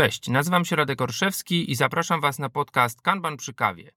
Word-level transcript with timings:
Cześć, 0.00 0.28
nazywam 0.28 0.64
się 0.64 0.76
Radek 0.76 1.00
Orszewski 1.00 1.70
i 1.70 1.74
zapraszam 1.74 2.20
Was 2.20 2.38
na 2.38 2.48
podcast 2.48 3.02
Kanban 3.02 3.36
przy 3.36 3.54
kawie. 3.54 3.90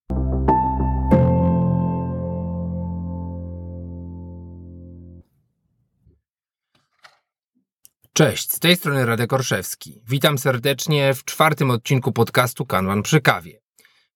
Cześć, 8.13 8.52
z 8.52 8.59
tej 8.59 8.75
strony 8.75 9.05
Radek 9.05 9.34
Orszewski. 9.34 10.02
Witam 10.07 10.38
serdecznie 10.38 11.13
w 11.13 11.25
czwartym 11.25 11.71
odcinku 11.71 12.11
podcastu 12.11 12.65
Kanban 12.65 13.04
przy 13.04 13.21
kawie. 13.21 13.59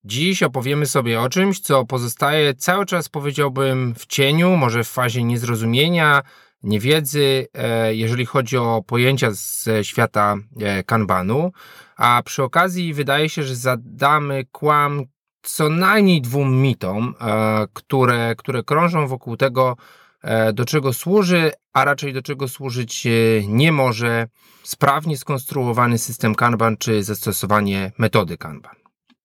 Dziś 0.04 0.44
opowiemy 0.44 0.86
sobie 0.86 1.22
o 1.22 1.30
czymś, 1.30 1.60
co 1.60 1.86
pozostaje 1.86 2.54
cały 2.54 2.86
czas, 2.86 3.10
powiedziałbym, 3.10 3.96
w 3.96 4.06
cieniu, 4.06 4.58
może 4.58 4.84
w 4.84 4.90
fazie 4.90 5.24
niezrozumienia, 5.24 6.22
niewiedzy, 6.64 7.48
e, 7.54 7.96
jeżeli 7.96 8.26
chodzi 8.26 8.58
o 8.58 8.84
pojęcia 8.88 9.32
ze 9.32 9.84
świata 9.84 10.36
e, 10.60 10.84
kanbanu, 10.84 11.52
a 11.98 12.22
przy 12.26 12.44
okazji 12.44 12.94
wydaje 12.94 13.30
się, 13.30 13.44
że 13.44 13.56
zadamy 13.56 14.46
kłam 14.52 15.04
co 15.42 15.70
najmniej 15.70 16.22
dwóm 16.22 16.62
mitom, 16.62 17.16
e, 17.22 17.68
które, 17.74 18.36
które 18.38 18.64
krążą 18.64 19.08
wokół 19.08 19.38
tego, 19.38 19.76
do 20.54 20.66
czego 20.66 20.94
służy, 20.94 21.52
a 21.74 21.86
raczej 21.86 22.14
do 22.14 22.22
czego 22.22 22.48
służyć 22.48 23.08
nie 23.48 23.72
może 23.72 24.28
sprawnie 24.64 25.18
skonstruowany 25.18 25.98
system 25.98 26.36
Kanban 26.36 26.78
czy 26.78 27.04
zastosowanie 27.04 27.92
metody 27.98 28.38
Kanban. 28.38 28.76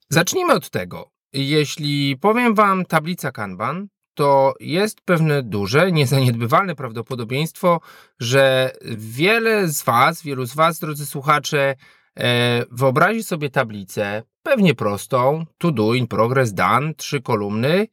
Zacznijmy 0.09 0.53
od 0.53 0.71
tego. 0.71 1.11
Jeśli 1.33 2.17
powiem 2.17 2.55
Wam 2.55 2.85
tablica 2.85 3.33
Kanban, 3.33 3.89
to 4.15 4.55
jest 4.61 5.01
pewne 5.01 5.43
duże, 5.43 5.93
niezaniedbywalne 5.93 6.75
prawdopodobieństwo, 6.75 7.81
że 8.21 8.73
wiele 8.97 9.69
z 9.69 9.83
Was, 9.83 10.23
wielu 10.23 10.47
z 10.47 10.55
Was, 10.55 10.79
drodzy 10.79 11.07
słuchacze, 11.07 11.75
e, 12.19 12.65
wyobrazi 12.71 13.23
sobie 13.23 13.51
tablicę, 13.51 14.23
pewnie 14.43 14.75
prostą, 14.75 15.47
to 15.59 15.71
do, 15.71 15.95
in 15.95 16.07
progress, 16.07 16.55
done, 16.55 16.95
trzy 16.95 17.21
kolumny. 17.21 17.87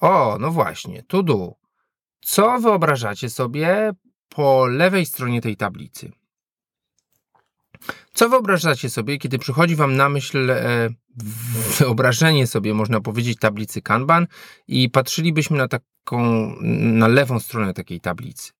O, 0.00 0.36
no 0.40 0.50
właśnie, 0.50 1.02
to 1.02 1.22
do. 1.22 1.54
Co 2.20 2.58
wyobrażacie 2.58 3.30
sobie 3.30 3.92
po 4.28 4.66
lewej 4.66 5.06
stronie 5.06 5.40
tej 5.40 5.56
tablicy? 5.56 6.12
Co 8.14 8.28
wyobrażacie 8.28 8.90
sobie, 8.90 9.18
kiedy 9.18 9.38
przychodzi 9.38 9.76
Wam 9.76 9.96
na 9.96 10.08
myśl 10.08 10.50
e, 10.50 10.88
wyobrażenie 11.78 12.46
sobie, 12.46 12.74
można 12.74 13.00
powiedzieć, 13.00 13.38
tablicy 13.38 13.82
Kanban 13.82 14.26
i 14.68 14.90
patrzylibyśmy 14.90 15.58
na 15.58 15.68
taką, 15.68 16.54
na 16.80 17.08
lewą 17.08 17.40
stronę 17.40 17.74
takiej 17.74 18.00
tablicy? 18.00 18.52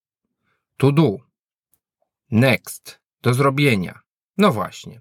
To 0.76 0.92
do. 0.92 1.16
Next. 2.30 3.00
Do 3.22 3.34
zrobienia. 3.34 4.00
No 4.38 4.52
właśnie. 4.52 5.00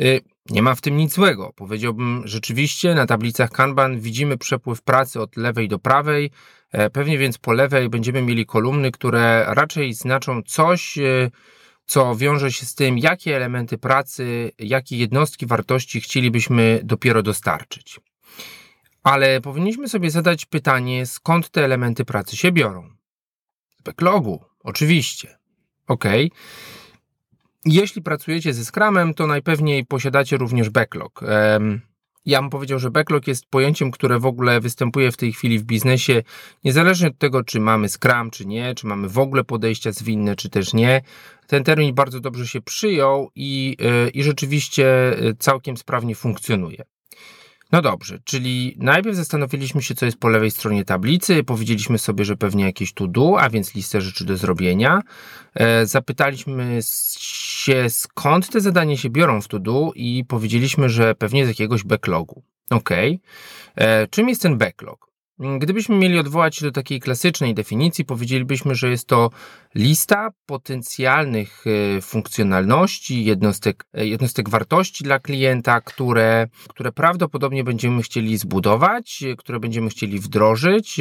E, 0.00 0.04
nie 0.50 0.62
ma 0.62 0.74
w 0.74 0.80
tym 0.80 0.96
nic 0.96 1.14
złego. 1.14 1.52
Powiedziałbym, 1.56 2.22
rzeczywiście 2.24 2.94
na 2.94 3.06
tablicach 3.06 3.50
Kanban 3.50 4.00
widzimy 4.00 4.38
przepływ 4.38 4.82
pracy 4.82 5.20
od 5.20 5.36
lewej 5.36 5.68
do 5.68 5.78
prawej. 5.78 6.30
E, 6.72 6.90
pewnie 6.90 7.18
więc 7.18 7.38
po 7.38 7.52
lewej 7.52 7.88
będziemy 7.88 8.22
mieli 8.22 8.46
kolumny, 8.46 8.90
które 8.90 9.44
raczej 9.48 9.94
znaczą 9.94 10.42
coś, 10.42 10.98
co 11.88 12.16
wiąże 12.16 12.52
się 12.52 12.66
z 12.66 12.74
tym, 12.74 12.98
jakie 12.98 13.36
elementy 13.36 13.78
pracy, 13.78 14.52
jakie 14.58 14.96
jednostki 14.96 15.46
wartości 15.46 16.00
chcielibyśmy 16.00 16.80
dopiero 16.84 17.22
dostarczyć. 17.22 18.00
Ale 19.02 19.40
powinniśmy 19.40 19.88
sobie 19.88 20.10
zadać 20.10 20.46
pytanie, 20.46 21.06
skąd 21.06 21.50
te 21.50 21.64
elementy 21.64 22.04
pracy 22.04 22.36
się 22.36 22.52
biorą. 22.52 22.90
Z 23.78 23.82
backlogu, 23.82 24.44
oczywiście. 24.60 25.38
Ok. 25.86 26.04
Jeśli 27.64 28.02
pracujecie 28.02 28.54
ze 28.54 28.64
Scrumem, 28.64 29.14
to 29.14 29.26
najpewniej 29.26 29.86
posiadacie 29.86 30.36
również 30.36 30.70
backlog. 30.70 31.20
Ja 32.28 32.40
bym 32.40 32.50
powiedział, 32.50 32.78
że 32.78 32.90
backlog 32.90 33.26
jest 33.26 33.46
pojęciem, 33.46 33.90
które 33.90 34.18
w 34.18 34.26
ogóle 34.26 34.60
występuje 34.60 35.12
w 35.12 35.16
tej 35.16 35.32
chwili 35.32 35.58
w 35.58 35.62
biznesie, 35.62 36.22
niezależnie 36.64 37.08
od 37.08 37.18
tego, 37.18 37.44
czy 37.44 37.60
mamy 37.60 37.88
Scrum, 37.88 38.30
czy 38.30 38.46
nie, 38.46 38.74
czy 38.74 38.86
mamy 38.86 39.08
w 39.08 39.18
ogóle 39.18 39.44
podejścia 39.44 39.92
zwinne, 39.92 40.36
czy 40.36 40.50
też 40.50 40.74
nie. 40.74 41.00
Ten 41.46 41.64
termin 41.64 41.94
bardzo 41.94 42.20
dobrze 42.20 42.46
się 42.46 42.60
przyjął 42.60 43.30
i, 43.34 43.76
e, 43.80 44.08
i 44.08 44.22
rzeczywiście 44.22 44.86
e, 45.18 45.34
całkiem 45.38 45.76
sprawnie 45.76 46.14
funkcjonuje. 46.14 46.84
No 47.72 47.82
dobrze, 47.82 48.18
czyli 48.24 48.76
najpierw 48.78 49.16
zastanowiliśmy 49.16 49.82
się, 49.82 49.94
co 49.94 50.06
jest 50.06 50.18
po 50.18 50.28
lewej 50.28 50.50
stronie 50.50 50.84
tablicy, 50.84 51.44
powiedzieliśmy 51.44 51.98
sobie, 51.98 52.24
że 52.24 52.36
pewnie 52.36 52.64
jakieś 52.64 52.92
to 52.92 53.06
do, 53.06 53.40
a 53.40 53.50
więc 53.50 53.74
listę 53.74 54.00
rzeczy 54.00 54.24
do 54.24 54.36
zrobienia. 54.36 55.00
E, 55.54 55.86
zapytaliśmy 55.86 56.78
się, 57.68 57.90
skąd 57.90 58.48
te 58.48 58.60
zadania 58.60 58.96
się 58.96 59.10
biorą 59.10 59.40
w 59.40 59.48
to 59.48 59.58
do 59.58 59.92
i 59.94 60.24
powiedzieliśmy, 60.28 60.88
że 60.88 61.14
pewnie 61.14 61.46
z 61.46 61.48
jakiegoś 61.48 61.84
backlogu. 61.84 62.42
Ok. 62.70 62.90
Czym 64.10 64.28
jest 64.28 64.42
ten 64.42 64.58
backlog? 64.58 65.08
Gdybyśmy 65.58 65.96
mieli 65.96 66.18
odwołać 66.18 66.56
się 66.56 66.66
do 66.66 66.72
takiej 66.72 67.00
klasycznej 67.00 67.54
definicji, 67.54 68.04
powiedzielibyśmy, 68.04 68.74
że 68.74 68.90
jest 68.90 69.06
to 69.06 69.30
lista 69.74 70.30
potencjalnych 70.46 71.64
e, 71.66 72.00
funkcjonalności, 72.00 73.24
jednostek, 73.24 73.86
e, 73.94 74.06
jednostek 74.06 74.48
wartości 74.48 75.04
dla 75.04 75.18
klienta, 75.18 75.80
które, 75.80 76.46
które 76.68 76.92
prawdopodobnie 76.92 77.64
będziemy 77.64 78.02
chcieli 78.02 78.38
zbudować, 78.38 79.22
e, 79.22 79.36
które 79.36 79.60
będziemy 79.60 79.90
chcieli 79.90 80.18
wdrożyć. 80.18 81.00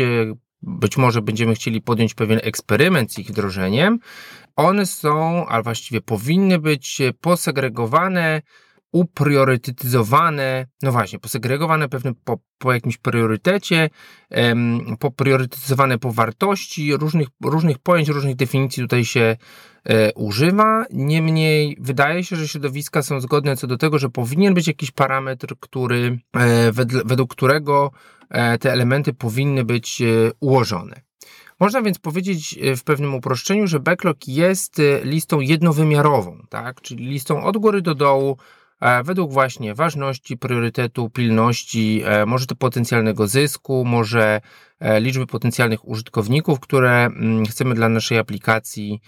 Być 0.61 0.97
może 0.97 1.21
będziemy 1.21 1.55
chcieli 1.55 1.81
podjąć 1.81 2.13
pewien 2.13 2.39
eksperyment 2.43 3.13
z 3.13 3.19
ich 3.19 3.27
wdrożeniem. 3.27 3.99
One 4.55 4.85
są, 4.85 5.47
a 5.47 5.61
właściwie 5.61 6.01
powinny 6.01 6.59
być 6.59 7.01
posegregowane 7.21 8.41
upriorytetyzowane, 8.91 10.65
no 10.81 10.91
właśnie, 10.91 11.19
posegregowane 11.19 11.89
pewne 11.89 12.13
po, 12.23 12.39
po 12.57 12.73
jakimś 12.73 12.97
priorytecie, 12.97 13.89
em, 14.29 14.79
popriorytetyzowane 14.99 15.97
po 15.97 16.11
wartości, 16.11 16.97
różnych, 16.97 17.27
różnych 17.43 17.79
pojęć, 17.79 18.09
różnych 18.09 18.35
definicji 18.35 18.83
tutaj 18.83 19.05
się 19.05 19.37
e, 19.85 20.13
używa. 20.13 20.85
Niemniej 20.93 21.77
wydaje 21.79 22.23
się, 22.23 22.35
że 22.35 22.47
środowiska 22.47 23.01
są 23.01 23.19
zgodne 23.19 23.57
co 23.57 23.67
do 23.67 23.77
tego, 23.77 23.99
że 23.99 24.09
powinien 24.09 24.53
być 24.53 24.67
jakiś 24.67 24.91
parametr, 24.91 25.55
który, 25.59 26.19
e, 26.37 26.71
według 27.05 27.31
którego 27.31 27.91
te 28.59 28.71
elementy 28.71 29.13
powinny 29.13 29.63
być 29.63 30.01
e, 30.01 30.05
ułożone. 30.39 31.01
Można 31.59 31.81
więc 31.81 31.99
powiedzieć 31.99 32.59
e, 32.61 32.75
w 32.75 32.83
pewnym 32.83 33.15
uproszczeniu, 33.15 33.67
że 33.67 33.79
backlog 33.79 34.27
jest 34.27 34.79
e, 34.79 35.05
listą 35.05 35.39
jednowymiarową, 35.39 36.37
tak? 36.49 36.81
czyli 36.81 37.05
listą 37.05 37.43
od 37.43 37.57
góry 37.57 37.81
do 37.81 37.95
dołu, 37.95 38.37
E, 38.79 39.03
według 39.03 39.33
właśnie 39.33 39.75
ważności, 39.75 40.37
priorytetu, 40.37 41.09
pilności, 41.09 42.01
e, 42.05 42.25
może 42.25 42.45
to 42.45 42.55
potencjalnego 42.55 43.27
zysku, 43.27 43.85
może 43.85 44.41
e, 44.79 44.99
liczby 44.99 45.27
potencjalnych 45.27 45.87
użytkowników, 45.87 46.59
które 46.59 47.05
mm, 47.05 47.45
chcemy 47.45 47.75
dla 47.75 47.89
naszej 47.89 48.17
aplikacji 48.17 49.01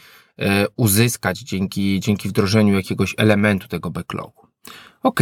uzyskać 0.76 1.40
dzięki, 1.40 2.00
dzięki 2.00 2.30
wdrożeniu 2.30 2.76
jakiegoś 2.76 3.16
elementu 3.18 3.68
tego 3.68 3.90
backlogu. 3.90 4.48
Ok, 5.04 5.20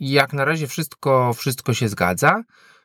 jak 0.00 0.32
na 0.32 0.44
razie 0.44 0.66
wszystko, 0.66 1.34
wszystko 1.34 1.74
się 1.74 1.88
zgadza. 1.88 2.42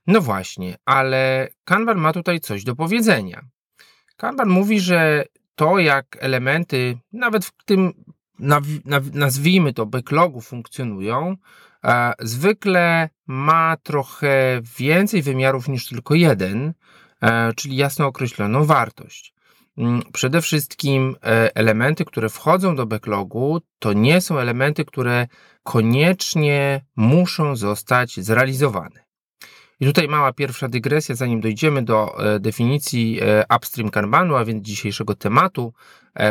No 0.08 0.22
właśnie, 0.22 0.76
ale 0.86 1.48
Kanban 1.66 1.98
ma 1.98 2.14
tutaj 2.14 2.40
coś 2.40 2.64
do 2.64 2.76
powiedzenia. 2.76 3.42
Kanban 4.18 4.50
mówi, 4.50 4.80
że 4.80 5.26
to, 5.56 5.80
jak 5.80 6.18
elementy, 6.20 6.98
nawet 7.14 7.46
w 7.46 7.52
tym 7.66 7.94
nazwijmy 9.14 9.74
to, 9.74 9.86
backlogu 9.86 10.42
funkcjonują, 10.42 11.38
zwykle 12.20 13.10
ma 13.28 13.78
trochę 13.84 14.62
więcej 14.78 15.22
wymiarów 15.22 15.68
niż 15.68 15.88
tylko 15.88 16.16
jeden, 16.16 16.74
e, 17.22 17.54
czyli 17.54 17.76
jasno 17.76 18.08
określoną 18.08 18.66
wartość. 18.66 19.34
Mm, 19.78 20.02
przede 20.14 20.42
wszystkim 20.42 21.16
e, 21.24 21.56
elementy, 21.56 22.06
które 22.06 22.30
wchodzą 22.30 22.76
do 22.76 22.86
backlogu, 22.86 23.62
to 23.80 23.94
nie 23.94 24.22
są 24.22 24.40
elementy, 24.40 24.86
które 24.86 25.28
koniecznie 25.64 26.86
muszą 26.96 27.56
zostać 27.56 28.20
zrealizowane. 28.20 29.03
I 29.84 29.86
tutaj 29.86 30.08
mała 30.08 30.34
pierwsza 30.34 30.68
dygresja, 30.68 31.16
zanim 31.16 31.42
dojdziemy 31.42 31.84
do 31.84 32.16
definicji 32.40 33.20
upstream 33.58 33.90
Kanbanu, 33.90 34.36
a 34.36 34.46
więc 34.46 34.66
dzisiejszego 34.66 35.16
tematu 35.16 35.74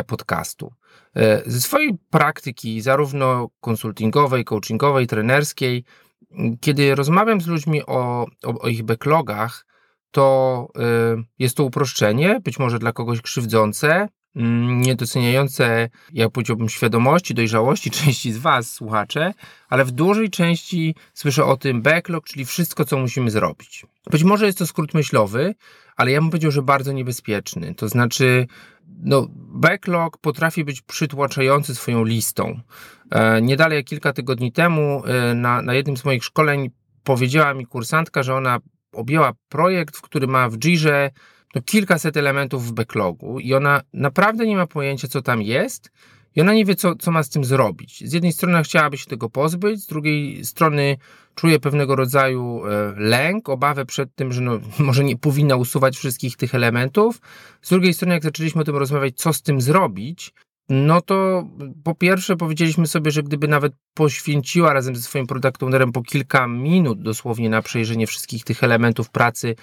podcastu. 0.07 0.73
E, 1.15 1.41
ze 1.45 1.61
swojej 1.61 1.97
praktyki, 2.09 2.81
zarówno 2.81 3.49
konsultingowej, 3.61 4.45
coachingowej, 4.45 5.07
trenerskiej, 5.07 5.83
kiedy 6.61 6.95
rozmawiam 6.95 7.41
z 7.41 7.47
ludźmi 7.47 7.85
o, 7.85 8.25
o, 8.43 8.59
o 8.61 8.67
ich 8.67 8.83
backlogach, 8.83 9.65
to 10.11 10.67
jest 11.39 11.57
to 11.57 11.63
uproszczenie, 11.63 12.39
być 12.43 12.59
może 12.59 12.79
dla 12.79 12.91
kogoś 12.91 13.21
krzywdzące, 13.21 14.07
niedoceniające, 14.35 15.89
jak 16.13 16.31
powiedziałbym, 16.31 16.69
świadomości, 16.69 17.33
dojrzałości 17.33 17.91
części 18.01 18.31
z 18.31 18.37
Was, 18.37 18.71
słuchacze, 18.71 19.33
ale 19.69 19.85
w 19.85 19.91
dużej 19.91 20.29
części 20.29 20.95
słyszę 21.13 21.45
o 21.45 21.57
tym 21.57 21.81
backlog, 21.81 22.25
czyli 22.25 22.45
wszystko, 22.45 22.85
co 22.85 22.97
musimy 22.97 23.31
zrobić. 23.31 23.85
Być 24.11 24.23
może 24.23 24.45
jest 24.45 24.57
to 24.57 24.67
skrót 24.67 24.93
myślowy, 24.93 25.55
ale 25.95 26.11
ja 26.11 26.21
bym 26.21 26.29
powiedział, 26.29 26.51
że 26.51 26.61
bardzo 26.61 26.91
niebezpieczny. 26.91 27.75
To 27.75 27.89
znaczy, 27.89 28.47
no, 29.03 29.27
backlog 29.35 30.17
potrafi 30.17 30.63
być 30.63 30.81
przytłaczający 30.81 31.75
swoją 31.75 32.03
listą. 32.03 32.59
E, 33.11 33.41
nie 33.41 33.57
dalej 33.57 33.75
jak 33.75 33.85
kilka 33.85 34.13
tygodni 34.13 34.51
temu 34.51 35.03
e, 35.05 35.33
na, 35.33 35.61
na 35.61 35.73
jednym 35.73 35.97
z 35.97 36.05
moich 36.05 36.23
szkoleń 36.23 36.69
powiedziała 37.03 37.53
mi 37.53 37.65
kursantka, 37.65 38.23
że 38.23 38.35
ona 38.35 38.59
objęła 38.91 39.33
projekt, 39.49 39.97
w 39.97 40.01
który 40.01 40.27
ma 40.27 40.49
w 40.49 40.57
Jirze 40.57 41.11
no, 41.55 41.61
kilkaset 41.61 42.17
elementów 42.17 42.67
w 42.67 42.71
backlogu 42.71 43.39
i 43.39 43.53
ona 43.53 43.81
naprawdę 43.93 44.45
nie 44.45 44.55
ma 44.55 44.67
pojęcia, 44.67 45.07
co 45.07 45.21
tam 45.21 45.41
jest 45.41 45.91
i 46.35 46.41
ona 46.41 46.53
nie 46.53 46.65
wie, 46.65 46.75
co, 46.75 46.95
co 46.95 47.11
ma 47.11 47.23
z 47.23 47.29
tym 47.29 47.45
zrobić. 47.45 48.09
Z 48.09 48.13
jednej 48.13 48.31
strony 48.31 48.63
chciałaby 48.63 48.97
się 48.97 49.05
tego 49.05 49.29
pozbyć, 49.29 49.81
z 49.81 49.87
drugiej 49.87 50.45
strony 50.45 50.97
czuje 51.35 51.59
pewnego 51.59 51.95
rodzaju 51.95 52.65
e, 52.65 52.93
lęk, 52.97 53.49
obawę 53.49 53.85
przed 53.85 54.15
tym, 54.15 54.33
że 54.33 54.41
no, 54.41 54.59
może 54.79 55.03
nie 55.03 55.17
powinna 55.17 55.55
usuwać 55.55 55.97
wszystkich 55.97 56.37
tych 56.37 56.55
elementów. 56.55 57.21
Z 57.61 57.69
drugiej 57.69 57.93
strony, 57.93 58.13
jak 58.13 58.23
zaczęliśmy 58.23 58.61
o 58.61 58.65
tym 58.65 58.75
rozmawiać, 58.75 59.17
co 59.17 59.33
z 59.33 59.41
tym 59.41 59.61
zrobić, 59.61 60.33
no 60.69 61.01
to 61.01 61.47
po 61.83 61.95
pierwsze 61.95 62.35
powiedzieliśmy 62.35 62.87
sobie, 62.87 63.11
że 63.11 63.23
gdyby 63.23 63.47
nawet 63.47 63.73
poświęciła 63.93 64.73
razem 64.73 64.95
ze 64.95 65.01
swoim 65.01 65.27
product 65.27 65.63
ownerem 65.63 65.91
po 65.91 66.01
kilka 66.01 66.47
minut 66.47 67.01
dosłownie 67.01 67.49
na 67.49 67.61
przejrzenie 67.61 68.07
wszystkich 68.07 68.43
tych 68.43 68.63
elementów 68.63 69.09
pracy, 69.09 69.55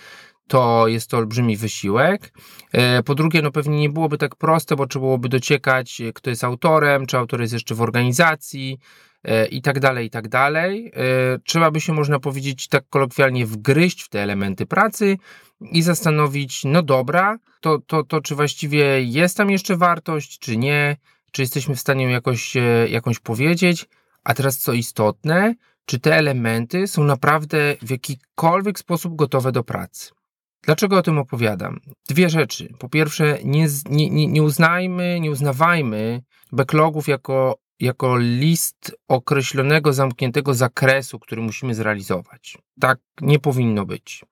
to 0.50 0.88
jest 0.88 1.11
to 1.11 1.17
olbrzymi 1.17 1.56
wysiłek. 1.56 2.32
E, 2.73 3.02
po 3.02 3.14
drugie, 3.14 3.43
no 3.43 3.52
pewnie 3.52 3.79
nie 3.81 3.91
byłoby 3.91 4.19
tak 4.19 4.37
proste, 4.37 4.76
bo 4.76 4.87
trzeba 4.87 5.05
byłoby 5.05 5.29
dociekać, 5.29 6.02
kto 6.14 6.31
jest 6.31 6.44
autorem, 6.44 7.06
czy 7.06 7.19
autor 7.19 7.41
jest 7.41 7.52
jeszcze 7.52 7.75
w 7.75 7.82
organizacji 7.82 8.79
e, 9.25 9.47
i 9.47 9.62
tak 9.62 9.81
dalej, 9.81 10.06
i 10.06 10.11
tak 10.11 10.29
dalej. 10.29 10.93
E, 10.94 11.38
trzeba 11.44 11.70
by 11.70 11.81
się, 11.81 11.93
można 11.93 12.20
powiedzieć, 12.20 12.69
tak 12.69 12.85
kolokwialnie 12.91 13.47
wgryźć 13.47 14.02
w 14.02 14.08
te 14.08 14.23
elementy 14.23 14.67
pracy 14.67 15.19
i 15.61 15.82
zastanowić, 15.82 16.64
no 16.64 16.82
dobra, 16.82 17.38
to, 17.61 17.79
to, 17.87 18.05
to 18.05 18.20
czy 18.20 18.35
właściwie 18.35 19.03
jest 19.03 19.37
tam 19.37 19.50
jeszcze 19.50 19.76
wartość, 19.76 20.38
czy 20.38 20.56
nie, 20.56 20.96
czy 21.32 21.43
jesteśmy 21.43 21.75
w 21.75 21.81
stanie 21.81 22.05
jakoś, 22.05 22.55
jakąś 22.88 23.19
powiedzieć. 23.19 23.87
A 24.25 24.35
teraz 24.35 24.58
co 24.58 24.73
istotne, 24.73 25.55
czy 25.85 25.99
te 25.99 26.17
elementy 26.17 26.87
są 26.87 27.05
naprawdę 27.05 27.76
w 27.82 27.91
jakikolwiek 27.91 28.79
sposób 28.79 29.17
gotowe 29.17 29.53
do 29.53 29.64
pracy. 29.64 30.19
Dlaczego 30.62 30.99
o 30.99 31.03
tym 31.03 31.19
opowiadam? 31.19 31.81
Dwie 32.09 32.31
rzeczy. 32.31 32.75
Po 32.79 32.89
pierwsze, 32.89 33.39
nie, 33.45 33.67
nie, 33.91 34.27
nie 34.27 34.43
uznajmy, 34.43 35.21
nie 35.21 35.31
uznawajmy 35.31 36.23
backlogów 36.53 37.09
jako, 37.09 37.59
jako 37.81 38.19
list 38.19 38.97
określonego, 39.09 39.93
zamkniętego 39.93 40.55
zakresu, 40.55 41.19
który 41.19 41.43
musimy 41.43 41.75
zrealizować. 41.75 42.59
Tak 42.81 42.99
nie 43.21 43.39
powinno 43.39 43.87
być. 43.87 44.25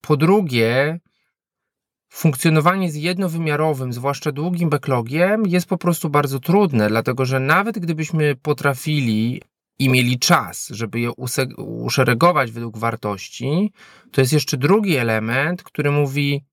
Po 0.00 0.16
drugie, 0.16 1.00
funkcjonowanie 2.12 2.90
z 2.90 2.94
jednowymiarowym, 2.94 3.92
zwłaszcza 3.92 4.32
długim 4.32 4.70
backlogiem, 4.70 5.46
jest 5.46 5.66
po 5.66 5.78
prostu 5.78 6.10
bardzo 6.10 6.40
trudne, 6.40 6.88
dlatego 6.88 7.24
że 7.24 7.40
nawet 7.40 7.78
gdybyśmy 7.78 8.34
potrafili 8.36 9.42
i 9.78 9.88
mieli 9.88 10.18
czas, 10.18 10.68
żeby 10.68 11.00
je 11.00 11.12
uszeregować 11.56 12.50
według 12.50 12.78
wartości, 12.78 13.72
to 14.10 14.20
jest 14.20 14.32
jeszcze 14.32 14.56
drugi 14.56 14.96
element, 14.96 15.62
który 15.62 15.90
mówi 15.90 16.44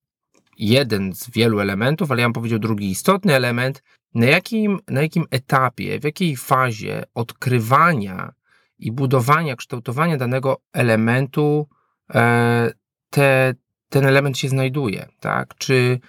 jeden 0.58 1.14
z 1.14 1.30
wielu 1.30 1.60
elementów, 1.60 2.12
ale 2.12 2.22
ja 2.22 2.28
bym 2.28 2.34
powiedział 2.34 2.60
drugi 2.60 2.90
istotny 2.90 3.36
element, 3.36 3.84
na 4.14 4.26
jakim, 4.26 4.80
na 4.88 5.02
jakim 5.02 5.26
etapie, 5.32 6.00
w 6.00 6.04
jakiej 6.04 6.36
fazie 6.36 7.04
odkrywania 7.14 8.34
i 8.80 8.92
budowania, 8.92 9.56
kształtowania 9.56 10.18
danego 10.18 10.62
elementu 10.74 11.68
e, 12.14 12.72
te, 13.10 13.54
ten 13.90 14.06
element 14.06 14.38
się 14.38 14.50
znajduje, 14.50 15.08
tak? 15.20 15.56
Czy 15.58 16.00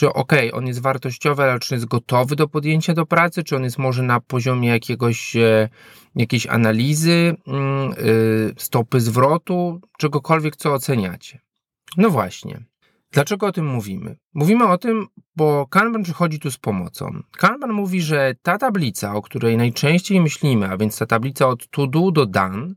czy 0.00 0.12
ok, 0.12 0.32
on 0.52 0.66
jest 0.66 0.82
wartościowy, 0.82 1.42
ale 1.42 1.58
czy 1.58 1.74
jest 1.74 1.86
gotowy 1.86 2.36
do 2.36 2.48
podjęcia 2.48 2.94
do 2.94 3.06
pracy, 3.06 3.44
czy 3.44 3.56
on 3.56 3.64
jest 3.64 3.78
może 3.78 4.02
na 4.02 4.20
poziomie 4.20 4.68
jakiegoś, 4.68 5.36
e, 5.36 5.68
jakiejś 6.16 6.46
analizy, 6.46 7.36
mm, 7.46 7.92
y, 7.92 8.54
stopy 8.58 9.00
zwrotu, 9.00 9.80
czegokolwiek, 9.98 10.56
co 10.56 10.72
oceniacie. 10.72 11.40
No 11.96 12.10
właśnie. 12.10 12.64
Dlaczego 13.12 13.46
o 13.46 13.52
tym 13.52 13.66
mówimy? 13.66 14.16
Mówimy 14.34 14.68
o 14.68 14.78
tym, 14.78 15.06
bo 15.36 15.66
Kanban 15.66 16.02
przychodzi 16.02 16.38
tu 16.38 16.50
z 16.50 16.58
pomocą. 16.58 17.22
Kanban 17.38 17.72
mówi, 17.72 18.02
że 18.02 18.34
ta 18.42 18.58
tablica, 18.58 19.14
o 19.14 19.22
której 19.22 19.56
najczęściej 19.56 20.20
myślimy, 20.20 20.68
a 20.68 20.76
więc 20.76 20.98
ta 20.98 21.06
tablica 21.06 21.48
od 21.48 21.70
to 21.70 21.86
do 21.86 22.10
do 22.10 22.26
done, 22.26 22.74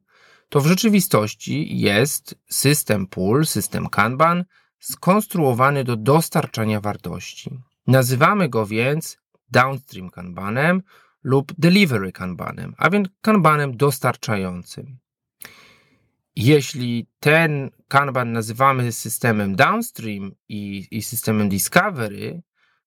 to 0.50 0.62
w 0.62 0.68
rzeczywistości 0.68 1.80
jest 1.80 2.36
system 2.50 3.08
pull, 3.08 3.46
system 3.46 3.90
Kanban, 3.90 4.44
skonstruowany 4.84 5.84
do 5.84 5.96
dostarczania 5.96 6.82
wartości. 6.82 7.60
Nazywamy 7.88 8.50
go 8.50 8.66
więc 8.66 9.18
downstream 9.52 10.10
kanbanem 10.10 10.82
lub 11.24 11.54
delivery 11.58 12.12
kanbanem, 12.12 12.74
a 12.78 12.90
więc 12.90 13.08
kanbanem 13.22 13.78
dostarczającym. 13.78 14.98
Jeśli 16.36 17.08
ten 17.20 17.70
kanban 17.88 18.32
nazywamy 18.32 18.92
systemem 18.92 19.56
downstream 19.56 20.32
i, 20.50 20.88
i 20.92 21.02
systemem 21.02 21.50
discovery, 21.50 22.42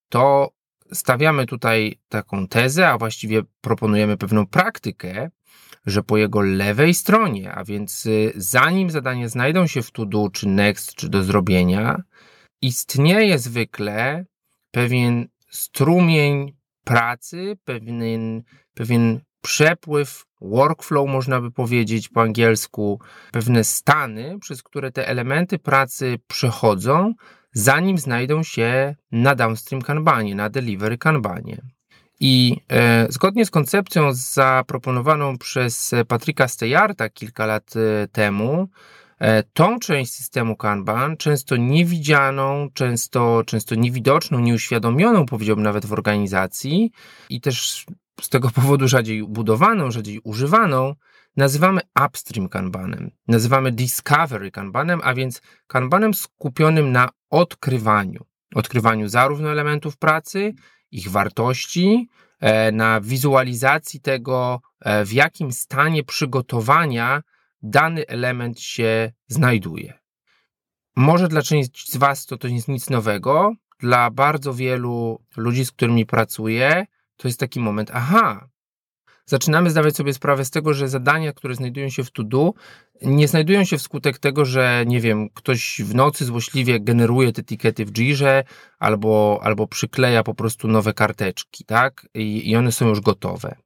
to 0.08 0.50
stawiamy 0.92 1.46
tutaj 1.46 2.00
taką 2.08 2.48
tezę, 2.48 2.88
a 2.88 2.98
właściwie 2.98 3.42
proponujemy 3.60 4.16
pewną 4.16 4.46
praktykę, 4.46 5.30
że 5.86 6.02
po 6.02 6.16
jego 6.16 6.40
lewej 6.40 6.94
stronie, 6.94 7.52
a 7.52 7.64
więc 7.64 8.06
y, 8.06 8.32
zanim 8.36 8.90
zadania 8.90 9.28
znajdą 9.28 9.66
się 9.66 9.82
w 9.82 9.90
to 9.90 10.06
do, 10.06 10.28
czy 10.32 10.48
next, 10.48 10.94
czy 10.94 11.08
do 11.08 11.22
zrobienia, 11.22 12.02
istnieje 12.62 13.38
zwykle 13.38 14.24
pewien 14.70 15.28
strumień 15.50 16.56
pracy, 16.84 17.58
pewien, 17.64 18.42
pewien 18.74 19.20
przepływ, 19.40 20.24
workflow 20.40 21.08
można 21.08 21.40
by 21.40 21.50
powiedzieć 21.50 22.08
po 22.08 22.22
angielsku, 22.22 23.00
pewne 23.32 23.64
stany, 23.64 24.38
przez 24.38 24.62
które 24.62 24.92
te 24.92 25.08
elementy 25.08 25.58
pracy 25.58 26.18
przechodzą, 26.26 27.14
zanim 27.52 27.98
znajdą 27.98 28.42
się 28.42 28.96
na 29.12 29.34
downstream 29.34 29.82
kanbanie, 29.82 30.34
na 30.34 30.50
delivery 30.50 30.98
kanbanie. 30.98 31.75
I 32.20 32.56
e, 32.68 33.06
zgodnie 33.12 33.46
z 33.46 33.50
koncepcją 33.50 34.12
zaproponowaną 34.12 35.38
przez 35.38 35.94
Patryka 36.08 36.48
Stejarta 36.48 37.08
kilka 37.08 37.46
lat 37.46 37.74
e, 37.76 38.08
temu, 38.08 38.68
e, 39.18 39.42
tą 39.42 39.78
część 39.78 40.12
systemu 40.12 40.56
Kanban, 40.56 41.16
często 41.16 41.56
niewidzianą, 41.56 42.68
często, 42.74 43.42
często 43.46 43.74
niewidoczną, 43.74 44.40
nieuświadomioną, 44.40 45.26
powiedziałbym 45.26 45.64
nawet 45.64 45.86
w 45.86 45.92
organizacji 45.92 46.90
i 47.30 47.40
też 47.40 47.86
z 48.20 48.28
tego 48.28 48.50
powodu 48.50 48.88
rzadziej 48.88 49.22
budowaną, 49.22 49.90
rzadziej 49.90 50.20
używaną, 50.24 50.94
nazywamy 51.36 51.80
upstream 52.06 52.48
Kanbanem, 52.48 53.10
nazywamy 53.28 53.72
discovery 53.72 54.50
Kanbanem, 54.50 55.00
a 55.04 55.14
więc 55.14 55.42
Kanbanem 55.66 56.14
skupionym 56.14 56.92
na 56.92 57.08
odkrywaniu. 57.30 58.24
Odkrywaniu 58.54 59.08
zarówno 59.08 59.50
elementów 59.50 59.96
pracy, 59.96 60.54
ich 60.90 61.10
wartości, 61.10 62.08
e, 62.40 62.72
na 62.72 63.00
wizualizacji 63.00 64.00
tego, 64.00 64.60
e, 64.80 65.04
w 65.04 65.12
jakim 65.12 65.52
stanie 65.52 66.04
przygotowania 66.04 67.22
dany 67.62 68.06
element 68.06 68.60
się 68.60 69.12
znajduje. 69.26 69.98
Może 70.96 71.28
dla 71.28 71.42
części 71.42 71.92
z 71.92 71.96
Was 71.96 72.26
to, 72.26 72.38
to 72.38 72.48
jest 72.48 72.68
nic 72.68 72.90
nowego, 72.90 73.52
dla 73.78 74.10
bardzo 74.10 74.54
wielu 74.54 75.22
ludzi, 75.36 75.64
z 75.64 75.72
którymi 75.72 76.06
pracuję, 76.06 76.86
to 77.16 77.28
jest 77.28 77.40
taki 77.40 77.60
moment, 77.60 77.90
aha, 77.94 78.48
zaczynamy 79.26 79.70
zdawać 79.70 79.96
sobie 79.96 80.14
sprawę 80.14 80.44
z 80.44 80.50
tego, 80.50 80.74
że 80.74 80.88
zadania, 80.88 81.32
które 81.32 81.54
znajdują 81.54 81.88
się 81.88 82.04
w 82.04 82.10
to-do, 82.10 82.52
nie 83.02 83.28
znajdują 83.28 83.64
się 83.64 83.78
wskutek 83.78 84.18
tego, 84.18 84.44
że 84.44 84.84
nie 84.86 85.00
wiem, 85.00 85.28
ktoś 85.34 85.80
w 85.84 85.94
nocy 85.94 86.24
złośliwie 86.24 86.80
generuje 86.80 87.32
te 87.32 87.40
etykiety 87.40 87.84
w 87.84 87.92
Jirze 87.92 88.44
albo, 88.78 89.40
albo 89.42 89.66
przykleja 89.66 90.22
po 90.22 90.34
prostu 90.34 90.68
nowe 90.68 90.94
karteczki, 90.94 91.64
tak? 91.64 92.06
I, 92.14 92.50
I 92.50 92.56
one 92.56 92.72
są 92.72 92.88
już 92.88 93.00
gotowe. 93.00 93.56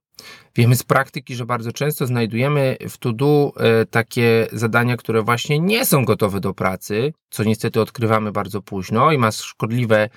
Wiemy 0.55 0.75
z 0.75 0.83
praktyki, 0.83 1.35
że 1.35 1.45
bardzo 1.45 1.71
często 1.71 2.07
znajdujemy 2.07 2.77
w 2.89 2.97
to-do 2.97 3.53
e, 3.57 3.85
takie 3.85 4.47
zadania, 4.51 4.97
które 4.97 5.21
właśnie 5.21 5.59
nie 5.59 5.85
są 5.85 6.05
gotowe 6.05 6.39
do 6.39 6.53
pracy, 6.53 7.13
co 7.29 7.43
niestety 7.43 7.81
odkrywamy 7.81 8.31
bardzo 8.31 8.61
późno 8.61 9.11
i 9.11 9.17
ma 9.17 9.31
szkodliwe 9.31 10.09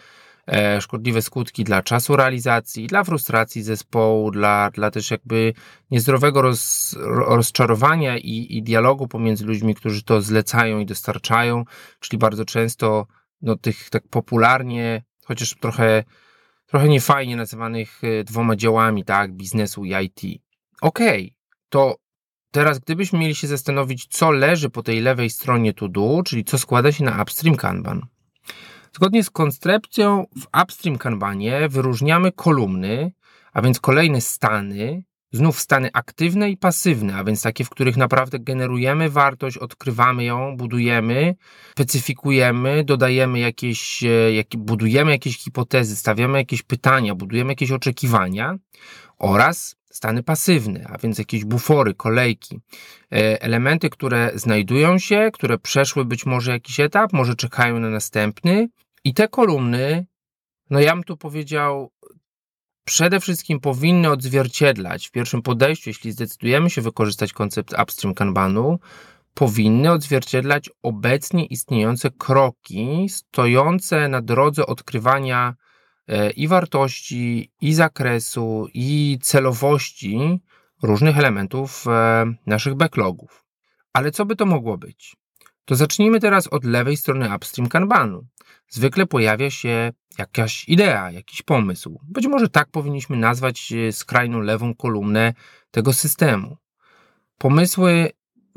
szkodliwe 0.80 1.22
skutki 1.22 1.64
dla 1.64 1.82
czasu 1.82 2.16
realizacji, 2.16 2.86
dla 2.86 3.04
frustracji 3.04 3.62
zespołu, 3.62 4.30
dla, 4.30 4.70
dla 4.70 4.90
też 4.90 5.10
jakby 5.10 5.52
niezdrowego 5.90 6.42
roz, 6.42 6.96
rozczarowania 7.26 8.18
i, 8.18 8.46
i 8.50 8.62
dialogu 8.62 9.08
pomiędzy 9.08 9.44
ludźmi, 9.44 9.74
którzy 9.74 10.02
to 10.02 10.20
zlecają 10.20 10.78
i 10.78 10.86
dostarczają, 10.86 11.64
czyli 12.00 12.18
bardzo 12.18 12.44
często 12.44 13.06
no, 13.42 13.56
tych 13.56 13.90
tak 13.90 14.08
popularnie, 14.08 15.02
chociaż 15.24 15.54
trochę, 15.54 16.04
trochę 16.66 16.88
niefajnie 16.88 17.36
nazywanych 17.36 18.04
e, 18.04 18.24
dwoma 18.24 18.56
działami, 18.56 19.04
tak, 19.04 19.32
biznesu 19.32 19.84
i 19.84 19.94
IT. 20.04 20.42
Okej, 20.80 21.24
okay, 21.24 21.30
to 21.68 21.96
teraz 22.50 22.78
gdybyśmy 22.78 23.18
mieli 23.18 23.34
się 23.34 23.46
zastanowić, 23.46 24.06
co 24.06 24.30
leży 24.30 24.70
po 24.70 24.82
tej 24.82 25.00
lewej 25.00 25.30
stronie 25.30 25.74
to 25.74 25.88
do, 25.88 26.22
czyli 26.24 26.44
co 26.44 26.58
składa 26.58 26.92
się 26.92 27.04
na 27.04 27.22
upstream 27.22 27.56
Kanban, 27.56 28.06
Zgodnie 28.96 29.24
z 29.24 29.30
koncepcją 29.30 30.26
w 30.36 30.62
upstream 30.62 30.98
kanbanie 30.98 31.68
wyróżniamy 31.68 32.32
kolumny, 32.32 33.12
a 33.52 33.62
więc 33.62 33.80
kolejne 33.80 34.20
stany, 34.20 35.04
znów 35.32 35.60
stany 35.60 35.90
aktywne 35.92 36.50
i 36.50 36.56
pasywne, 36.56 37.16
a 37.16 37.24
więc 37.24 37.42
takie, 37.42 37.64
w 37.64 37.70
których 37.70 37.96
naprawdę 37.96 38.38
generujemy 38.38 39.10
wartość, 39.10 39.58
odkrywamy 39.58 40.24
ją, 40.24 40.56
budujemy, 40.56 41.34
specyfikujemy, 41.70 42.84
dodajemy 42.84 43.38
jakieś, 43.38 44.04
e, 44.04 44.32
jak, 44.32 44.46
budujemy 44.56 45.10
jakieś 45.10 45.38
hipotezy, 45.38 45.96
stawiamy 45.96 46.38
jakieś 46.38 46.62
pytania, 46.62 47.14
budujemy 47.14 47.52
jakieś 47.52 47.70
oczekiwania 47.70 48.56
oraz 49.18 49.76
stany 49.90 50.22
pasywne, 50.22 50.86
a 50.92 50.98
więc 50.98 51.18
jakieś 51.18 51.44
bufory, 51.44 51.94
kolejki, 51.94 52.60
e, 53.12 53.42
elementy, 53.42 53.90
które 53.90 54.30
znajdują 54.34 54.98
się, 54.98 55.30
które 55.32 55.58
przeszły 55.58 56.04
być 56.04 56.26
może 56.26 56.50
jakiś 56.50 56.80
etap, 56.80 57.12
może 57.12 57.34
czekają 57.34 57.78
na 57.78 57.90
następny 57.90 58.68
i 59.04 59.14
te 59.14 59.28
kolumny, 59.28 60.06
no 60.70 60.80
ja 60.80 60.94
bym 60.94 61.04
tu 61.04 61.16
powiedział, 61.16 61.92
przede 62.84 63.20
wszystkim 63.20 63.60
powinny 63.60 64.10
odzwierciedlać 64.10 65.08
w 65.08 65.10
pierwszym 65.10 65.42
podejściu, 65.42 65.90
jeśli 65.90 66.12
zdecydujemy 66.12 66.70
się 66.70 66.82
wykorzystać 66.82 67.32
koncept 67.32 67.74
upstream 67.82 68.14
kanbanu, 68.14 68.78
powinny 69.34 69.92
odzwierciedlać 69.92 70.70
obecnie 70.82 71.46
istniejące 71.46 72.10
kroki 72.10 73.08
stojące 73.08 74.08
na 74.08 74.22
drodze 74.22 74.66
odkrywania 74.66 75.54
e, 76.08 76.30
i 76.30 76.48
wartości, 76.48 77.52
i 77.60 77.74
zakresu, 77.74 78.68
i 78.74 79.18
celowości 79.22 80.40
różnych 80.82 81.18
elementów 81.18 81.84
e, 81.88 82.24
naszych 82.46 82.74
backlogów. 82.74 83.44
Ale 83.92 84.10
co 84.10 84.26
by 84.26 84.36
to 84.36 84.46
mogło 84.46 84.78
być? 84.78 85.16
To 85.64 85.74
zacznijmy 85.74 86.20
teraz 86.20 86.46
od 86.46 86.64
lewej 86.64 86.96
strony 86.96 87.34
upstream 87.36 87.68
kanbanu 87.68 88.26
zwykle 88.68 89.06
pojawia 89.06 89.50
się 89.50 89.92
jakaś 90.18 90.68
idea, 90.68 91.10
jakiś 91.10 91.42
pomysł. 91.42 92.00
Być 92.08 92.26
może 92.26 92.48
tak 92.48 92.70
powinniśmy 92.70 93.16
nazwać 93.16 93.72
e, 93.72 93.92
skrajną 93.92 94.40
lewą 94.40 94.74
kolumnę 94.74 95.34
tego 95.70 95.92
systemu. 95.92 96.56
Pomysły 97.38 98.10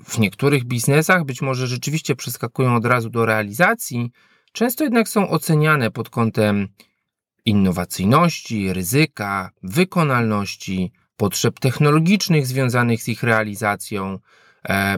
w 0.05 0.19
niektórych 0.19 0.63
biznesach 0.63 1.25
być 1.25 1.41
może 1.41 1.67
rzeczywiście 1.67 2.15
przeskakują 2.15 2.75
od 2.75 2.85
razu 2.85 3.09
do 3.09 3.25
realizacji, 3.25 4.11
często 4.51 4.83
jednak 4.83 5.09
są 5.09 5.29
oceniane 5.29 5.91
pod 5.91 6.09
kątem 6.09 6.67
innowacyjności, 7.45 8.73
ryzyka, 8.73 9.51
wykonalności, 9.63 10.91
potrzeb 11.17 11.59
technologicznych 11.59 12.47
związanych 12.47 13.03
z 13.03 13.07
ich 13.07 13.23
realizacją, 13.23 14.19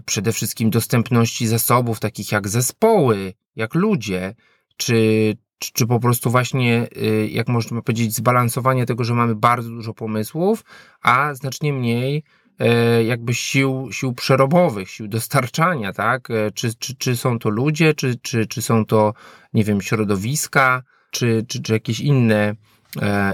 przede 0.05 0.31
wszystkim 0.31 0.69
dostępności 0.69 1.47
zasobów 1.47 1.99
takich 1.99 2.31
jak 2.31 2.47
zespoły, 2.47 3.33
jak 3.55 3.75
ludzie, 3.75 4.35
czy, 4.77 5.33
czy, 5.59 5.71
czy 5.73 5.87
po 5.87 5.99
prostu 5.99 6.29
właśnie, 6.31 6.87
y, 6.97 7.29
jak 7.31 7.47
można 7.47 7.81
powiedzieć, 7.81 8.15
zbalansowanie 8.15 8.85
tego, 8.85 9.03
że 9.03 9.13
mamy 9.13 9.35
bardzo 9.35 9.69
dużo 9.69 9.93
pomysłów, 9.93 10.63
a 11.01 11.33
znacznie 11.33 11.73
mniej 11.73 12.23
e, 12.59 13.03
jakby 13.03 13.33
sił, 13.33 13.87
sił 13.91 14.13
przerobowych, 14.13 14.89
sił 14.89 15.07
dostarczania, 15.07 15.93
tak? 15.93 16.31
E, 16.31 16.51
czy, 16.51 16.73
czy, 16.75 16.95
czy 16.95 17.17
są 17.17 17.39
to 17.39 17.49
ludzie, 17.49 17.93
czy, 17.93 18.15
czy, 18.21 18.47
czy 18.47 18.61
są 18.61 18.85
to, 18.85 19.13
nie 19.53 19.63
wiem, 19.63 19.81
środowiska, 19.81 20.83
czy, 21.11 21.45
czy, 21.47 21.61
czy 21.61 21.73
jakieś 21.73 21.99
inne, 21.99 22.35
e, 22.39 22.55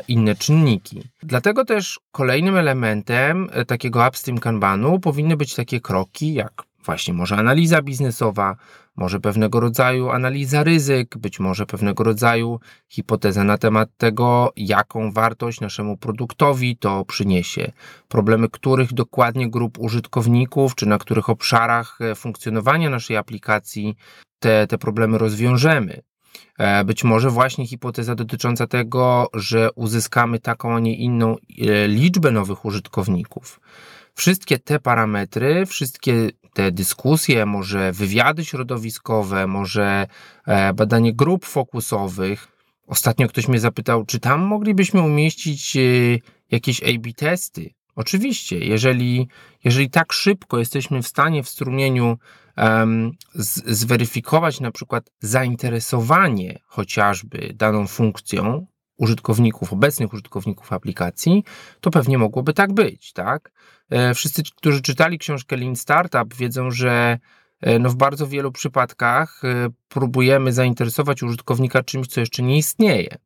inne 0.08 0.36
czynniki. 0.36 1.02
Dlatego 1.24 1.66
też 1.66 2.00
kolejnym 2.12 2.58
elementem 2.58 3.50
takiego 3.68 4.08
upstream 4.08 4.40
kanbanu 4.40 5.00
powinny 5.00 5.38
być 5.38 5.56
takie 5.56 5.82
kroki, 5.82 6.34
jak 6.34 6.64
właśnie 6.86 7.14
może 7.14 7.36
analiza 7.36 7.82
biznesowa, 7.82 8.56
może 8.96 9.20
pewnego 9.20 9.60
rodzaju 9.60 10.10
analiza 10.10 10.64
ryzyk, 10.64 11.18
być 11.18 11.40
może 11.40 11.66
pewnego 11.66 12.04
rodzaju 12.04 12.60
hipoteza 12.90 13.44
na 13.44 13.58
temat 13.58 13.90
tego, 13.98 14.54
jaką 14.56 15.12
wartość 15.12 15.62
naszemu 15.62 15.98
produktowi 15.98 16.78
to 16.78 17.06
przyniesie, 17.06 17.72
problemy 18.08 18.50
których 18.50 18.94
dokładnie 18.94 19.50
grup 19.50 19.80
użytkowników, 19.80 20.76
czy 20.76 20.86
na 20.86 20.98
których 20.98 21.30
obszarach 21.30 22.02
e, 22.02 22.16
funkcjonowania 22.16 22.90
naszej 22.90 23.18
aplikacji 23.18 23.96
te, 24.40 24.68
te 24.68 24.78
problemy 24.78 25.18
rozwiążemy. 25.18 26.02
E, 26.58 26.84
być 26.84 27.04
może 27.04 27.30
właśnie 27.30 27.68
hipoteza 27.68 28.16
dotycząca 28.16 28.68
tego, 28.68 29.30
że 29.34 29.70
uzyskamy 29.76 30.40
taką, 30.40 30.76
a 30.76 30.80
nie 30.80 30.96
inną 30.96 31.36
e, 31.36 31.88
liczbę 31.88 32.32
nowych 32.32 32.66
użytkowników. 32.66 33.60
Wszystkie 34.14 34.60
te 34.60 34.80
parametry, 34.80 35.66
wszystkie 35.66 36.30
te 36.54 36.72
dyskusje, 36.72 37.46
może 37.46 37.92
wywiady 37.92 38.46
środowiskowe, 38.46 39.48
może 39.48 40.08
e, 40.48 40.74
badanie 40.74 41.14
grup 41.14 41.46
fokusowych. 41.46 42.48
Ostatnio 42.88 43.28
ktoś 43.28 43.48
mnie 43.48 43.60
zapytał, 43.60 44.06
czy 44.06 44.20
tam 44.20 44.42
moglibyśmy 44.42 45.02
umieścić 45.02 45.78
jakieś 46.52 46.84
A-B 46.84 47.14
testy. 47.14 47.74
Oczywiście, 47.96 48.60
jeżeli, 48.60 49.28
jeżeli 49.64 49.90
tak 49.90 50.14
szybko 50.14 50.60
jesteśmy 50.60 51.02
w 51.02 51.08
stanie 51.08 51.44
w 51.44 51.50
strumieniu 51.50 52.06
um, 52.06 52.18
zweryfikować 53.66 54.60
na 54.60 54.72
przykład 54.72 55.12
zainteresowanie 55.20 56.60
chociażby 56.66 57.54
daną 57.56 57.88
funkcją, 57.88 58.68
użytkowników, 58.98 59.74
obecnych 59.74 60.14
użytkowników 60.14 60.74
aplikacji, 60.74 61.44
to 61.80 61.92
pewnie 61.92 62.18
mogłoby 62.18 62.54
tak 62.54 62.74
być, 62.74 63.14
tak? 63.14 63.52
E, 63.90 64.14
wszyscy, 64.14 64.44
którzy 64.56 64.82
czytali 64.82 65.18
książkę 65.18 65.58
Lean 65.58 65.76
Startup, 65.76 66.36
wiedzą, 66.36 66.72
że 66.72 67.20
e, 67.62 67.80
no 67.80 67.90
w 67.90 67.96
bardzo 67.96 68.28
wielu 68.28 68.52
przypadkach 68.52 69.42
e, 69.44 69.70
próbujemy 69.88 70.54
zainteresować 70.54 71.24
użytkownika 71.24 71.84
czymś, 71.84 72.08
co 72.08 72.20
jeszcze 72.20 72.44
nie 72.44 72.58
istnieje. 72.58 73.18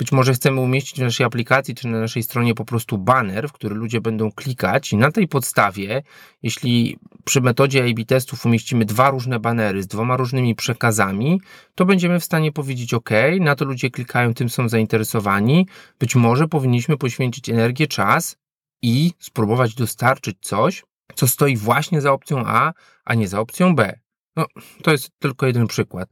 Być 0.00 0.12
może 0.12 0.34
chcemy 0.34 0.60
umieścić 0.60 0.98
w 0.98 1.02
naszej 1.02 1.26
aplikacji 1.26 1.74
czy 1.74 1.88
na 1.88 2.00
naszej 2.00 2.22
stronie 2.22 2.54
po 2.54 2.64
prostu 2.64 2.98
banner, 2.98 3.48
w 3.48 3.52
który 3.52 3.74
ludzie 3.74 4.00
będą 4.00 4.32
klikać 4.32 4.92
i 4.92 4.96
na 4.96 5.12
tej 5.12 5.28
podstawie, 5.28 6.02
jeśli 6.42 6.98
przy 7.24 7.40
metodzie 7.40 7.84
A-B 7.84 8.04
testów 8.04 8.46
umieścimy 8.46 8.84
dwa 8.84 9.10
różne 9.10 9.40
banery 9.40 9.82
z 9.82 9.86
dwoma 9.86 10.16
różnymi 10.16 10.54
przekazami, 10.54 11.40
to 11.74 11.84
będziemy 11.84 12.20
w 12.20 12.24
stanie 12.24 12.52
powiedzieć 12.52 12.94
OK, 12.94 13.10
na 13.40 13.54
to 13.56 13.64
ludzie 13.64 13.90
klikają, 13.90 14.34
tym 14.34 14.48
są 14.48 14.68
zainteresowani. 14.68 15.66
Być 15.98 16.16
może 16.16 16.48
powinniśmy 16.48 16.96
poświęcić 16.96 17.48
energię, 17.48 17.86
czas 17.86 18.36
i 18.82 19.12
spróbować 19.18 19.74
dostarczyć 19.74 20.36
coś, 20.40 20.84
co 21.14 21.28
stoi 21.28 21.56
właśnie 21.56 22.00
za 22.00 22.12
opcją 22.12 22.42
A, 22.46 22.72
a 23.04 23.14
nie 23.14 23.28
za 23.28 23.40
opcją 23.40 23.74
B. 23.74 23.98
No, 24.36 24.46
to 24.82 24.92
jest 24.92 25.10
tylko 25.18 25.46
jeden 25.46 25.66
przykład 25.66 26.08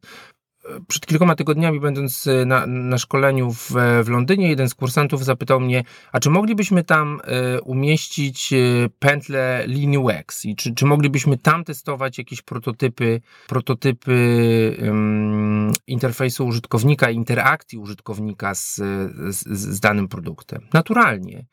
przed 0.89 1.07
kilkoma 1.07 1.35
tygodniami, 1.35 1.81
będąc 1.81 2.27
e, 2.27 2.45
na, 2.45 2.67
na 2.67 2.99
szkoleniu 2.99 3.53
w, 3.53 3.71
w 4.05 4.09
Londynie, 4.09 4.49
jeden 4.49 4.69
z 4.69 4.75
kursantów 4.75 5.25
zapytał 5.25 5.61
mnie, 5.61 5.85
a 6.13 6.21
czy 6.21 6.31
moglibyśmy 6.31 6.85
tam 6.85 7.21
y, 7.57 7.61
umieścić 7.63 8.55
pętlę 8.99 9.65
linii 9.67 9.99
UX 9.99 10.45
i 10.45 10.57
czy, 10.57 10.75
czy 10.75 10.87
moglibyśmy 10.87 11.39
tam 11.39 11.65
testować 11.65 12.19
jakieś 12.19 12.43
prototypy, 12.43 13.21
prototypy 13.47 14.19
interfejsu 15.87 16.47
użytkownika, 16.47 17.11
interakcji 17.11 17.79
użytkownika 17.79 18.55
z, 18.55 18.75
z, 19.29 19.49
z 19.49 19.81
danym 19.81 20.09
produktem? 20.09 20.67
Naturalnie. 20.73 21.45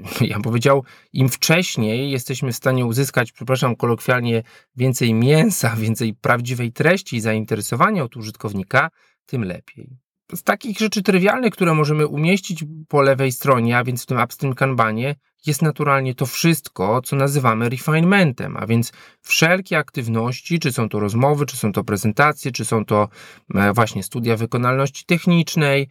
ja 0.20 0.40
powiedział, 0.40 0.84
im 1.12 1.28
wcześniej 1.28 2.10
jesteśmy 2.10 2.52
w 2.52 2.56
stanie 2.56 2.86
uzyskać, 2.86 3.32
przepraszam 3.32 3.76
kolokwialnie, 3.76 4.42
więcej 4.76 5.14
mięsa, 5.14 5.76
więcej 5.84 6.14
prawdziwej 6.14 6.72
treści 6.72 7.16
i 7.16 7.20
zainteresowania 7.20 8.04
od 8.04 8.16
użytkownika, 8.16 8.90
tym 9.26 9.44
lepiej. 9.44 9.96
Z 10.34 10.42
takich 10.42 10.78
rzeczy 10.78 11.02
trywialnych, 11.02 11.52
które 11.52 11.74
możemy 11.74 12.06
umieścić 12.06 12.64
po 12.88 13.02
lewej 13.02 13.32
stronie, 13.32 13.78
a 13.78 13.84
więc 13.84 14.02
w 14.02 14.06
tym 14.06 14.18
upstream 14.18 14.54
kanbanie, 14.54 15.14
jest 15.46 15.62
naturalnie 15.62 16.14
to 16.14 16.26
wszystko, 16.26 17.02
co 17.02 17.16
nazywamy 17.16 17.68
refinementem, 17.68 18.56
a 18.56 18.66
więc 18.66 18.92
wszelkie 19.20 19.78
aktywności, 19.78 20.58
czy 20.58 20.72
są 20.72 20.88
to 20.88 21.00
rozmowy, 21.00 21.46
czy 21.46 21.56
są 21.56 21.72
to 21.72 21.84
prezentacje, 21.84 22.52
czy 22.52 22.64
są 22.64 22.84
to 22.84 23.08
e, 23.54 23.72
właśnie 23.72 24.02
studia 24.02 24.36
wykonalności 24.36 25.04
technicznej, 25.04 25.88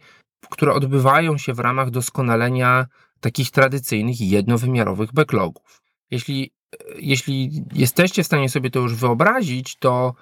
które 0.50 0.72
odbywają 0.72 1.38
się 1.38 1.54
w 1.54 1.58
ramach 1.58 1.90
doskonalenia 1.90 2.86
takich 3.22 3.50
tradycyjnych 3.50 4.20
jednowymiarowych 4.20 5.12
backlogów. 5.12 5.82
Jeśli, 6.10 6.50
jeśli 6.96 7.64
jesteście 7.74 8.22
w 8.22 8.26
stanie 8.26 8.48
sobie 8.48 8.70
to 8.70 8.80
już 8.80 8.94
wyobrazić, 8.94 9.76
to 9.76 10.14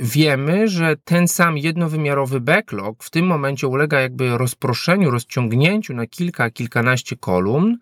wiemy, 0.00 0.68
że 0.68 0.96
ten 1.04 1.28
sam 1.28 1.58
jednowymiarowy 1.58 2.40
backlog 2.40 3.02
w 3.02 3.10
tym 3.10 3.26
momencie 3.26 3.68
ulega 3.68 4.00
jakby 4.00 4.38
rozproszeniu, 4.38 5.10
rozciągnięciu 5.10 5.94
na 5.94 6.06
kilka, 6.06 6.50
kilkanaście 6.50 7.16
kolumn. 7.16 7.76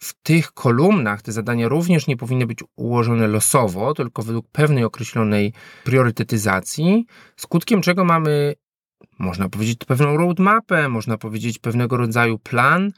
W 0.00 0.14
tych 0.22 0.52
kolumnach 0.52 1.22
te 1.22 1.32
zadania 1.32 1.68
również 1.68 2.06
nie 2.06 2.16
powinny 2.16 2.46
być 2.46 2.58
ułożone 2.76 3.28
losowo, 3.28 3.94
tylko 3.94 4.22
według 4.22 4.48
pewnej 4.48 4.84
określonej 4.84 5.52
priorytetyzacji, 5.84 7.06
skutkiem 7.36 7.80
czego 7.82 8.04
mamy, 8.04 8.54
można 9.18 9.48
powiedzieć, 9.48 9.78
pewną 9.86 10.16
roadmapę, 10.16 10.88
można 10.88 11.18
powiedzieć 11.18 11.58
pewnego 11.58 11.96
rodzaju 11.96 12.38
plan, 12.38 12.92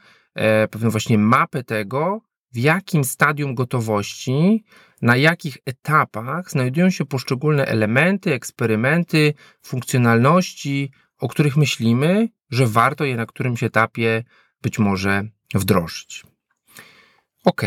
pewną 0.71 0.89
właśnie 0.89 1.17
mapę 1.17 1.63
tego, 1.63 2.21
w 2.53 2.57
jakim 2.57 3.03
stadium 3.03 3.55
gotowości, 3.55 4.63
na 5.01 5.15
jakich 5.15 5.57
etapach 5.65 6.51
znajdują 6.51 6.89
się 6.89 7.05
poszczególne 7.05 7.65
elementy, 7.65 8.33
eksperymenty, 8.33 9.33
funkcjonalności, 9.61 10.91
o 11.19 11.27
których 11.27 11.57
myślimy, 11.57 12.29
że 12.49 12.67
warto 12.67 13.05
je 13.05 13.15
na 13.15 13.25
którymś 13.25 13.63
etapie 13.63 14.23
być 14.61 14.79
może 14.79 15.23
wdrożyć. 15.53 16.23
Ok, 17.45 17.61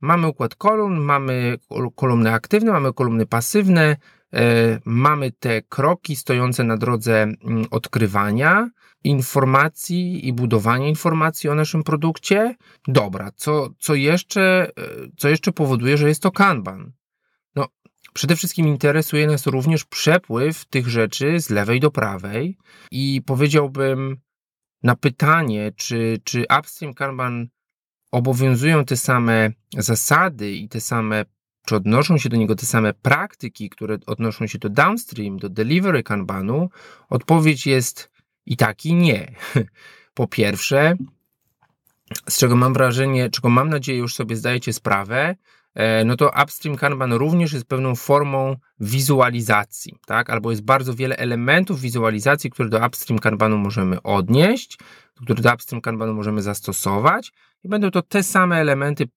mamy 0.00 0.26
układ 0.26 0.54
kolumn, 0.54 1.00
mamy 1.00 1.58
kolumny 1.96 2.32
aktywne, 2.32 2.72
mamy 2.72 2.92
kolumny 2.92 3.26
pasywne, 3.26 3.82
e, 3.82 3.96
mamy 4.84 5.32
te 5.32 5.62
kroki 5.62 6.16
stojące 6.16 6.64
na 6.64 6.76
drodze 6.76 7.22
mm, 7.22 7.66
odkrywania 7.70 8.70
informacji 9.04 10.28
i 10.28 10.32
budowania 10.32 10.88
informacji 10.88 11.50
o 11.50 11.54
naszym 11.54 11.82
produkcie. 11.82 12.56
Dobra, 12.88 13.30
co, 13.36 13.68
co, 13.78 13.94
jeszcze, 13.94 14.70
e, 14.78 14.82
co 15.16 15.28
jeszcze 15.28 15.52
powoduje, 15.52 15.96
że 15.96 16.08
jest 16.08 16.22
to 16.22 16.30
Kanban? 16.30 16.92
No, 17.54 17.68
przede 18.12 18.36
wszystkim 18.36 18.68
interesuje 18.68 19.26
nas 19.26 19.46
również 19.46 19.84
przepływ 19.84 20.64
tych 20.64 20.88
rzeczy 20.88 21.40
z 21.40 21.50
lewej 21.50 21.80
do 21.80 21.90
prawej 21.90 22.58
i 22.90 23.22
powiedziałbym 23.26 24.16
na 24.82 24.96
pytanie, 24.96 25.72
czy, 25.76 26.20
czy 26.24 26.44
upstream 26.58 26.94
Kanban 26.94 27.48
obowiązują 28.12 28.84
te 28.84 28.96
same 28.96 29.50
zasady 29.78 30.52
i 30.52 30.68
te 30.68 30.80
same, 30.80 31.24
czy 31.66 31.76
odnoszą 31.76 32.18
się 32.18 32.28
do 32.28 32.36
niego 32.36 32.54
te 32.54 32.66
same 32.66 32.94
praktyki, 32.94 33.70
które 33.70 33.98
odnoszą 34.06 34.46
się 34.46 34.58
do 34.58 34.68
downstream, 34.68 35.36
do 35.36 35.48
delivery 35.48 36.02
kanbanu, 36.02 36.70
odpowiedź 37.08 37.66
jest 37.66 38.10
i 38.46 38.56
tak, 38.56 38.86
i 38.86 38.94
nie. 38.94 39.34
Po 40.14 40.26
pierwsze, 40.26 40.96
z 42.28 42.38
czego 42.38 42.56
mam 42.56 42.74
wrażenie, 42.74 43.30
czego 43.30 43.48
mam 43.48 43.68
nadzieję 43.68 43.98
już 43.98 44.14
sobie 44.14 44.36
zdajecie 44.36 44.72
sprawę, 44.72 45.36
e, 45.74 46.04
no 46.04 46.16
to 46.16 46.30
upstream 46.42 46.76
Kanban 46.76 47.12
również 47.12 47.52
jest 47.52 47.66
pewną 47.66 47.94
formą 47.94 48.56
wizualizacji, 48.80 49.98
tak? 50.06 50.30
Albo 50.30 50.50
jest 50.50 50.62
bardzo 50.62 50.94
wiele 50.94 51.16
elementów 51.16 51.80
wizualizacji, 51.80 52.50
które 52.50 52.68
do 52.68 52.86
upstream 52.86 53.18
Kanbanu 53.18 53.58
możemy 53.58 54.02
odnieść, 54.02 54.78
które 55.24 55.42
do 55.42 55.54
upstream 55.54 55.80
Kanbanu 55.80 56.14
możemy 56.14 56.42
zastosować 56.42 57.32
i 57.64 57.68
będą 57.68 57.90
to 57.90 58.02
te 58.02 58.22
same 58.22 58.56
elementy, 58.56 59.08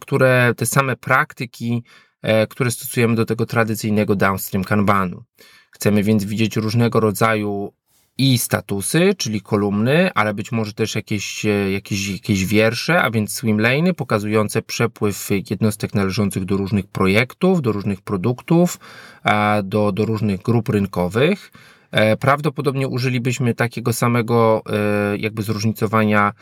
które, 0.00 0.54
te 0.56 0.66
same 0.66 0.96
praktyki, 0.96 1.82
e, 2.22 2.46
które 2.46 2.70
stosujemy 2.70 3.14
do 3.14 3.24
tego 3.24 3.46
tradycyjnego 3.46 4.16
downstream 4.16 4.64
Kanbanu. 4.64 5.24
Chcemy 5.70 6.02
więc 6.02 6.24
widzieć 6.24 6.56
różnego 6.56 7.00
rodzaju 7.00 7.72
i 8.18 8.38
statusy, 8.38 9.14
czyli 9.18 9.40
kolumny, 9.40 10.10
ale 10.14 10.34
być 10.34 10.52
może 10.52 10.72
też 10.72 10.94
jakieś, 10.94 11.46
e, 11.46 11.70
jakieś, 11.70 12.08
jakieś 12.08 12.46
wiersze, 12.46 13.02
a 13.02 13.10
więc 13.10 13.42
swimlane'y 13.42 13.92
pokazujące 13.92 14.62
przepływ 14.62 15.28
jednostek 15.50 15.94
należących 15.94 16.44
do 16.44 16.56
różnych 16.56 16.86
projektów, 16.86 17.62
do 17.62 17.72
różnych 17.72 18.00
produktów, 18.02 18.78
do, 19.64 19.92
do 19.92 20.04
różnych 20.04 20.42
grup 20.42 20.68
rynkowych. 20.68 21.52
E, 21.90 22.16
prawdopodobnie 22.16 22.88
użylibyśmy 22.88 23.54
takiego 23.54 23.92
samego 23.92 24.62
jakby 25.18 25.42
zróżnicowania 25.42 26.32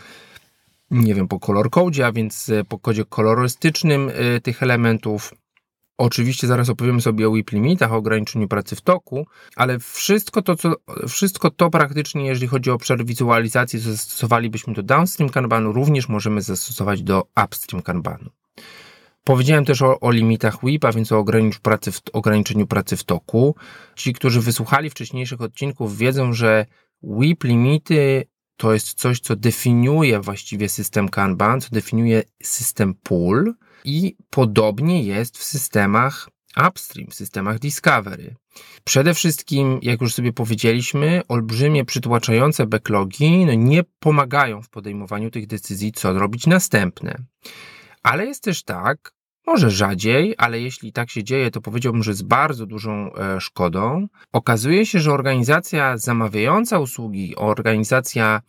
nie 0.91 1.15
wiem, 1.15 1.29
po 1.29 1.41
color 1.41 1.71
code, 1.71 2.07
a 2.07 2.13
więc 2.13 2.49
e, 2.49 2.65
po 2.65 2.79
kodzie 2.79 3.05
kolorystycznym 3.05 4.11
e, 4.15 4.41
tych 4.41 4.63
elementów. 4.63 5.35
Oczywiście 5.99 6.47
zaraz 6.47 6.69
opowiemy 6.69 7.01
sobie 7.01 7.29
o 7.29 7.33
WIP 7.33 7.53
limitach, 7.53 7.93
o 7.93 7.97
ograniczeniu 7.97 8.49
pracy 8.49 8.77
w 8.77 8.81
toku, 8.81 9.27
ale 9.57 9.79
wszystko 9.79 10.43
to, 10.43 10.57
co, 10.57 10.75
wszystko 11.09 11.51
to 11.51 11.71
praktycznie, 11.71 12.27
jeżeli 12.27 12.47
chodzi 12.47 12.71
o 12.71 12.75
obszar 12.75 13.05
wizualizacji, 13.05 13.81
co 13.81 13.91
zastosowalibyśmy 13.91 14.75
do 14.75 14.83
downstream 14.83 15.31
kanbanu, 15.31 15.73
również 15.73 16.09
możemy 16.09 16.43
zastosować 16.43 17.03
do 17.03 17.23
upstream 17.45 17.83
kanbanu. 17.83 18.31
Powiedziałem 19.25 19.65
też 19.65 19.83
o, 19.83 20.01
o 20.01 20.11
limitach 20.11 20.59
WIP, 20.65 20.85
a 20.85 20.93
więc 20.93 21.13
o 21.13 21.25
pracy, 21.63 21.93
w, 21.93 22.01
ograniczeniu 22.13 22.67
pracy 22.67 22.97
w 22.97 23.05
toku. 23.05 23.55
Ci, 23.95 24.13
którzy 24.13 24.41
wysłuchali 24.41 24.91
wcześniejszych 24.91 25.41
odcinków, 25.41 25.97
wiedzą, 25.97 26.33
że 26.33 26.67
WIP 27.03 27.45
limity 27.45 28.25
to 28.57 28.73
jest 28.73 28.95
coś, 28.95 29.21
co 29.21 29.37
definiuje 29.37 30.21
właściwie 30.21 30.69
system 30.69 31.09
Kanban, 31.09 31.61
co 31.61 31.69
definiuje 31.73 32.23
system 32.43 32.95
pool 32.95 33.55
i 33.85 34.17
podobnie 34.31 35.03
jest 35.03 35.39
w 35.39 35.45
systemach 35.45 36.29
upstream, 36.69 37.11
w 37.11 37.15
systemach 37.15 37.59
discovery. 37.59 38.35
Przede 38.85 39.15
wszystkim, 39.15 39.79
jak 39.83 40.01
już 40.01 40.15
sobie 40.15 40.33
powiedzieliśmy, 40.33 41.23
olbrzymie 41.29 41.85
przytłaczające 41.85 42.67
backlogi 42.67 43.47
no 43.47 43.55
nie 43.55 43.83
pomagają 43.99 44.63
w 44.63 44.69
podejmowaniu 44.69 45.31
tych 45.31 45.47
decyzji, 45.47 45.93
co 45.93 46.13
robić 46.13 46.47
następne. 46.47 47.17
Ale 48.03 48.27
jest 48.27 48.43
też 48.43 48.63
tak, 48.63 49.13
może 49.47 49.71
rzadziej, 49.71 50.35
ale 50.39 50.61
jeśli 50.61 50.93
tak 50.93 51.11
się 51.11 51.25
dzieje, 51.25 51.51
to 51.51 51.61
powiedziałbym, 51.61 52.03
że 52.03 52.15
z 52.15 52.23
bardzo 52.23 52.67
dużą 52.67 53.15
e, 53.15 53.41
szkodą. 53.41 54.07
Okazuje 54.33 54.87
się, 54.87 55.01
że 55.01 55.13
organizacja 55.13 55.99
zamawiająca 55.99 56.79
usługi, 56.79 57.37
organizacja 57.37 58.43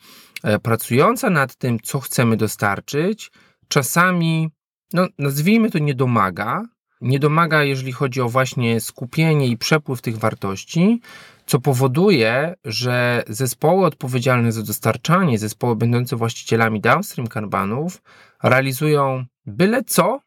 e, 0.44 0.60
pracująca 0.60 1.30
nad 1.30 1.56
tym, 1.56 1.80
co 1.80 2.00
chcemy 2.00 2.38
dostarczyć, 2.38 3.32
czasami, 3.68 4.50
no, 4.94 5.08
nazwijmy 5.20 5.72
to, 5.72 5.80
nie 5.80 5.96
domaga. 5.96 6.64
Nie 7.02 7.20
domaga, 7.20 7.64
jeżeli 7.64 7.92
chodzi 7.92 8.22
o 8.22 8.30
właśnie 8.30 8.82
skupienie 8.82 9.48
i 9.48 9.58
przepływ 9.58 10.02
tych 10.02 10.18
wartości, 10.18 11.02
co 11.46 11.60
powoduje, 11.60 12.56
że 12.66 13.24
zespoły 13.28 13.86
odpowiedzialne 13.86 14.52
za 14.52 14.64
dostarczanie, 14.64 15.40
zespoły 15.40 15.76
będące 15.76 16.16
właścicielami 16.16 16.82
downstream 16.82 17.28
kanbanów, 17.28 18.02
realizują 18.44 19.26
byle 19.46 19.84
co, 19.84 20.20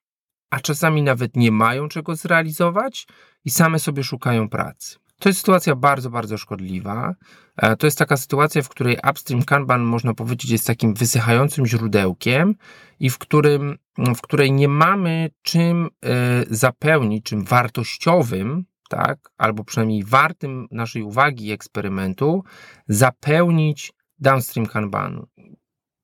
a 0.51 0.61
czasami 0.61 1.03
nawet 1.03 1.37
nie 1.37 1.53
mają 1.53 1.89
czego 1.89 2.17
zrealizować 2.17 3.07
i 3.45 3.51
same 3.51 3.79
sobie 3.79 4.05
szukają 4.05 4.49
pracy. 4.49 4.99
To 5.19 5.29
jest 5.29 5.39
sytuacja 5.39 5.77
bardzo, 5.77 6.11
bardzo 6.11 6.39
szkodliwa. 6.39 7.15
E, 7.57 7.77
to 7.77 7.87
jest 7.87 7.99
taka 7.99 8.17
sytuacja, 8.17 8.63
w 8.63 8.69
której 8.69 8.99
upstream 9.11 9.43
Kanban, 9.43 9.83
można 9.83 10.15
powiedzieć, 10.15 10.51
jest 10.51 10.67
takim 10.67 10.95
wysychającym 10.95 11.67
źródełkiem 11.67 12.55
i 13.01 13.11
w, 13.11 13.19
którym, 13.19 13.79
w 13.99 14.21
której 14.21 14.53
nie 14.53 14.69
mamy 14.69 15.31
czym 15.43 15.89
e, 16.05 16.45
zapełnić, 16.51 17.25
czym 17.25 17.45
wartościowym, 17.45 18.65
tak, 18.89 19.19
albo 19.39 19.65
przynajmniej 19.65 20.05
wartym 20.05 20.69
naszej 20.71 21.03
uwagi 21.03 21.53
eksperymentu, 21.53 22.45
zapełnić 22.89 23.93
downstream 24.19 24.67
Kanbanu 24.67 25.27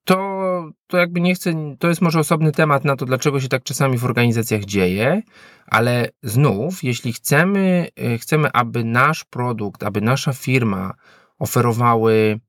to, 0.05 0.71
to 0.87 0.97
jakby 0.97 1.21
nie 1.21 1.35
chcę, 1.35 1.77
to 1.79 1.89
jest 1.89 2.03
może 2.03 2.19
osobny 2.21 2.53
temat 2.53 2.85
na 2.85 2.97
to, 2.97 3.07
dlaczego 3.07 3.41
się 3.41 3.49
tak 3.49 3.63
czasami 3.63 3.99
w 3.99 4.05
organizacjach 4.05 4.65
dzieje, 4.65 5.23
ale 5.67 6.09
znów, 6.23 6.85
jeśli 6.85 7.13
chcemy, 7.13 7.89
e, 7.97 8.19
chcemy, 8.19 8.49
aby 8.53 8.85
nasz 8.85 9.25
produkt, 9.25 9.83
aby 9.83 10.01
nasza 10.01 10.33
firma 10.33 10.95
oferowały 11.39 12.41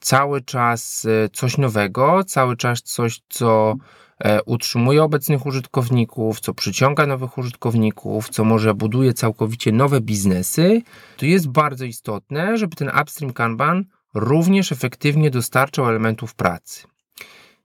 cały 0.00 0.40
czas 0.40 1.06
e, 1.24 1.28
coś 1.28 1.58
nowego, 1.58 2.24
cały 2.24 2.56
czas 2.56 2.82
coś, 2.82 3.20
co 3.28 3.74
e, 4.18 4.42
utrzymuje 4.42 5.02
obecnych 5.02 5.46
użytkowników, 5.46 6.40
co 6.40 6.54
przyciąga 6.54 7.06
nowych 7.06 7.38
użytkowników, 7.38 8.28
co 8.28 8.44
może 8.44 8.74
buduje 8.74 9.14
całkowicie 9.14 9.72
nowe 9.72 10.00
biznesy, 10.00 10.82
to 11.16 11.26
jest 11.26 11.48
bardzo 11.48 11.84
istotne, 11.84 12.58
żeby 12.58 12.76
ten 12.76 12.90
upstream 13.02 13.32
Kanban 13.32 13.84
również 14.14 14.72
efektywnie 14.72 15.30
dostarczał 15.30 15.88
elementów 15.88 16.34
pracy. 16.34 16.89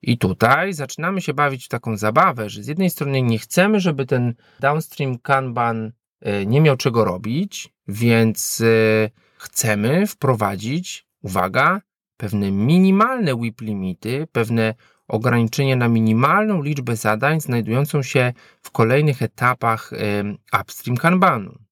I 0.02 0.18
tutaj 0.18 0.74
zaczynamy 0.74 1.22
się 1.22 1.34
bawić 1.34 1.66
w 1.66 1.70
taką 1.70 1.98
zabawę, 1.98 2.50
że 2.50 2.64
z 2.64 2.68
jednej 2.68 2.90
strony 2.90 3.22
nie 3.22 3.40
chcemy, 3.40 3.80
żeby 3.80 4.06
ten 4.06 4.34
downstream 4.60 5.18
Kanban 5.18 5.92
e, 6.22 6.46
nie 6.46 6.62
miał 6.62 6.78
czego 6.78 7.06
robić, 7.06 7.74
więc 7.88 8.62
e, 8.62 9.10
chcemy 9.38 10.08
wprowadzić, 10.08 11.08
uwaga, 11.22 11.82
pewne 12.18 12.52
minimalne 12.52 13.36
WIP 13.36 13.62
limity, 13.62 14.28
pewne 14.32 14.74
ograniczenie 15.08 15.76
na 15.76 15.88
minimalną 15.88 16.62
liczbę 16.62 16.96
zadań 16.96 17.42
znajdującą 17.42 18.04
się 18.04 18.34
w 18.62 18.72
kolejnych 18.72 19.22
etapach 19.22 19.94
e, 19.94 20.24
upstream 20.62 20.98
Kanbanu. 20.98 21.66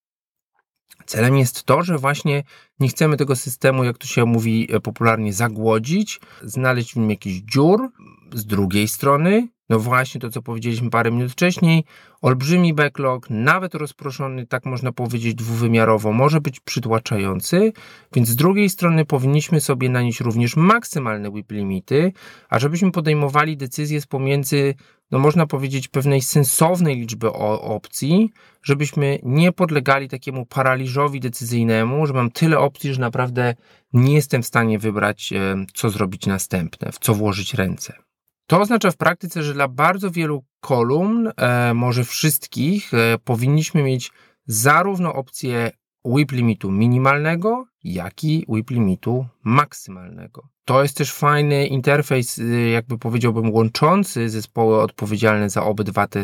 Celem 1.05 1.37
jest 1.37 1.63
to, 1.63 1.83
że 1.83 1.97
właśnie 1.97 2.43
nie 2.79 2.87
chcemy 2.87 3.17
tego 3.17 3.35
systemu, 3.35 3.83
jak 3.83 3.97
to 3.97 4.07
się 4.07 4.25
mówi 4.25 4.67
popularnie, 4.83 5.33
zagłodzić, 5.33 6.19
znaleźć 6.41 6.93
w 6.93 6.97
nim 6.97 7.09
jakiś 7.09 7.41
dziur, 7.41 7.91
z 8.35 8.45
drugiej 8.45 8.87
strony, 8.87 9.47
no 9.69 9.79
właśnie 9.79 10.21
to, 10.21 10.29
co 10.29 10.41
powiedzieliśmy 10.41 10.89
parę 10.89 11.11
minut 11.11 11.31
wcześniej, 11.31 11.83
olbrzymi 12.21 12.73
backlog, 12.73 13.29
nawet 13.29 13.75
rozproszony, 13.75 14.47
tak 14.47 14.65
można 14.65 14.91
powiedzieć, 14.91 15.35
dwuwymiarowo, 15.35 16.11
może 16.11 16.41
być 16.41 16.59
przytłaczający, 16.59 17.73
więc 18.15 18.27
z 18.27 18.35
drugiej 18.35 18.69
strony 18.69 19.05
powinniśmy 19.05 19.61
sobie 19.61 19.89
nanieść 19.89 20.19
również 20.19 20.55
maksymalne 20.55 21.31
WIP 21.31 21.51
limity, 21.51 22.11
a 22.49 22.59
żebyśmy 22.59 22.91
podejmowali 22.91 23.57
decyzje 23.57 24.01
z 24.01 24.05
pomiędzy, 24.05 24.75
no 25.11 25.19
można 25.19 25.47
powiedzieć, 25.47 25.87
pewnej 25.87 26.21
sensownej 26.21 26.95
liczby 26.95 27.33
opcji, 27.33 28.29
żebyśmy 28.63 29.19
nie 29.23 29.51
podlegali 29.51 30.09
takiemu 30.09 30.45
paraliżowi 30.45 31.19
decyzyjnemu, 31.19 32.07
że 32.07 32.13
mam 32.13 32.31
tyle 32.31 32.59
opcji, 32.59 32.93
że 32.93 33.01
naprawdę 33.01 33.55
nie 33.93 34.13
jestem 34.13 34.43
w 34.43 34.47
stanie 34.47 34.79
wybrać, 34.79 35.33
co 35.73 35.89
zrobić 35.89 36.25
następne, 36.25 36.91
w 36.91 36.99
co 36.99 37.13
włożyć 37.13 37.53
ręce. 37.53 38.02
To 38.47 38.61
oznacza 38.61 38.91
w 38.91 38.97
praktyce, 38.97 39.43
że 39.43 39.53
dla 39.53 39.67
bardzo 39.67 40.11
wielu 40.11 40.43
kolumn, 40.59 41.31
e, 41.37 41.73
może 41.73 42.03
wszystkich, 42.03 42.93
e, 42.93 43.17
powinniśmy 43.23 43.83
mieć 43.83 44.11
zarówno 44.47 45.13
opcję 45.13 45.71
WIP 46.05 46.31
limitu 46.31 46.71
minimalnego, 46.71 47.65
jak 47.83 48.23
i 48.23 48.45
WIP 48.49 48.69
limitu 48.69 49.25
maksymalnego. 49.43 50.47
To 50.65 50.81
jest 50.81 50.97
też 50.97 51.13
fajny 51.13 51.67
interfejs, 51.67 52.37
y, 52.37 52.69
jakby 52.69 52.97
powiedziałbym, 52.97 53.51
łączący 53.51 54.29
zespoły 54.29 54.81
odpowiedzialne 54.81 55.49
za 55.49 55.63
obydwa 55.63 56.07
te, 56.07 56.23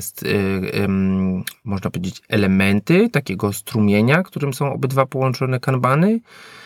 można 1.64 1.90
powiedzieć, 1.90 2.22
elementy 2.30 3.10
takiego 3.10 3.54
strumienia, 3.54 4.24
którym 4.24 4.54
są 4.54 4.74
obydwa 4.74 5.06
połączone 5.06 5.60
kanbany. 5.60 6.20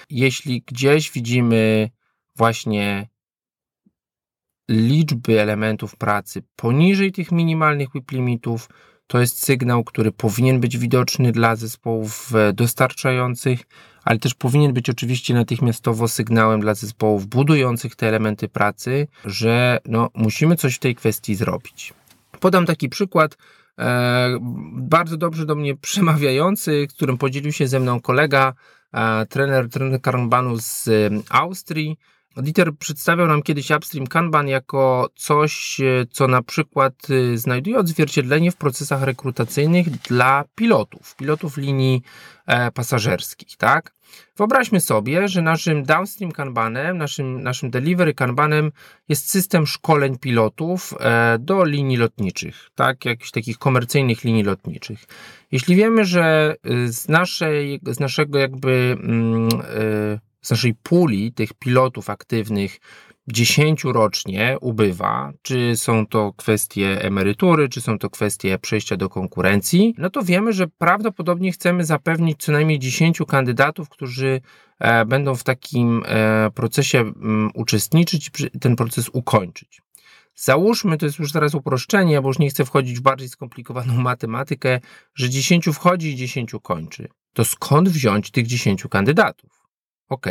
Jeśli 0.10 0.62
gdzieś 0.62 1.12
widzimy 1.12 1.90
właśnie 2.36 3.08
liczby 4.74 5.42
elementów 5.42 5.96
pracy 5.96 6.44
poniżej 6.56 7.12
tych 7.12 7.32
minimalnych 7.32 7.88
WIP 7.94 8.12
limitów, 8.12 8.70
to 9.08 9.20
jest 9.20 9.44
sygnał, 9.44 9.84
który 9.84 10.12
powinien 10.12 10.60
być 10.60 10.78
widoczny 10.78 11.32
dla 11.32 11.56
zespołów 11.56 12.36
e, 12.36 12.54
dostarczających, 12.54 13.60
ale 14.04 14.20
też 14.20 14.34
powinien 14.34 14.74
być 14.74 14.90
oczywiście 14.90 15.34
natychmiastowo 15.34 16.08
sygnałem 16.08 16.62
dla 16.62 16.74
zespołów 16.74 17.28
budujących 17.28 17.96
te 17.96 18.08
elementy 18.08 18.50
pracy, 18.50 19.08
że 19.26 19.80
no, 19.86 20.10
musimy 20.14 20.56
coś 20.56 20.76
w 20.76 20.80
tej 20.80 20.96
kwestii 20.96 21.36
zrobić. 21.36 21.94
Podam 22.40 22.66
taki 22.66 22.90
przykład. 22.90 23.38
E, 23.80 24.38
bardzo 24.74 25.18
dobrze 25.18 25.46
do 25.46 25.56
mnie 25.56 25.76
przemawiający, 25.76 26.88
którym 26.90 27.18
podzielił 27.18 27.52
się 27.52 27.68
ze 27.68 27.80
mną 27.80 28.02
kolega, 28.02 28.54
e, 28.94 29.26
trener, 29.26 29.70
trener 29.70 30.02
Kanbanu 30.02 30.58
z 30.60 30.88
e, 30.88 31.10
Austrii. 31.30 31.98
Dieter 32.38 32.76
przedstawiał 32.80 33.28
nam 33.28 33.42
kiedyś 33.42 33.72
Upstream 33.72 34.08
Kanban 34.08 34.48
jako 34.48 35.10
coś, 35.16 35.80
e, 35.82 36.06
co 36.12 36.28
na 36.28 36.42
przykład 36.42 36.94
e, 37.10 37.38
znajduje 37.38 37.78
odzwierciedlenie 37.78 38.52
w 38.52 38.56
procesach 38.56 39.04
rekrutacyjnych 39.04 39.90
dla 39.90 40.44
pilotów, 40.56 41.16
pilotów 41.16 41.58
linii 41.58 42.02
e, 42.46 42.72
pasażerskich, 42.72 43.58
tak? 43.58 43.94
Wyobraźmy 44.38 44.80
sobie, 44.80 45.28
że 45.28 45.42
naszym 45.42 45.84
downstream 45.84 46.32
kanbanem, 46.32 46.98
naszym, 46.98 47.44
naszym 47.44 47.70
delivery 47.70 48.14
kanbanem 48.14 48.72
jest 49.10 49.30
system 49.30 49.68
szkoleń 49.68 50.18
pilotów 50.18 50.94
do 51.40 51.66
linii 51.66 51.98
lotniczych, 51.98 52.70
tak, 52.76 53.06
jakichś 53.06 53.32
takich 53.32 53.58
komercyjnych 53.58 54.24
linii 54.24 54.44
lotniczych. 54.44 55.00
Jeśli 55.52 55.76
wiemy, 55.76 56.06
że 56.06 56.56
z, 56.86 57.08
naszej, 57.08 57.80
z 57.86 58.00
naszego 58.00 58.40
jakby 58.40 58.98
yy, 59.80 60.33
z 60.44 60.52
naszej 60.52 60.74
puli 60.74 61.34
tych 61.34 61.54
pilotów 61.54 62.10
aktywnych 62.10 62.80
10 63.28 63.84
rocznie 63.84 64.58
ubywa, 64.62 65.34
czy 65.42 65.76
są 65.76 66.08
to 66.08 66.34
kwestie 66.34 67.02
emerytury, 67.02 67.70
czy 67.70 67.82
są 67.82 68.00
to 68.00 68.10
kwestie 68.10 68.60
przejścia 68.60 68.98
do 68.98 69.10
konkurencji, 69.10 69.96
no 69.98 70.10
to 70.10 70.24
wiemy, 70.24 70.54
że 70.54 70.68
prawdopodobnie 70.68 71.52
chcemy 71.52 71.86
zapewnić 71.86 72.44
co 72.44 72.52
najmniej 72.52 72.80
10 72.80 73.20
kandydatów, 73.28 73.90
którzy 73.90 74.42
e, 74.80 75.06
będą 75.06 75.36
w 75.36 75.44
takim 75.44 76.04
e, 76.06 76.52
procesie 76.52 77.00
mm, 77.00 77.50
uczestniczyć 77.54 78.32
i 78.54 78.60
ten 78.60 78.76
proces 78.76 79.10
ukończyć. 79.14 79.82
Załóżmy, 80.36 80.98
to 80.98 81.06
jest 81.06 81.20
już 81.20 81.32
teraz 81.32 81.56
uproszczenie, 81.56 82.22
bo 82.22 82.28
już 82.28 82.40
nie 82.40 82.50
chcę 82.50 82.66
wchodzić 82.66 83.00
w 83.00 83.02
bardziej 83.02 83.30
skomplikowaną 83.30 83.94
matematykę, 84.12 84.80
że 85.16 85.30
10 85.30 85.66
wchodzi 85.66 86.10
i 86.10 86.16
10 86.16 86.52
kończy. 86.62 87.08
To 87.34 87.46
skąd 87.46 87.90
wziąć 87.90 88.32
tych 88.32 88.48
10 88.48 88.84
kandydatów? 88.90 89.63
OK, 90.14 90.26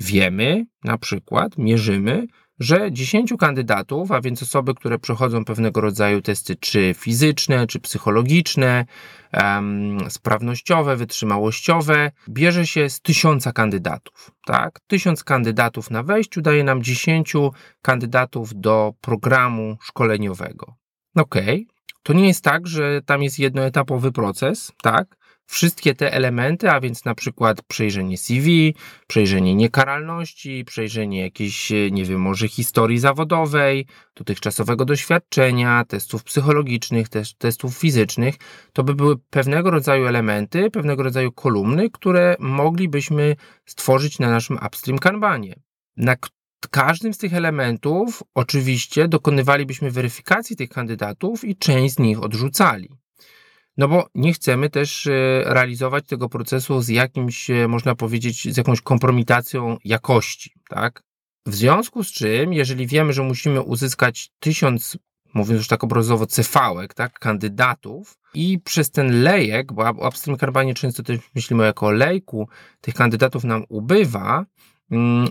wiemy, 0.00 0.66
na 0.84 0.98
przykład, 0.98 1.58
mierzymy, 1.58 2.26
że 2.60 2.92
10 2.92 3.34
kandydatów, 3.38 4.12
a 4.12 4.20
więc 4.20 4.42
osoby, 4.42 4.74
które 4.74 4.98
przechodzą 4.98 5.44
pewnego 5.44 5.80
rodzaju 5.80 6.22
testy, 6.22 6.56
czy 6.56 6.94
fizyczne, 6.96 7.66
czy 7.66 7.80
psychologiczne, 7.80 8.84
um, 9.32 10.10
sprawnościowe, 10.10 10.96
wytrzymałościowe, 10.96 12.10
bierze 12.28 12.66
się 12.66 12.90
z 12.90 13.00
tysiąca 13.00 13.52
kandydatów. 13.52 14.30
Tak? 14.46 14.80
Tysiąc 14.86 15.24
kandydatów 15.24 15.90
na 15.90 16.02
wejściu 16.02 16.40
daje 16.40 16.64
nam 16.64 16.82
10 16.82 17.32
kandydatów 17.82 18.50
do 18.54 18.92
programu 19.00 19.76
szkoleniowego. 19.80 20.74
OK, 21.16 21.34
to 22.02 22.12
nie 22.12 22.26
jest 22.26 22.44
tak, 22.44 22.66
że 22.66 23.00
tam 23.06 23.22
jest 23.22 23.38
jednoetapowy 23.38 24.12
proces, 24.12 24.72
tak? 24.82 25.16
Wszystkie 25.46 25.94
te 25.94 26.12
elementy, 26.12 26.70
a 26.70 26.80
więc 26.80 27.04
na 27.04 27.14
przykład 27.14 27.62
przejrzenie 27.62 28.18
CV, 28.18 28.74
przejrzenie 29.06 29.54
niekaralności, 29.54 30.64
przejrzenie 30.64 31.20
jakiejś, 31.20 31.72
nie 31.90 32.04
wiem, 32.04 32.20
może 32.20 32.48
historii 32.48 32.98
zawodowej, 32.98 33.86
dotychczasowego 34.14 34.84
doświadczenia, 34.84 35.84
testów 35.84 36.24
psychologicznych, 36.24 37.08
testów 37.38 37.76
fizycznych, 37.76 38.34
to 38.72 38.84
by 38.84 38.94
były 38.94 39.16
pewnego 39.18 39.70
rodzaju 39.70 40.06
elementy, 40.06 40.70
pewnego 40.70 41.02
rodzaju 41.02 41.32
kolumny, 41.32 41.90
które 41.90 42.36
moglibyśmy 42.38 43.36
stworzyć 43.66 44.18
na 44.18 44.30
naszym 44.30 44.58
upstream 44.66 44.98
kanbanie. 44.98 45.54
Na 45.96 46.16
każdym 46.70 47.14
z 47.14 47.18
tych 47.18 47.34
elementów 47.34 48.22
oczywiście 48.34 49.08
dokonywalibyśmy 49.08 49.90
weryfikacji 49.90 50.56
tych 50.56 50.68
kandydatów 50.68 51.44
i 51.44 51.56
część 51.56 51.94
z 51.94 51.98
nich 51.98 52.22
odrzucali. 52.22 53.03
No 53.76 53.88
bo 53.88 54.08
nie 54.14 54.32
chcemy 54.32 54.70
też 54.70 55.06
e, 55.06 55.10
realizować 55.44 56.06
tego 56.06 56.28
procesu 56.28 56.80
z 56.80 56.88
jakimś, 56.88 57.50
e, 57.50 57.68
można 57.68 57.94
powiedzieć, 57.94 58.54
z 58.54 58.56
jakąś 58.56 58.80
kompromitacją 58.80 59.76
jakości, 59.84 60.52
tak? 60.68 61.02
W 61.46 61.54
związku 61.54 62.04
z 62.04 62.12
czym, 62.12 62.52
jeżeli 62.52 62.86
wiemy, 62.86 63.12
że 63.12 63.22
musimy 63.22 63.62
uzyskać 63.62 64.30
tysiąc, 64.38 64.98
mówiąc 65.34 65.58
już 65.58 65.68
tak 65.68 65.84
obrazowo, 65.84 66.26
cefałek, 66.26 66.94
tak, 66.94 67.18
kandydatów 67.18 68.18
i 68.34 68.58
przez 68.64 68.90
ten 68.90 69.22
lejek, 69.22 69.72
bo 69.72 69.82
o 69.82 70.08
upstream 70.08 70.38
karbanie 70.38 70.74
często 70.74 71.02
też 71.02 71.18
myślimy 71.34 71.64
jako 71.64 71.90
lejku, 71.90 72.48
tych 72.80 72.94
kandydatów 72.94 73.44
nam 73.44 73.64
ubywa, 73.68 74.44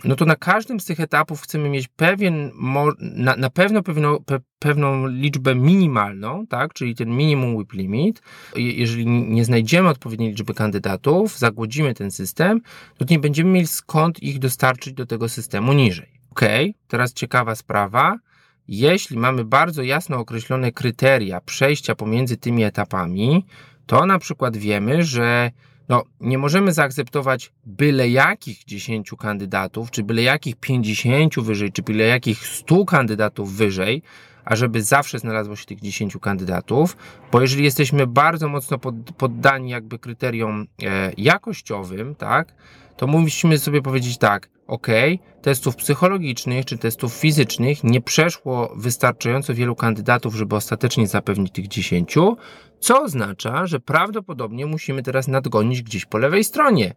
no 0.04 0.16
to 0.16 0.26
na 0.26 0.36
każdym 0.36 0.80
z 0.80 0.86
tych 0.86 1.00
etapów 1.00 1.42
chcemy 1.42 1.70
mieć 1.70 1.88
pewien, 1.88 2.52
na, 3.00 3.36
na 3.36 3.50
pewno 3.50 3.84
pewną, 3.84 4.24
pe, 4.24 4.40
pewną 4.60 5.08
liczbę 5.08 5.56
minimalną, 5.56 6.48
tak, 6.48 6.74
czyli 6.74 6.96
ten 6.96 7.10
minimum 7.10 7.56
whip 7.56 7.74
limit. 7.74 8.22
Jeżeli 8.56 9.08
nie 9.08 9.46
znajdziemy 9.46 9.90
odpowiedniej 9.90 10.30
liczby 10.30 10.54
kandydatów, 10.54 11.38
zagłodzimy 11.38 11.94
ten 11.94 12.12
system, 12.12 12.62
to 12.98 13.06
nie 13.10 13.20
będziemy 13.20 13.52
mieli 13.52 13.68
skąd 13.68 14.24
ich 14.24 14.40
dostarczyć 14.40 14.94
do 14.94 15.06
tego 15.06 15.30
systemu 15.30 15.74
niżej. 15.74 16.14
Ok, 16.32 16.42
teraz 16.88 17.14
ciekawa 17.14 17.56
sprawa. 17.56 18.18
Jeśli 18.68 19.18
mamy 19.18 19.46
bardzo 19.46 19.84
jasno 19.84 20.18
określone 20.18 20.72
kryteria 20.72 21.42
przejścia 21.42 21.96
pomiędzy 21.96 22.38
tymi 22.38 22.64
etapami, 22.64 23.46
to 23.86 24.06
na 24.06 24.20
przykład 24.20 24.58
wiemy, 24.58 25.04
że 25.04 25.52
no, 25.90 26.04
nie 26.22 26.38
możemy 26.38 26.74
zaakceptować 26.74 27.52
byle 27.66 28.10
jakich 28.10 28.64
10 28.64 29.12
kandydatów, 29.20 29.92
czy 29.92 30.04
byle 30.04 30.22
jakich 30.22 30.56
50 30.56 31.40
wyżej, 31.40 31.72
czy 31.72 31.82
byle 31.82 32.04
jakich 32.04 32.48
100 32.48 32.86
kandydatów 32.86 33.54
wyżej, 33.54 34.02
ażeby 34.46 34.84
zawsze 34.84 35.20
znalazło 35.20 35.56
się 35.56 35.66
tych 35.66 35.80
10 35.80 36.18
kandydatów, 36.22 36.98
bo 37.32 37.42
jeżeli 37.42 37.64
jesteśmy 37.64 38.08
bardzo 38.08 38.50
mocno 38.50 38.80
pod, 38.80 38.96
poddani 39.18 39.70
jakby 39.70 40.00
kryteriom 40.00 40.68
e, 40.84 41.12
jakościowym, 41.18 42.16
tak, 42.16 42.54
to 42.98 43.08
musimy 43.08 43.58
sobie 43.58 43.82
powiedzieć 43.82 44.18
tak, 44.18 44.50
ok, 44.68 44.88
testów 45.42 45.76
psychologicznych 45.76 46.66
czy 46.66 46.78
testów 46.78 47.14
fizycznych 47.14 47.84
nie 47.84 48.02
przeszło 48.02 48.74
wystarczająco 48.76 49.54
wielu 49.54 49.76
kandydatów, 49.76 50.36
żeby 50.36 50.56
ostatecznie 50.56 51.08
zapewnić 51.08 51.54
tych 51.54 51.68
10, 51.68 52.16
co 52.80 53.02
oznacza, 53.02 53.66
że 53.66 53.80
prawdopodobnie 53.80 54.66
musimy 54.66 55.04
teraz 55.04 55.28
nadgonić 55.28 55.82
gdzieś 55.82 56.06
po 56.06 56.18
lewej 56.18 56.44
stronie. 56.44 56.94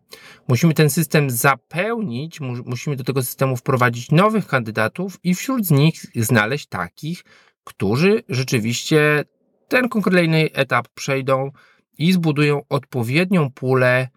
Musimy 0.48 0.74
ten 0.74 0.90
system 0.90 1.30
zapełnić, 1.30 2.40
mu 2.40 2.54
musimy 2.66 2.96
do 2.96 3.04
tego 3.04 3.22
systemu 3.22 3.56
wprowadzić 3.56 4.10
nowych 4.10 4.46
kandydatów 4.46 5.18
i 5.24 5.34
wśród 5.34 5.70
nich 5.70 6.06
znaleźć 6.14 6.66
takich, 6.66 7.24
którzy 7.64 8.22
rzeczywiście 8.28 9.24
ten 9.68 9.88
konkretny 9.88 10.48
etap 10.52 10.88
przejdą 10.88 11.50
i 11.98 12.12
zbudują 12.12 12.62
odpowiednią 12.68 13.50
pulę 13.50 14.08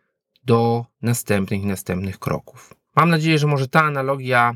do 0.50 0.86
następnych 1.02 1.64
następnych 1.64 2.20
kroków. 2.20 2.74
Mam 2.96 3.10
nadzieję, 3.10 3.38
że 3.40 3.48
może 3.48 3.68
ta 3.68 3.84
analogia 3.84 4.54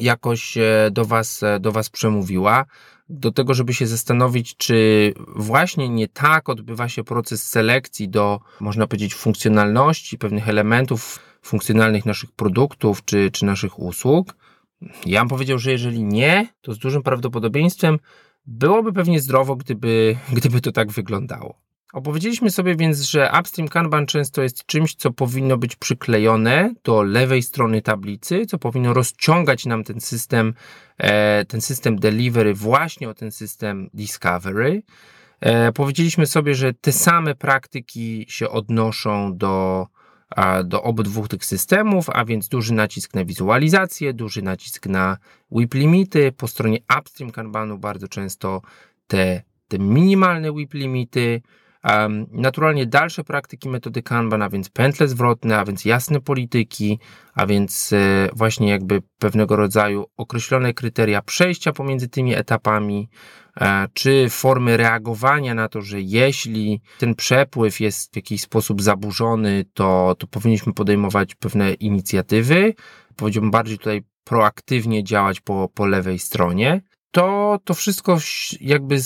jakoś 0.00 0.56
e, 0.56 0.90
do 0.92 1.04
Was, 1.04 1.42
e, 1.42 1.60
do 1.60 1.72
was 1.72 1.90
przemówiła, 1.90 2.64
do 3.08 3.32
tego, 3.32 3.54
żeby 3.54 3.74
się 3.74 3.86
zastanowić, 3.86 4.56
czy 4.56 5.14
właśnie 5.36 5.88
nie 5.88 6.08
tak 6.08 6.48
odbywa 6.48 6.88
się 6.88 7.04
proces 7.04 7.48
selekcji 7.48 8.08
do, 8.08 8.40
można 8.60 8.86
powiedzieć, 8.86 9.14
funkcjonalności 9.14 10.18
pewnych 10.18 10.48
elementów 10.48 11.18
funkcjonalnych 11.42 12.06
naszych 12.06 12.32
produktów 12.32 13.04
czy, 13.04 13.30
czy 13.30 13.44
naszych 13.44 13.78
usług. 13.78 14.36
Ja 15.06 15.20
bym 15.20 15.28
powiedział, 15.28 15.58
że 15.58 15.72
jeżeli 15.72 16.04
nie, 16.04 16.48
to 16.60 16.72
z 16.72 16.78
dużym 16.78 17.02
prawdopodobieństwem 17.02 17.98
byłoby 18.46 18.92
pewnie 18.92 19.20
zdrowo, 19.20 19.56
gdyby, 19.56 20.16
gdyby 20.32 20.60
to 20.60 20.72
tak 20.72 20.92
wyglądało. 20.92 21.67
Opowiedzieliśmy 21.92 22.50
sobie 22.50 22.76
więc, 22.76 23.00
że 23.00 23.30
Upstream 23.40 23.68
Kanban 23.68 24.06
często 24.06 24.42
jest 24.42 24.66
czymś, 24.66 24.94
co 24.94 25.10
powinno 25.10 25.56
być 25.56 25.76
przyklejone 25.76 26.74
do 26.84 27.02
lewej 27.02 27.42
strony 27.42 27.82
tablicy, 27.82 28.46
co 28.46 28.58
powinno 28.58 28.94
rozciągać 28.94 29.66
nam 29.66 29.84
ten 29.84 30.00
system, 30.00 30.54
e, 30.98 31.44
ten 31.44 31.60
system 31.60 31.98
delivery 31.98 32.54
właśnie 32.54 33.08
o 33.08 33.14
ten 33.14 33.30
system 33.30 33.90
discovery. 33.94 34.82
E, 35.40 35.72
powiedzieliśmy 35.72 36.26
sobie, 36.26 36.54
że 36.54 36.74
te 36.74 36.92
same 36.92 37.34
praktyki 37.34 38.26
się 38.28 38.48
odnoszą 38.48 39.36
do, 39.36 39.86
do 40.64 40.82
obydwu 40.82 41.28
tych 41.28 41.44
systemów, 41.44 42.10
a 42.10 42.24
więc 42.24 42.48
duży 42.48 42.74
nacisk 42.74 43.14
na 43.14 43.24
wizualizację, 43.24 44.14
duży 44.14 44.42
nacisk 44.42 44.86
na 44.86 45.18
WIP 45.50 45.74
limity. 45.74 46.32
Po 46.32 46.48
stronie 46.48 46.78
upstream 46.98 47.32
Kanbanu 47.32 47.78
bardzo 47.78 48.08
często 48.08 48.62
te, 49.06 49.42
te 49.68 49.78
minimalne 49.78 50.52
WIP 50.52 50.74
limity, 50.74 51.42
naturalnie 52.32 52.86
dalsze 52.86 53.24
praktyki 53.24 53.68
metody 53.68 54.02
Kanban, 54.02 54.42
a 54.42 54.48
więc 54.48 54.68
pętle 54.68 55.08
zwrotne, 55.08 55.58
a 55.58 55.64
więc 55.64 55.84
jasne 55.84 56.20
polityki, 56.20 56.98
a 57.34 57.46
więc 57.46 57.92
e, 57.92 58.28
właśnie 58.32 58.68
jakby 58.68 59.02
pewnego 59.18 59.56
rodzaju 59.56 60.06
określone 60.16 60.74
kryteria 60.74 61.22
przejścia 61.22 61.72
pomiędzy 61.72 62.08
tymi 62.08 62.34
etapami, 62.34 63.08
e, 63.60 63.88
czy 63.94 64.26
formy 64.30 64.76
reagowania 64.76 65.54
na 65.54 65.68
to, 65.68 65.82
że 65.82 66.00
jeśli 66.00 66.80
ten 66.98 67.14
przepływ 67.14 67.80
jest 67.80 68.12
w 68.12 68.16
jakiś 68.16 68.40
sposób 68.40 68.82
zaburzony, 68.82 69.64
to, 69.74 70.14
to 70.18 70.26
powinniśmy 70.26 70.74
podejmować 70.74 71.34
pewne 71.34 71.72
inicjatywy. 71.72 72.74
Powiedziałbym 73.16 73.50
bardziej 73.50 73.78
tutaj 73.78 74.02
proaktywnie 74.24 75.04
działać 75.04 75.40
po, 75.40 75.68
po 75.74 75.86
lewej 75.86 76.18
stronie 76.18 76.80
to, 77.10 77.58
to 77.64 77.74
wszystko 77.74 78.18
jakby 78.60 79.02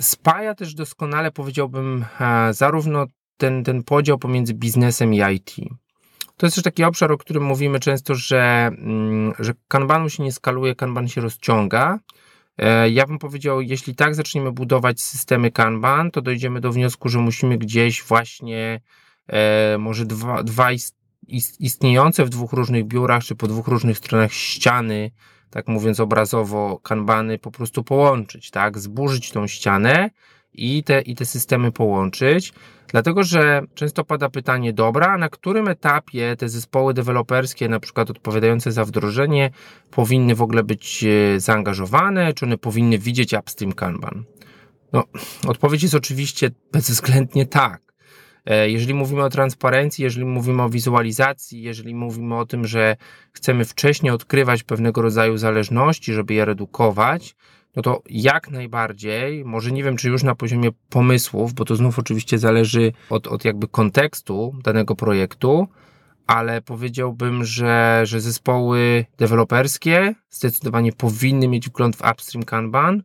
spaja 0.00 0.54
też 0.54 0.74
doskonale, 0.74 1.30
powiedziałbym, 1.30 2.04
e, 2.20 2.54
zarówno 2.54 3.06
ten, 3.36 3.64
ten 3.64 3.82
podział 3.82 4.18
pomiędzy 4.18 4.54
biznesem 4.54 5.14
i 5.14 5.20
IT. 5.34 5.56
To 6.36 6.46
jest 6.46 6.56
też 6.56 6.64
taki 6.64 6.84
obszar, 6.84 7.12
o 7.12 7.18
którym 7.18 7.42
mówimy 7.42 7.80
często, 7.80 8.14
że, 8.14 8.70
mm, 8.78 9.32
że 9.38 9.52
kanbanu 9.68 10.08
się 10.08 10.22
nie 10.22 10.32
skaluje, 10.32 10.74
kanban 10.74 11.08
się 11.08 11.20
rozciąga. 11.20 11.98
E, 12.58 12.90
ja 12.90 13.06
bym 13.06 13.18
powiedział, 13.18 13.60
jeśli 13.60 13.94
tak 13.94 14.14
zaczniemy 14.14 14.52
budować 14.52 15.00
systemy 15.00 15.50
kanban, 15.50 16.10
to 16.10 16.22
dojdziemy 16.22 16.60
do 16.60 16.72
wniosku, 16.72 17.08
że 17.08 17.18
musimy 17.18 17.58
gdzieś 17.58 18.02
właśnie 18.02 18.80
e, 19.28 19.78
może 19.78 20.06
dwa, 20.06 20.42
dwa 20.42 20.68
istniejące 21.58 22.24
w 22.24 22.28
dwóch 22.28 22.52
różnych 22.52 22.84
biurach, 22.84 23.24
czy 23.24 23.34
po 23.34 23.48
dwóch 23.48 23.68
różnych 23.68 23.98
stronach 23.98 24.32
ściany 24.32 25.10
tak 25.54 25.68
mówiąc 25.68 26.00
obrazowo, 26.00 26.80
kanbany 26.82 27.38
po 27.38 27.50
prostu 27.50 27.84
połączyć, 27.84 28.50
tak? 28.50 28.78
Zburzyć 28.78 29.30
tą 29.30 29.46
ścianę 29.46 30.10
i 30.54 30.84
te, 30.84 31.00
i 31.00 31.14
te 31.14 31.24
systemy 31.24 31.72
połączyć, 31.72 32.52
dlatego 32.88 33.24
że 33.24 33.62
często 33.74 34.04
pada 34.04 34.28
pytanie, 34.28 34.72
dobra, 34.72 35.18
na 35.18 35.28
którym 35.28 35.68
etapie 35.68 36.36
te 36.36 36.48
zespoły 36.48 36.94
deweloperskie, 36.94 37.68
na 37.68 37.80
przykład 37.80 38.10
odpowiadające 38.10 38.72
za 38.72 38.84
wdrożenie, 38.84 39.50
powinny 39.90 40.34
w 40.34 40.42
ogóle 40.42 40.64
być 40.64 41.04
e, 41.04 41.40
zaangażowane, 41.40 42.32
czy 42.32 42.44
one 42.44 42.58
powinny 42.58 42.98
widzieć 42.98 43.34
upstream 43.34 43.72
kanban? 43.72 44.24
No, 44.92 45.04
odpowiedź 45.46 45.82
jest 45.82 45.94
oczywiście 45.94 46.50
bezwzględnie 46.72 47.46
tak. 47.46 47.83
E, 48.46 48.70
jeżeli 48.70 48.94
mówimy 48.94 49.24
o 49.24 49.30
transparencji, 49.30 50.04
jeżeli 50.04 50.26
mówimy 50.26 50.62
o 50.62 50.68
wizualizacji, 50.68 51.62
jeżeli 51.62 51.94
mówimy 51.94 52.38
o 52.38 52.46
tym, 52.46 52.66
że 52.66 52.96
chcemy 53.32 53.64
wcześniej 53.64 54.12
odkrywać 54.12 54.62
pewnego 54.62 55.02
rodzaju 55.02 55.36
zależności, 55.36 56.12
żeby 56.12 56.34
je 56.34 56.44
redukować, 56.44 57.36
no 57.76 57.82
to 57.82 58.02
jak 58.10 58.50
najbardziej, 58.50 59.44
może 59.44 59.72
nie 59.72 59.84
wiem, 59.84 59.96
czy 59.96 60.08
już 60.08 60.22
na 60.22 60.34
poziomie 60.34 60.70
pomysłów, 60.90 61.54
bo 61.54 61.64
to 61.64 61.76
znów 61.76 61.98
oczywiście 61.98 62.38
zależy 62.38 62.92
od, 63.10 63.26
od 63.26 63.44
jakby 63.44 63.68
kontekstu 63.68 64.54
danego 64.62 64.96
projektu, 64.96 65.68
ale 66.26 66.62
powiedziałbym, 66.62 67.44
że, 67.44 68.00
że 68.04 68.20
zespoły 68.20 69.04
deweloperskie 69.18 70.14
zdecydowanie 70.30 70.92
powinny 70.92 71.48
mieć 71.48 71.68
wgląd 71.68 71.96
w 71.96 72.10
upstream 72.12 72.44
Kanban, 72.44 73.02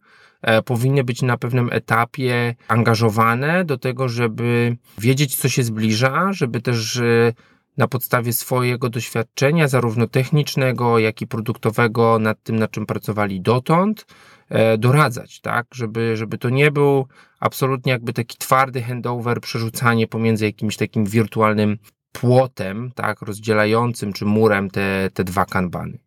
powinny 0.66 1.04
być 1.04 1.22
na 1.22 1.38
pewnym 1.38 1.70
etapie 1.72 2.56
angażowane 2.68 3.66
do 3.66 3.78
tego, 3.78 4.10
żeby 4.10 4.78
wiedzieć, 4.98 5.36
co 5.36 5.50
się 5.50 5.64
zbliża, 5.64 6.34
żeby 6.34 6.62
też 6.62 6.98
e, 6.98 7.34
na 7.78 7.88
podstawie 7.88 8.34
swojego 8.34 8.90
doświadczenia, 8.90 9.68
zarówno 9.68 10.08
technicznego, 10.08 11.00
jak 11.00 11.22
i 11.22 11.28
produktowego, 11.28 12.20
nad 12.20 12.44
tym, 12.44 12.56
nad 12.56 12.72
czym 12.72 12.86
pracowali 12.86 13.42
dotąd, 13.42 14.06
e, 14.50 14.78
doradzać, 14.78 15.42
tak, 15.42 15.68
żeby, 15.74 16.18
żeby 16.18 16.38
to 16.38 16.50
nie 16.50 16.72
był 16.72 17.08
absolutnie 17.40 17.92
jakby 17.92 18.14
taki 18.14 18.38
twardy 18.38 18.82
handover, 18.82 19.42
przerzucanie 19.42 20.08
pomiędzy 20.08 20.46
jakimś 20.46 20.78
takim 20.78 21.06
wirtualnym 21.06 21.78
płotem, 22.12 22.92
tak, 22.96 23.22
rozdzielającym 23.22 24.14
czy 24.14 24.26
murem 24.26 24.70
te, 24.70 25.10
te 25.14 25.24
dwa 25.24 25.46
kanbany. 25.46 26.00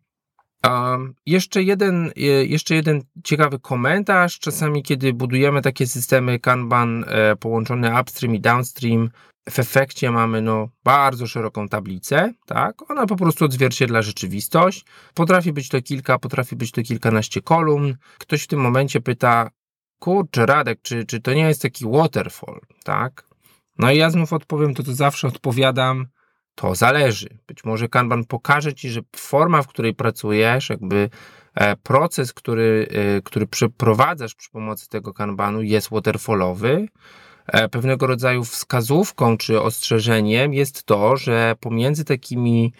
Jeszcze, 1.25 1.63
jeden, 1.63 2.11
jeszcze 2.47 2.75
jeden 2.75 3.01
ciekawy 3.23 3.59
komentarz. 3.59 4.39
Czasami, 4.39 4.83
kiedy 4.83 5.13
budujemy 5.13 5.61
takie 5.61 5.87
systemy 5.87 6.39
Kanban 6.39 7.05
e, 7.07 7.35
połączone 7.35 8.01
upstream 8.01 8.35
i 8.35 8.39
downstream, 8.39 9.09
w 9.49 9.59
efekcie 9.59 10.11
mamy 10.11 10.41
no, 10.41 10.69
bardzo 10.83 11.27
szeroką 11.27 11.69
tablicę. 11.69 12.33
Tak? 12.45 12.91
Ona 12.91 13.05
po 13.05 13.15
prostu 13.15 13.45
odzwierciedla 13.45 14.01
rzeczywistość. 14.01 14.85
Potrafi 15.13 15.53
być 15.53 15.69
to 15.69 15.81
kilka, 15.81 16.19
potrafi 16.19 16.55
być 16.55 16.71
to 16.71 16.83
kilkanaście 16.83 17.41
kolumn. 17.41 17.95
Ktoś 18.17 18.43
w 18.43 18.47
tym 18.47 18.59
momencie 18.59 19.01
pyta, 19.01 19.49
kurczę, 19.99 20.45
Radek, 20.45 20.79
czy, 20.81 21.05
czy 21.05 21.21
to 21.21 21.33
nie 21.33 21.47
jest 21.47 21.61
taki 21.61 21.85
waterfall? 21.85 22.59
Tak? 22.83 23.25
No 23.79 23.91
i 23.91 23.97
ja 23.97 24.09
znów 24.09 24.33
odpowiem 24.33 24.73
to, 24.73 24.83
co 24.83 24.93
zawsze 24.93 25.27
odpowiadam 25.27 26.07
to 26.55 26.75
zależy. 26.75 27.29
Być 27.47 27.63
może 27.63 27.89
Kanban 27.89 28.25
pokaże 28.25 28.73
ci, 28.73 28.89
że 28.89 29.01
forma, 29.15 29.61
w 29.61 29.67
której 29.67 29.95
pracujesz, 29.95 30.69
jakby 30.69 31.09
e, 31.55 31.75
proces, 31.75 32.33
który, 32.33 32.87
e, 32.91 33.21
który 33.21 33.47
przeprowadzasz 33.47 34.35
przy 34.35 34.51
pomocy 34.51 34.89
tego 34.89 35.13
Kanbanu 35.13 35.61
jest 35.61 35.89
waterfallowy. 35.89 36.87
E, 37.47 37.69
pewnego 37.69 38.07
rodzaju 38.07 38.43
wskazówką 38.43 39.37
czy 39.37 39.61
ostrzeżeniem 39.61 40.53
jest 40.53 40.83
to, 40.83 41.17
że 41.17 41.55
pomiędzy 41.59 42.05
takimi 42.05 42.73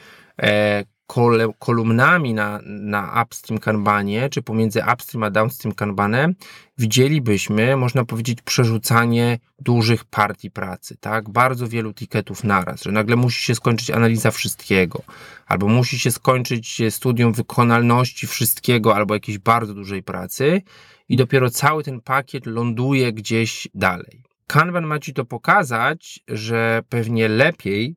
kolumnami 1.60 2.34
na, 2.34 2.60
na 2.66 3.24
upstream 3.24 3.60
kanbanie, 3.60 4.30
czy 4.30 4.42
pomiędzy 4.42 4.82
upstream 4.94 5.24
a 5.24 5.30
downstream 5.30 5.76
kanbanem, 5.76 6.36
widzielibyśmy, 6.78 7.78
można 7.78 8.06
powiedzieć, 8.06 8.42
przerzucanie 8.42 9.40
dużych 9.60 10.06
partii 10.06 10.52
pracy, 10.52 10.98
tak? 11.00 11.30
Bardzo 11.30 11.68
wielu 11.68 11.94
tiketów 11.94 12.44
naraz, 12.44 12.84
że 12.84 12.92
nagle 12.92 13.16
musi 13.16 13.46
się 13.46 13.56
skończyć 13.56 13.92
analiza 13.92 14.32
wszystkiego, 14.32 15.04
albo 15.46 15.68
musi 15.68 16.00
się 16.00 16.12
skończyć 16.12 16.82
studium 16.90 17.34
wykonalności 17.34 18.28
wszystkiego, 18.28 18.96
albo 18.96 19.14
jakiejś 19.14 19.38
bardzo 19.38 19.74
dużej 19.74 20.04
pracy 20.04 20.62
i 21.10 21.16
dopiero 21.16 21.50
cały 21.50 21.84
ten 21.84 22.02
pakiet 22.02 22.46
ląduje 22.46 23.14
gdzieś 23.14 23.68
dalej. 23.74 24.24
Kanban 24.48 24.86
ma 24.86 25.00
ci 25.00 25.14
to 25.14 25.26
pokazać, 25.26 26.20
że 26.28 26.82
pewnie 26.90 27.28
lepiej 27.28 27.96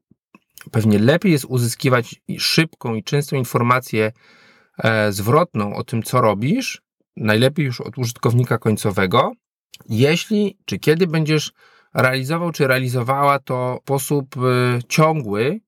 Pewnie 0.73 0.99
lepiej 0.99 1.33
jest 1.33 1.45
uzyskiwać 1.45 2.23
szybką 2.39 2.95
i 2.95 3.03
częstą 3.03 3.37
informację 3.37 4.13
e, 4.79 5.13
zwrotną 5.13 5.77
o 5.77 5.85
tym, 5.85 6.03
co 6.03 6.21
robisz, 6.21 6.83
najlepiej 7.17 7.67
już 7.67 7.81
od 7.81 7.99
użytkownika 7.99 8.59
końcowego, 8.59 9.33
jeśli 9.89 10.59
czy 10.65 10.79
kiedy 10.79 11.07
będziesz 11.07 11.53
realizował 11.95 12.53
czy 12.53 12.67
realizowała 12.67 13.39
to 13.39 13.79
w 13.81 13.83
sposób 13.83 14.37
e, 14.37 14.79
ciągły, 14.89 15.61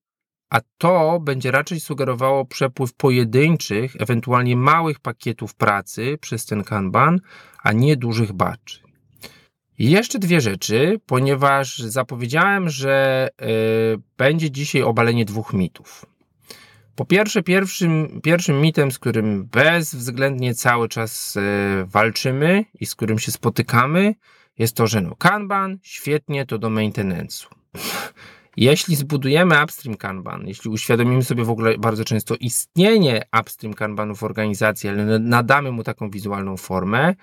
a 0.49 0.59
to 0.77 1.19
będzie 1.19 1.51
raczej 1.51 1.79
sugerowało 1.79 2.45
przepływ 2.45 2.93
pojedynczych, 2.93 3.95
ewentualnie 3.99 4.57
małych 4.57 4.99
pakietów 4.99 5.55
pracy 5.55 6.17
przez 6.21 6.45
ten 6.45 6.63
kanban, 6.63 7.19
a 7.63 7.71
nie 7.71 7.97
dużych 7.97 8.33
batchy. 8.33 8.88
Jeszcze 9.79 10.19
dwie 10.19 10.41
rzeczy, 10.41 10.99
ponieważ 11.05 11.79
zapowiedziałem, 11.79 12.69
że 12.69 13.27
y, 13.41 13.45
będzie 14.17 14.51
dzisiaj 14.51 14.83
obalenie 14.83 15.25
dwóch 15.25 15.53
mitów. 15.53 16.05
Po 16.95 17.05
pierwsze, 17.05 17.43
pierwszym, 17.43 18.19
pierwszym 18.23 18.61
mitem, 18.61 18.91
z 18.91 18.99
którym 18.99 19.45
bezwzględnie 19.45 20.55
cały 20.55 20.89
czas 20.89 21.35
y, 21.35 21.39
walczymy 21.85 22.65
i 22.79 22.85
z 22.85 22.95
którym 22.95 23.19
się 23.19 23.31
spotykamy, 23.31 24.15
jest 24.57 24.75
to, 24.75 24.87
że 24.87 25.01
no 25.01 25.15
Kanban 25.15 25.77
świetnie 25.81 26.45
to 26.45 26.57
do 26.57 26.69
maintenance'u. 26.69 27.47
Jeśli 28.57 28.95
zbudujemy 28.95 29.63
upstream 29.63 29.97
Kanban, 29.97 30.47
jeśli 30.47 30.71
uświadomimy 30.71 31.23
sobie 31.23 31.43
w 31.43 31.49
ogóle 31.49 31.77
bardzo 31.77 32.05
często 32.05 32.35
istnienie 32.35 33.21
upstream 33.41 33.73
Kanbanów 33.73 34.19
w 34.19 34.23
organizacji, 34.23 34.89
ale 34.89 35.19
nadamy 35.19 35.71
mu 35.71 35.83
taką 35.83 36.09
wizualną 36.09 36.57
formę, 36.57 37.15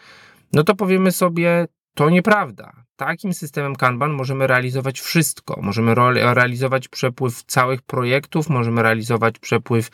no 0.52 0.64
to 0.64 0.74
powiemy 0.74 1.12
sobie, 1.12 1.66
to 1.96 2.10
nieprawda. 2.10 2.72
Takim 2.96 3.34
systemem 3.34 3.76
Kanban 3.76 4.10
możemy 4.10 4.46
realizować 4.46 5.00
wszystko. 5.00 5.60
Możemy 5.62 5.94
realizować 6.34 6.88
przepływ 6.88 7.44
całych 7.44 7.82
projektów, 7.82 8.48
możemy 8.48 8.82
realizować 8.82 9.38
przepływ 9.38 9.90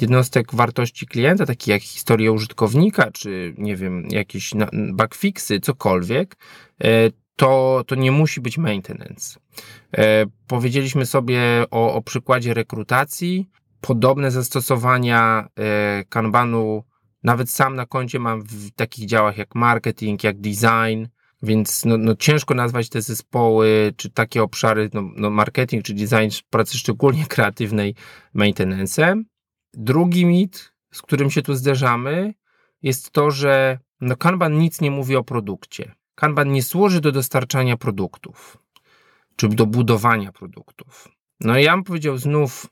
jednostek 0.00 0.54
wartości 0.54 1.06
klienta, 1.06 1.46
takich 1.46 1.68
jak 1.68 1.82
historia 1.82 2.32
użytkownika, 2.32 3.10
czy 3.10 3.54
nie 3.58 3.76
wiem, 3.76 4.06
jakieś 4.10 4.50
bugfixy, 4.92 5.60
cokolwiek. 5.60 6.36
E, 6.84 7.10
to, 7.36 7.82
to 7.86 7.94
nie 7.94 8.12
musi 8.12 8.40
być 8.40 8.58
maintenance. 8.58 9.40
E, 9.96 10.24
powiedzieliśmy 10.46 11.06
sobie 11.06 11.40
o, 11.70 11.94
o 11.94 12.02
przykładzie 12.02 12.54
rekrutacji. 12.54 13.50
Podobne 13.80 14.30
zastosowania 14.30 15.48
e, 15.58 16.04
Kanbanu 16.08 16.84
nawet 17.24 17.50
sam 17.50 17.74
na 17.74 17.86
koncie 17.86 18.18
mam 18.18 18.42
w 18.42 18.70
takich 18.70 19.06
działach 19.06 19.38
jak 19.38 19.54
marketing, 19.54 20.24
jak 20.24 20.40
design, 20.40 21.04
więc 21.44 21.84
no, 21.84 21.98
no 21.98 22.16
ciężko 22.16 22.54
nazwać 22.54 22.88
te 22.88 23.02
zespoły, 23.02 23.92
czy 23.96 24.10
takie 24.10 24.42
obszary, 24.42 24.90
no, 24.94 25.02
no 25.16 25.30
marketing, 25.30 25.84
czy 25.84 25.94
design 25.94 26.44
pracy 26.50 26.78
szczególnie 26.78 27.26
kreatywnej 27.34 27.94
maintenance'em. 28.34 29.22
Drugi 29.74 30.26
mit, 30.26 30.72
z 30.92 31.02
którym 31.02 31.30
się 31.30 31.42
tu 31.42 31.54
zderzamy, 31.54 32.34
jest 32.82 33.10
to, 33.10 33.30
że 33.30 33.78
no 34.00 34.16
Kanban 34.16 34.58
nic 34.58 34.80
nie 34.80 34.90
mówi 34.90 35.16
o 35.16 35.24
produkcie. 35.24 35.94
Kanban 36.14 36.52
nie 36.52 36.62
służy 36.62 37.00
do 37.00 37.12
dostarczania 37.12 37.76
produktów, 37.76 38.58
czy 39.36 39.48
do 39.48 39.66
budowania 39.66 40.32
produktów. 40.32 41.08
No 41.40 41.58
ja 41.58 41.74
bym 41.74 41.84
powiedział 41.84 42.18
znów, 42.18 42.66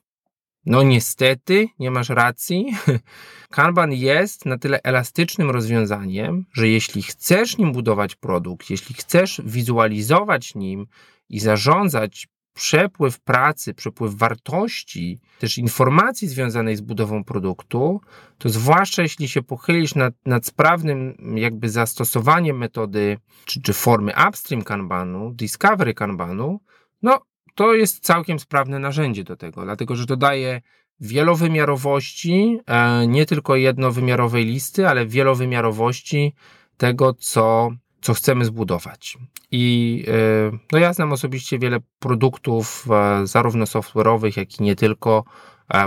no 0.66 0.83
niestety, 0.83 1.68
nie 1.79 1.90
masz 1.90 2.09
racji. 2.09 2.66
Kanban 3.51 3.92
jest 3.92 4.46
na 4.46 4.59
tyle 4.59 4.83
elastycznym 4.83 5.51
rozwiązaniem, 5.51 6.44
że 6.53 6.68
jeśli 6.68 7.03
chcesz 7.03 7.59
nim 7.59 7.72
budować 7.72 8.14
produkt, 8.14 8.70
jeśli 8.70 8.94
chcesz 8.94 9.40
wizualizować 9.44 10.55
nim 10.55 10.87
i 11.29 11.40
zarządzać 11.40 12.29
przepływ 12.55 13.20
pracy, 13.20 13.75
przepływ 13.75 14.14
wartości, 14.14 15.20
też 15.38 15.59
informacji 15.59 16.29
związanej 16.29 16.77
z 16.77 16.81
budową 16.81 17.25
produktu, 17.25 18.01
to 18.38 18.48
zwłaszcza 18.48 19.03
jeśli 19.03 19.29
się 19.29 19.42
pochylisz 19.42 19.94
nad, 19.94 20.14
nad 20.27 20.46
sprawnym 20.46 21.16
jakby 21.37 21.68
zastosowaniem 21.68 22.59
metody 22.59 23.18
czy, 23.44 23.62
czy 23.62 23.72
formy 23.72 24.12
upstream 24.29 24.62
Kanbanu, 24.62 25.33
discovery 25.33 25.94
Kanbanu, 25.94 26.61
no 27.03 27.20
to 27.54 27.74
jest 27.74 28.04
całkiem 28.04 28.38
sprawne 28.38 28.78
narzędzie 28.78 29.24
do 29.24 29.36
tego, 29.36 29.64
dlatego 29.64 29.96
że 29.96 30.06
dodaje 30.06 30.60
wielowymiarowości, 31.00 32.58
e, 32.66 33.06
nie 33.06 33.26
tylko 33.26 33.56
jednowymiarowej 33.56 34.44
listy, 34.44 34.88
ale 34.88 35.06
wielowymiarowości 35.06 36.34
tego, 36.76 37.14
co, 37.14 37.70
co 38.00 38.14
chcemy 38.14 38.44
zbudować. 38.44 39.18
I 39.50 40.04
e, 40.08 40.58
no 40.72 40.78
ja 40.78 40.92
znam 40.92 41.12
osobiście 41.12 41.58
wiele 41.58 41.78
produktów, 41.98 42.86
e, 42.90 43.26
zarówno 43.26 43.64
software'owych, 43.64 44.38
jak 44.38 44.60
i 44.60 44.62
nie 44.62 44.76
tylko, 44.76 45.24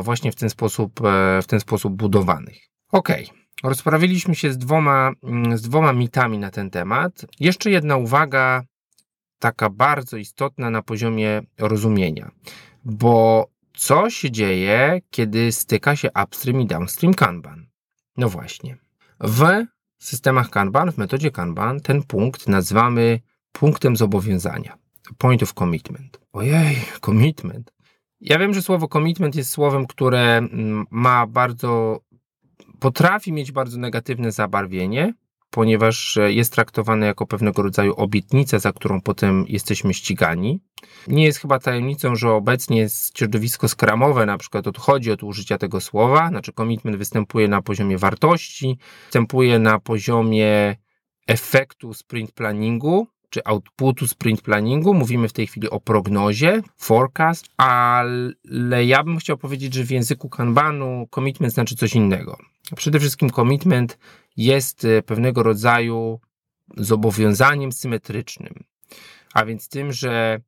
właśnie 0.01 0.31
w 0.31 0.35
ten 0.35 0.49
sposób, 0.49 0.99
w 1.41 1.45
ten 1.47 1.59
sposób 1.59 1.93
budowanych. 1.93 2.57
Ok, 2.91 3.09
rozprawiliśmy 3.63 4.35
się 4.35 4.53
z 4.53 4.57
dwoma, 4.57 5.11
z 5.53 5.61
dwoma 5.61 5.93
mitami 5.93 6.39
na 6.39 6.51
ten 6.51 6.69
temat. 6.69 7.25
Jeszcze 7.39 7.71
jedna 7.71 7.97
uwaga 7.97 8.63
taka 9.39 9.69
bardzo 9.69 10.17
istotna 10.17 10.69
na 10.69 10.81
poziomie 10.81 11.41
rozumienia, 11.57 12.31
bo 12.85 13.47
co 13.73 14.09
się 14.09 14.31
dzieje, 14.31 15.01
kiedy 15.09 15.51
styka 15.51 15.95
się 15.95 16.09
upstream 16.23 16.61
i 16.61 16.65
downstream 16.65 17.13
Kanban? 17.13 17.67
No 18.17 18.29
właśnie. 18.29 18.77
W 19.19 19.65
systemach 19.99 20.49
Kanban, 20.49 20.91
w 20.91 20.97
metodzie 20.97 21.31
Kanban, 21.31 21.79
ten 21.79 22.03
punkt 22.03 22.47
nazywamy 22.47 23.19
punktem 23.51 23.95
zobowiązania. 23.95 24.77
Point 25.17 25.43
of 25.43 25.53
commitment. 25.53 26.19
Ojej, 26.33 26.77
commitment. 27.01 27.73
Ja 28.21 28.39
wiem, 28.39 28.53
że 28.53 28.61
słowo 28.61 28.87
commitment 28.87 29.35
jest 29.35 29.51
słowem, 29.51 29.87
które 29.87 30.37
mm, 30.37 30.85
ma 30.91 31.27
bardzo, 31.27 31.99
potrafi 32.79 33.33
mieć 33.33 33.51
bardzo 33.51 33.77
negatywne 33.77 34.31
zabarwienie, 34.31 35.13
ponieważ 35.55 36.17
jest 36.27 36.53
traktowane 36.53 37.05
jako 37.05 37.27
pewnego 37.27 37.61
rodzaju 37.61 37.93
obietnica, 37.97 38.59
za 38.59 38.71
którą 38.71 39.01
potem 39.01 39.45
jesteśmy 39.47 39.93
ścigani. 39.93 40.59
Nie 41.07 41.23
jest 41.23 41.39
chyba 41.39 41.59
tajemnicą, 41.59 42.15
że 42.15 42.31
obecnie 42.31 42.87
środowisko 43.17 43.67
skramowe 43.67 44.25
na 44.25 44.37
przykład 44.37 44.67
odchodzi 44.67 45.11
od 45.11 45.23
użycia 45.23 45.57
tego 45.57 45.81
słowa, 45.81 46.29
znaczy 46.29 46.51
commitment 46.53 46.97
występuje 46.97 47.47
na 47.47 47.61
poziomie 47.61 47.97
wartości, 47.97 48.77
występuje 49.05 49.59
na 49.59 49.79
poziomie 49.79 50.75
efektu 51.27 51.93
sprint 51.93 52.31
planningu, 52.31 53.07
czy 53.35 53.43
outputu 53.43 54.07
sprint 54.07 54.41
planningu. 54.41 54.93
Mówimy 54.93 55.27
w 55.27 55.33
tej 55.33 55.47
chwili 55.47 55.69
o 55.69 55.79
prognozie, 55.79 56.61
forecast, 56.77 57.45
ale 57.57 58.85
ja 58.85 59.03
bym 59.03 59.17
chciał 59.17 59.37
powiedzieć, 59.37 59.73
że 59.73 59.83
w 59.83 59.91
języku 59.91 60.29
Kanbanu 60.29 61.07
commitment 61.15 61.53
znaczy 61.53 61.75
coś 61.75 61.95
innego. 61.95 62.37
Przede 62.75 62.99
wszystkim 62.99 63.29
commitment 63.29 63.97
jest 64.37 64.85
e, 64.85 65.01
pewnego 65.01 65.43
rodzaju 65.43 66.19
zobowiązaniem 66.77 67.71
symetrycznym, 67.71 68.63
a 69.33 69.45
więc 69.45 69.69
tym, 69.69 69.91
że 69.91 70.39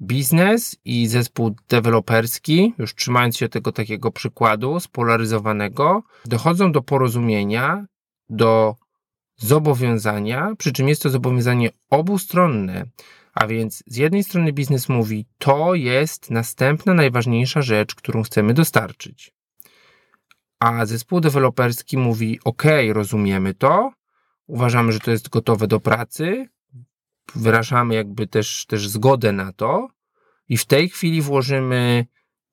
biznes 0.00 0.76
i 0.84 1.06
zespół 1.06 1.56
deweloperski, 1.68 2.74
już 2.78 2.94
trzymając 2.94 3.36
się 3.36 3.48
tego 3.48 3.72
takiego 3.72 4.10
przykładu 4.10 4.80
spolaryzowanego, 4.80 6.02
dochodzą 6.24 6.72
do 6.72 6.82
porozumienia, 6.82 7.86
do 8.30 8.76
zobowiązania, 9.36 10.52
przy 10.58 10.72
czym 10.72 10.88
jest 10.88 11.02
to 11.02 11.10
zobowiązanie 11.10 11.70
obustronne, 11.90 12.86
a 13.34 13.46
więc 13.46 13.82
z 13.86 13.96
jednej 13.96 14.24
strony 14.24 14.52
biznes 14.52 14.88
mówi, 14.88 15.26
to 15.38 15.74
jest 15.74 16.30
następna 16.30 16.94
najważniejsza 16.94 17.62
rzecz, 17.62 17.94
którą 17.94 18.22
chcemy 18.22 18.54
dostarczyć. 18.54 19.32
A 20.60 20.86
zespół 20.86 21.20
deweloperski 21.20 21.98
mówi: 21.98 22.38
OK, 22.44 22.62
rozumiemy 22.92 23.54
to, 23.54 23.92
uważamy, 24.46 24.92
że 24.92 25.00
to 25.00 25.10
jest 25.10 25.28
gotowe 25.28 25.66
do 25.66 25.80
pracy, 25.80 26.48
wyrażamy 27.34 27.94
jakby 27.94 28.26
też, 28.26 28.66
też 28.66 28.88
zgodę 28.88 29.32
na 29.32 29.52
to, 29.52 29.88
i 30.48 30.56
w 30.56 30.64
tej 30.64 30.88
chwili 30.88 31.22
włożymy 31.22 32.06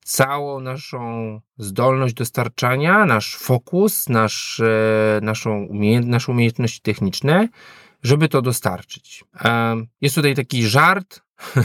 całą 0.04 0.60
naszą 0.60 1.40
zdolność 1.58 2.14
dostarczania, 2.14 3.04
nasz 3.04 3.36
fokus, 3.36 4.08
nasz, 4.08 4.60
e, 4.60 5.20
naszą 5.22 5.64
umiejęt, 5.64 6.06
nasze 6.06 6.32
umiejętności 6.32 6.80
techniczne, 6.80 7.48
żeby 8.02 8.28
to 8.28 8.42
dostarczyć. 8.42 9.24
Jest 10.00 10.14
tutaj 10.14 10.34
taki 10.34 10.64
żart, 10.64 11.20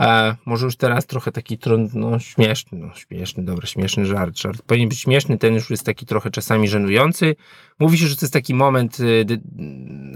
E, 0.00 0.36
może 0.46 0.64
już 0.66 0.76
teraz 0.76 1.06
trochę 1.06 1.32
taki 1.32 1.58
no, 1.94 2.18
śmieszny, 2.18 2.78
no 2.78 2.94
śmieszny, 2.94 3.44
dobra, 3.44 3.66
śmieszny 3.66 4.06
żart, 4.06 4.38
żart. 4.38 4.62
Powinien 4.62 4.88
być 4.88 5.00
śmieszny, 5.00 5.38
ten 5.38 5.54
już 5.54 5.70
jest 5.70 5.86
taki 5.86 6.06
trochę 6.06 6.30
czasami 6.30 6.68
żenujący. 6.68 7.36
Mówi 7.78 7.98
się, 7.98 8.06
że 8.06 8.16
to 8.16 8.24
jest 8.24 8.32
taki 8.32 8.54
moment, 8.54 9.00
y, 9.00 9.26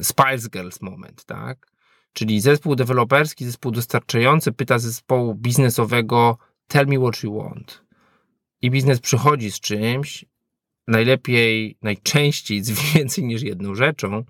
Spice 0.03 0.49
Girls 0.53 0.81
moment, 0.81 1.25
tak? 1.25 1.67
Czyli 2.13 2.41
zespół 2.41 2.77
deweloperski, 2.77 3.45
zespół 3.45 3.73
dostarczający 3.73 4.53
pyta 4.53 4.79
zespołu 4.79 5.35
biznesowego 5.35 6.39
tell 6.68 6.87
me 6.87 6.98
what 6.98 7.22
you 7.22 7.35
want. 7.35 7.85
I 8.62 8.70
biznes 8.70 9.00
przychodzi 9.00 9.50
z 9.50 9.61
czymś, 9.61 10.24
najlepiej, 10.88 11.77
najczęściej 11.83 12.64
z 12.64 12.70
więcej 12.70 13.24
niż 13.24 13.42
jedną 13.42 13.74
rzeczą 13.74 14.24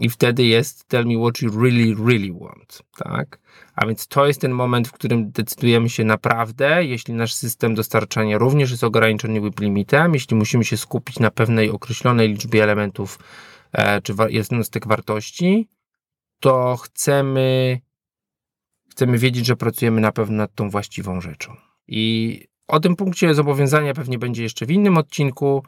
i 0.00 0.10
wtedy 0.10 0.44
jest 0.44 0.88
tell 0.88 1.06
me 1.06 1.22
what 1.22 1.42
you 1.42 1.62
really, 1.62 1.94
really 2.06 2.32
want, 2.40 2.82
tak? 2.96 3.38
A 3.74 3.86
więc 3.86 4.06
to 4.06 4.26
jest 4.26 4.40
ten 4.40 4.52
moment, 4.52 4.88
w 4.88 4.92
którym 4.92 5.30
decydujemy 5.30 5.88
się 5.88 6.04
naprawdę, 6.04 6.84
jeśli 6.84 7.14
nasz 7.14 7.34
system 7.34 7.74
dostarczania 7.74 8.38
również 8.38 8.70
jest 8.70 8.84
ograniczony 8.84 9.40
whip 9.40 9.60
limitem, 9.60 10.14
jeśli 10.14 10.36
musimy 10.36 10.64
się 10.64 10.76
skupić 10.76 11.18
na 11.18 11.30
pewnej 11.30 11.70
określonej 11.70 12.28
liczbie 12.28 12.62
elementów 12.62 13.18
e, 13.72 14.02
czy 14.02 14.14
jednostek 14.28 14.86
wartości, 14.86 15.68
to 16.40 16.76
chcemy, 16.76 17.80
chcemy 18.92 19.18
wiedzieć, 19.18 19.46
że 19.46 19.56
pracujemy 19.56 20.00
na 20.00 20.12
pewno 20.12 20.36
nad 20.36 20.54
tą 20.54 20.70
właściwą 20.70 21.20
rzeczą. 21.20 21.56
I 21.88 22.46
o 22.68 22.80
tym 22.80 22.96
punkcie 22.96 23.34
zobowiązania 23.34 23.94
pewnie 23.94 24.18
będzie 24.18 24.42
jeszcze 24.42 24.66
w 24.66 24.70
innym 24.70 24.98
odcinku. 24.98 25.62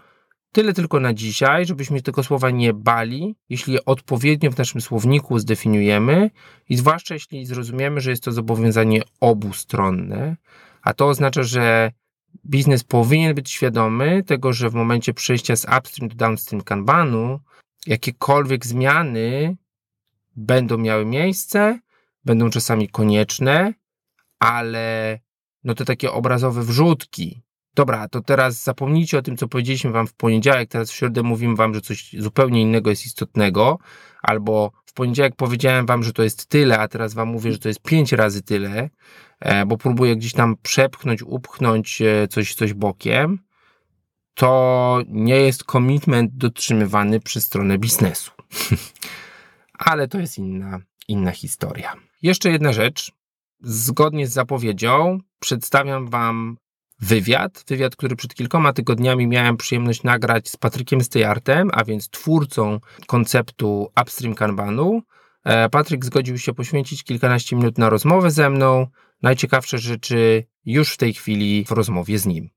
Tyle 0.53 0.73
tylko 0.73 1.01
na 1.01 1.15
dzisiaj, 1.15 1.67
żebyśmy 1.67 2.03
tego 2.03 2.23
słowa 2.23 2.51
nie 2.51 2.75
bali, 2.75 3.37
jeśli 3.49 3.73
je 3.73 3.85
odpowiednio 3.85 4.51
w 4.51 4.59
naszym 4.59 4.81
słowniku 4.81 5.39
zdefiniujemy 5.39 6.31
i 6.69 6.77
zwłaszcza 6.77 7.15
jeśli 7.15 7.47
zrozumiemy, 7.47 8.01
że 8.01 8.11
jest 8.11 8.25
to 8.25 8.33
zobowiązanie 8.33 9.03
obustronne, 9.21 10.37
a 10.83 10.95
to 10.95 11.09
oznacza, 11.09 11.43
że 11.43 11.93
biznes 12.47 12.85
powinien 12.85 13.35
być 13.35 13.51
świadomy 13.51 14.23
tego, 14.23 14.53
że 14.53 14.71
w 14.71 14.75
momencie 14.75 15.15
przejścia 15.15 15.57
z 15.57 15.67
upstream 15.79 16.09
do 16.09 16.15
downstream 16.15 16.63
kanbanu 16.63 17.41
jakiekolwiek 17.87 18.67
zmiany 18.67 19.57
będą 20.37 20.79
miały 20.79 21.05
miejsce, 21.05 21.79
będą 22.25 22.51
czasami 22.51 22.89
konieczne, 22.89 23.75
ale 24.39 25.19
no 25.65 25.75
te 25.75 25.85
takie 25.85 26.13
obrazowe 26.13 26.63
wrzutki, 26.63 27.43
dobra, 27.75 28.09
to 28.09 28.21
teraz 28.21 28.63
zapomnijcie 28.63 29.19
o 29.19 29.23
tym, 29.23 29.37
co 29.37 29.49
powiedzieliśmy 29.49 29.91
wam 29.91 30.07
w 30.07 30.15
poniedziałek, 30.15 30.71
teraz 30.71 30.91
w 30.91 30.95
środę 30.95 31.23
mówimy 31.23 31.57
wam, 31.57 31.75
że 31.75 31.81
coś 31.81 32.13
zupełnie 32.19 32.63
innego 32.63 32.91
jest 32.91 33.07
istotnego, 33.07 33.79
albo 34.23 34.73
w 34.87 34.93
poniedziałek 34.93 35.37
powiedziałem 35.37 35.87
wam, 35.87 36.03
że 36.03 36.13
to 36.13 36.23
jest 36.23 36.47
tyle, 36.47 36.79
a 36.79 36.89
teraz 36.89 37.15
wam 37.15 37.29
mówię, 37.29 37.53
że 37.53 37.59
to 37.59 37.69
jest 37.69 37.83
pięć 37.83 38.13
razy 38.13 38.43
tyle, 38.43 38.91
e, 39.41 39.67
bo 39.67 39.77
próbuję 39.77 40.17
gdzieś 40.17 40.33
tam 40.33 40.57
przepchnąć, 40.63 41.23
upchnąć 41.23 42.03
e, 42.03 42.29
coś, 42.29 42.55
coś 42.55 42.75
bokiem, 42.75 43.39
to 44.35 45.01
nie 45.09 45.37
jest 45.37 45.65
commitment 45.65 46.37
dotrzymywany 46.37 47.21
przez 47.21 47.45
stronę 47.45 47.79
biznesu. 47.79 48.33
Ale 49.79 50.09
to 50.09 50.19
jest 50.21 50.39
inna, 50.39 50.81
inna 51.09 51.31
historia. 51.31 51.97
Jeszcze 52.25 52.51
jedna 52.51 52.73
rzecz. 52.73 53.13
Zgodnie 53.61 54.27
z 54.27 54.33
zapowiedzią 54.33 55.19
przedstawiam 55.41 56.09
Wam 56.09 56.57
wywiad, 57.01 57.65
wywiad, 57.69 57.97
który 57.97 58.17
przed 58.17 58.35
kilkoma 58.35 58.73
tygodniami 58.73 59.27
miałem 59.27 59.57
przyjemność 59.57 60.03
nagrać 60.03 60.49
z 60.49 60.57
Patrykiem 60.57 61.01
Styjartem, 61.01 61.71
a 61.73 61.85
więc 61.85 62.11
twórcą 62.11 62.81
konceptu 63.07 63.89
Upstream 64.03 64.35
Kanbanu. 64.35 65.03
E, 65.45 65.69
Patryk 65.69 66.05
zgodził 66.05 66.39
się 66.39 66.55
poświęcić 66.55 67.05
kilkanaście 67.05 67.57
minut 67.57 67.79
na 67.79 67.91
rozmowę 67.91 68.31
ze 68.31 68.51
mną. 68.51 68.87
Najciekawsze 69.23 69.79
rzeczy 69.79 70.45
już 70.65 70.93
w 70.93 70.97
tej 70.97 71.15
chwili 71.15 71.65
w 71.65 71.71
rozmowie 71.71 72.19
z 72.19 72.27
nim. 72.27 72.51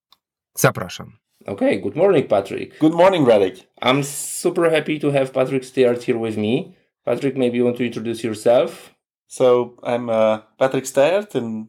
Zapraszam. 0.53 1.17
Okay, 1.45 1.79
good 1.79 1.95
morning, 1.95 2.27
Patrick. 2.27 2.79
Good 2.79 2.93
morning, 2.93 3.27
Radek. 3.27 3.55
I'm 3.81 4.03
super 4.03 4.71
happy 4.71 4.99
to 4.99 5.11
have 5.11 5.25
Patrick 5.25 5.65
Steart 5.65 6.03
here 6.03 6.19
with 6.19 6.37
me. 6.37 6.63
Patrick, 7.03 7.37
maybe 7.37 7.57
you 7.57 7.65
want 7.65 7.77
to 7.77 7.83
introduce 7.83 8.27
yourself? 8.27 8.96
So 9.27 9.77
I'm 9.83 10.09
uh, 10.09 10.39
Patrick 10.57 10.85
Steart, 10.85 11.35
and, 11.35 11.67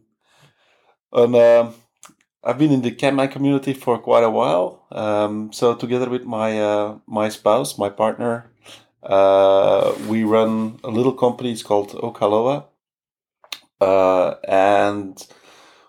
and 1.12 1.34
uh, 1.34 1.70
I've 2.44 2.59
been 2.59 2.70
in 2.70 2.82
the 2.82 2.92
Kanban 2.92 3.30
community 3.30 3.74
for 3.74 3.98
quite 3.98 4.22
a 4.22 4.30
while. 4.30 4.86
Um, 4.92 5.52
so 5.52 5.74
together 5.74 6.09
with 6.09 6.24
my 6.24 6.61
uh, 6.61 6.98
my 7.06 7.28
spouse, 7.28 7.76
my 7.76 7.90
partner, 7.90 8.52
uh, 9.02 9.92
we 10.09 10.22
run 10.22 10.78
a 10.84 10.88
little 10.88 11.12
company. 11.12 11.50
It's 11.50 11.64
called 11.64 11.90
Okaloa, 11.90 12.66
uh, 13.80 14.34
and 14.46 15.26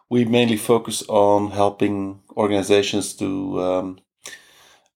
we 0.10 0.26
mainly 0.26 0.58
focus 0.58 1.04
on 1.08 1.52
helping 1.52 2.22
organizations 2.36 3.14
to 3.18 3.62
um, 3.62 4.00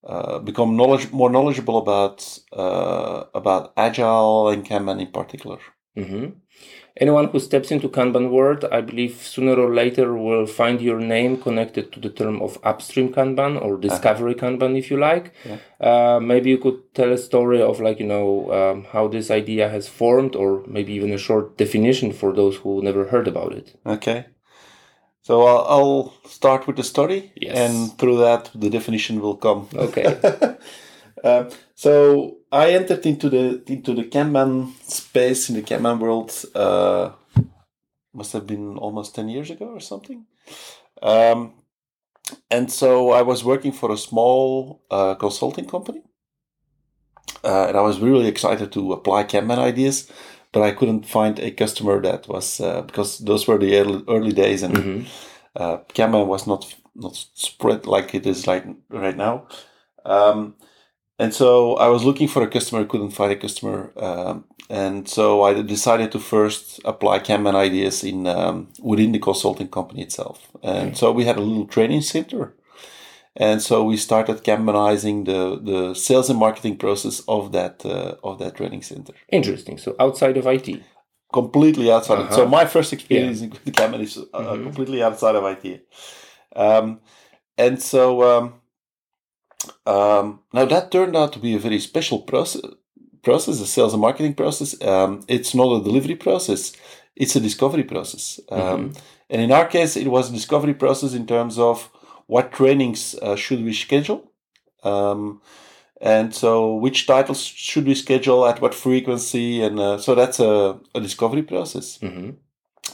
uh, 0.03 0.39
become 0.39 0.75
knowledge 0.75 1.11
more 1.11 1.29
knowledgeable 1.29 1.77
about 1.77 2.39
uh, 2.51 3.25
about 3.35 3.73
agile 3.77 4.49
and 4.49 4.65
Kanban 4.65 4.99
in 4.99 5.11
particular. 5.11 5.59
Mm-hmm. 5.95 6.39
Anyone 6.97 7.29
who 7.29 7.39
steps 7.39 7.71
into 7.71 7.89
Kanban 7.89 8.29
world, 8.29 8.65
I 8.71 8.81
believe 8.81 9.15
sooner 9.15 9.55
or 9.55 9.73
later 9.73 10.15
will 10.15 10.45
find 10.45 10.79
your 10.79 10.99
name 10.99 11.41
connected 11.41 11.91
to 11.93 11.99
the 11.99 12.11
term 12.11 12.39
of 12.39 12.59
upstream 12.63 13.11
Kanban 13.11 13.59
or 13.59 13.77
discovery 13.77 14.35
uh-huh. 14.35 14.45
Kanban, 14.45 14.77
if 14.77 14.91
you 14.91 14.97
like. 14.97 15.33
Yeah. 15.43 15.57
Uh, 15.81 16.19
maybe 16.19 16.51
you 16.51 16.59
could 16.59 16.93
tell 16.93 17.11
a 17.11 17.17
story 17.17 17.63
of 17.63 17.79
like 17.79 17.99
you 17.99 18.05
know 18.05 18.51
um, 18.53 18.85
how 18.91 19.07
this 19.07 19.31
idea 19.31 19.69
has 19.69 19.87
formed, 19.87 20.35
or 20.35 20.63
maybe 20.67 20.93
even 20.93 21.11
a 21.11 21.17
short 21.17 21.57
definition 21.57 22.13
for 22.13 22.31
those 22.31 22.57
who 22.57 22.83
never 22.83 23.05
heard 23.05 23.27
about 23.27 23.53
it. 23.53 23.75
Okay. 23.87 24.27
So 25.23 25.47
I'll, 25.47 25.65
I'll 25.67 26.29
start 26.29 26.67
with 26.67 26.75
the 26.75 26.83
story, 26.83 27.31
yes. 27.35 27.57
and 27.57 27.97
through 27.97 28.17
that 28.19 28.51
the 28.53 28.69
definition 28.69 29.19
will 29.19 29.37
come. 29.37 29.67
Okay. 29.73 30.19
uh, 31.23 31.49
so 31.73 32.37
I 32.53 32.73
entered 32.73 33.03
into 33.07 33.29
the 33.29 33.63
into 33.65 33.95
the 33.95 34.03
Kanban 34.03 34.73
space 34.83 35.49
in 35.49 35.55
the 35.55 35.63
Kanban 35.63 35.97
world. 35.99 36.31
Uh, 36.53 37.09
must 38.13 38.33
have 38.33 38.45
been 38.45 38.77
almost 38.77 39.15
ten 39.15 39.27
years 39.27 39.49
ago 39.49 39.65
or 39.65 39.79
something. 39.79 40.27
Um, 41.01 41.53
and 42.51 42.71
so 42.71 43.09
I 43.09 43.23
was 43.23 43.43
working 43.43 43.71
for 43.71 43.91
a 43.91 43.97
small 43.97 44.83
uh, 44.91 45.15
consulting 45.15 45.65
company, 45.65 46.03
uh, 47.43 47.65
and 47.69 47.75
I 47.77 47.81
was 47.81 47.99
really 47.99 48.27
excited 48.27 48.71
to 48.73 48.93
apply 48.93 49.23
Kanban 49.23 49.57
ideas, 49.57 50.11
but 50.51 50.61
I 50.61 50.71
couldn't 50.71 51.07
find 51.07 51.39
a 51.39 51.49
customer 51.49 51.99
that 52.03 52.27
was 52.27 52.59
uh, 52.61 52.83
because 52.83 53.17
those 53.17 53.47
were 53.47 53.57
the 53.57 53.75
early, 53.79 54.03
early 54.07 54.31
days, 54.31 54.63
and 54.63 54.75
mm-hmm. 54.75 55.07
Uh, 55.55 55.77
Kanban 55.93 56.25
was 56.25 56.47
not 56.47 56.75
not 56.95 57.15
spread 57.33 57.85
like 57.85 58.15
it 58.15 58.25
is 58.25 58.47
like 58.47 58.65
right 58.89 59.17
now. 59.17 59.47
Um, 60.05 60.55
and 61.19 61.33
so 61.33 61.75
I 61.75 61.87
was 61.87 62.03
looking 62.03 62.27
for 62.27 62.41
a 62.41 62.47
customer, 62.47 62.85
couldn't 62.85 63.11
find 63.11 63.31
a 63.31 63.35
customer, 63.35 63.93
um, 63.97 64.45
and 64.69 65.07
so 65.07 65.43
I 65.43 65.61
decided 65.61 66.11
to 66.13 66.19
first 66.19 66.79
apply 66.85 67.19
Kanban 67.19 67.55
ideas 67.55 68.03
in 68.03 68.25
um, 68.27 68.69
within 68.81 69.11
the 69.11 69.19
consulting 69.19 69.67
company 69.67 70.01
itself. 70.01 70.49
And 70.63 70.89
okay. 70.89 70.95
so 70.95 71.11
we 71.11 71.25
had 71.25 71.37
a 71.37 71.41
little 71.41 71.67
training 71.67 72.01
center, 72.01 72.55
and 73.35 73.61
so 73.61 73.83
we 73.83 73.97
started 73.97 74.43
Kanbanizing 74.43 75.25
the 75.25 75.59
the 75.71 75.93
sales 75.93 76.29
and 76.29 76.39
marketing 76.39 76.77
process 76.77 77.21
of 77.27 77.51
that 77.51 77.85
uh, 77.85 78.15
of 78.23 78.39
that 78.39 78.55
training 78.55 78.81
center. 78.81 79.13
Interesting. 79.29 79.77
So 79.77 79.95
outside 79.99 80.37
of 80.37 80.47
IT. 80.47 80.81
Completely 81.31 81.91
outside. 81.91 82.19
Uh-huh. 82.19 82.35
So 82.35 82.47
my 82.47 82.65
first 82.65 82.93
experience 82.93 83.41
yeah. 83.41 83.49
with 83.49 83.75
Kanban 83.75 84.01
is 84.01 84.17
uh, 84.17 84.21
mm-hmm. 84.33 84.63
completely 84.63 85.01
outside 85.01 85.35
of 85.35 85.43
IT. 85.45 85.87
Um, 86.55 86.99
and 87.57 87.81
so 87.81 88.53
um, 89.85 90.39
now 90.53 90.65
that 90.65 90.91
turned 90.91 91.15
out 91.15 91.33
to 91.33 91.39
be 91.39 91.53
a 91.53 91.59
very 91.59 91.79
special 91.79 92.19
process, 92.19 92.61
process 93.21 93.59
a 93.59 93.65
sales 93.65 93.93
and 93.93 94.01
marketing 94.01 94.33
process. 94.33 94.81
Um, 94.81 95.23
it's 95.27 95.53
not 95.53 95.71
a 95.73 95.83
delivery 95.83 96.15
process; 96.15 96.73
it's 97.15 97.35
a 97.35 97.39
discovery 97.39 97.83
process. 97.83 98.39
Um, 98.49 98.59
mm-hmm. 98.59 98.99
And 99.29 99.41
in 99.41 99.51
our 99.51 99.65
case, 99.65 99.95
it 99.97 100.07
was 100.07 100.29
a 100.29 100.33
discovery 100.33 100.73
process 100.73 101.13
in 101.13 101.25
terms 101.25 101.57
of 101.57 101.89
what 102.27 102.51
trainings 102.51 103.15
uh, 103.21 103.35
should 103.35 103.63
we 103.63 103.73
schedule, 103.73 104.31
um, 104.83 105.41
and 106.01 106.33
so 106.33 106.75
which 106.75 107.07
titles 107.07 107.41
should 107.41 107.85
we 107.85 107.95
schedule 107.95 108.45
at 108.45 108.61
what 108.61 108.73
frequency, 108.73 109.61
and 109.61 109.79
uh, 109.79 109.97
so 109.97 110.15
that's 110.15 110.39
a, 110.39 110.79
a 110.93 111.01
discovery 111.01 111.43
process. 111.43 111.97
Mm-hmm. 111.99 112.31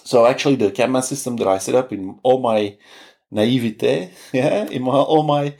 So 0.03 0.25
actually, 0.25 0.55
the 0.55 0.71
Kanban 0.71 1.03
system 1.03 1.35
that 1.37 1.47
I 1.47 1.57
set 1.57 1.75
up 1.75 1.91
in 1.91 2.19
all 2.23 2.39
my 2.39 2.77
naivete, 3.31 4.11
yeah, 4.33 4.65
in 4.65 4.83
my, 4.83 4.91
all 4.91 5.23
my 5.23 5.55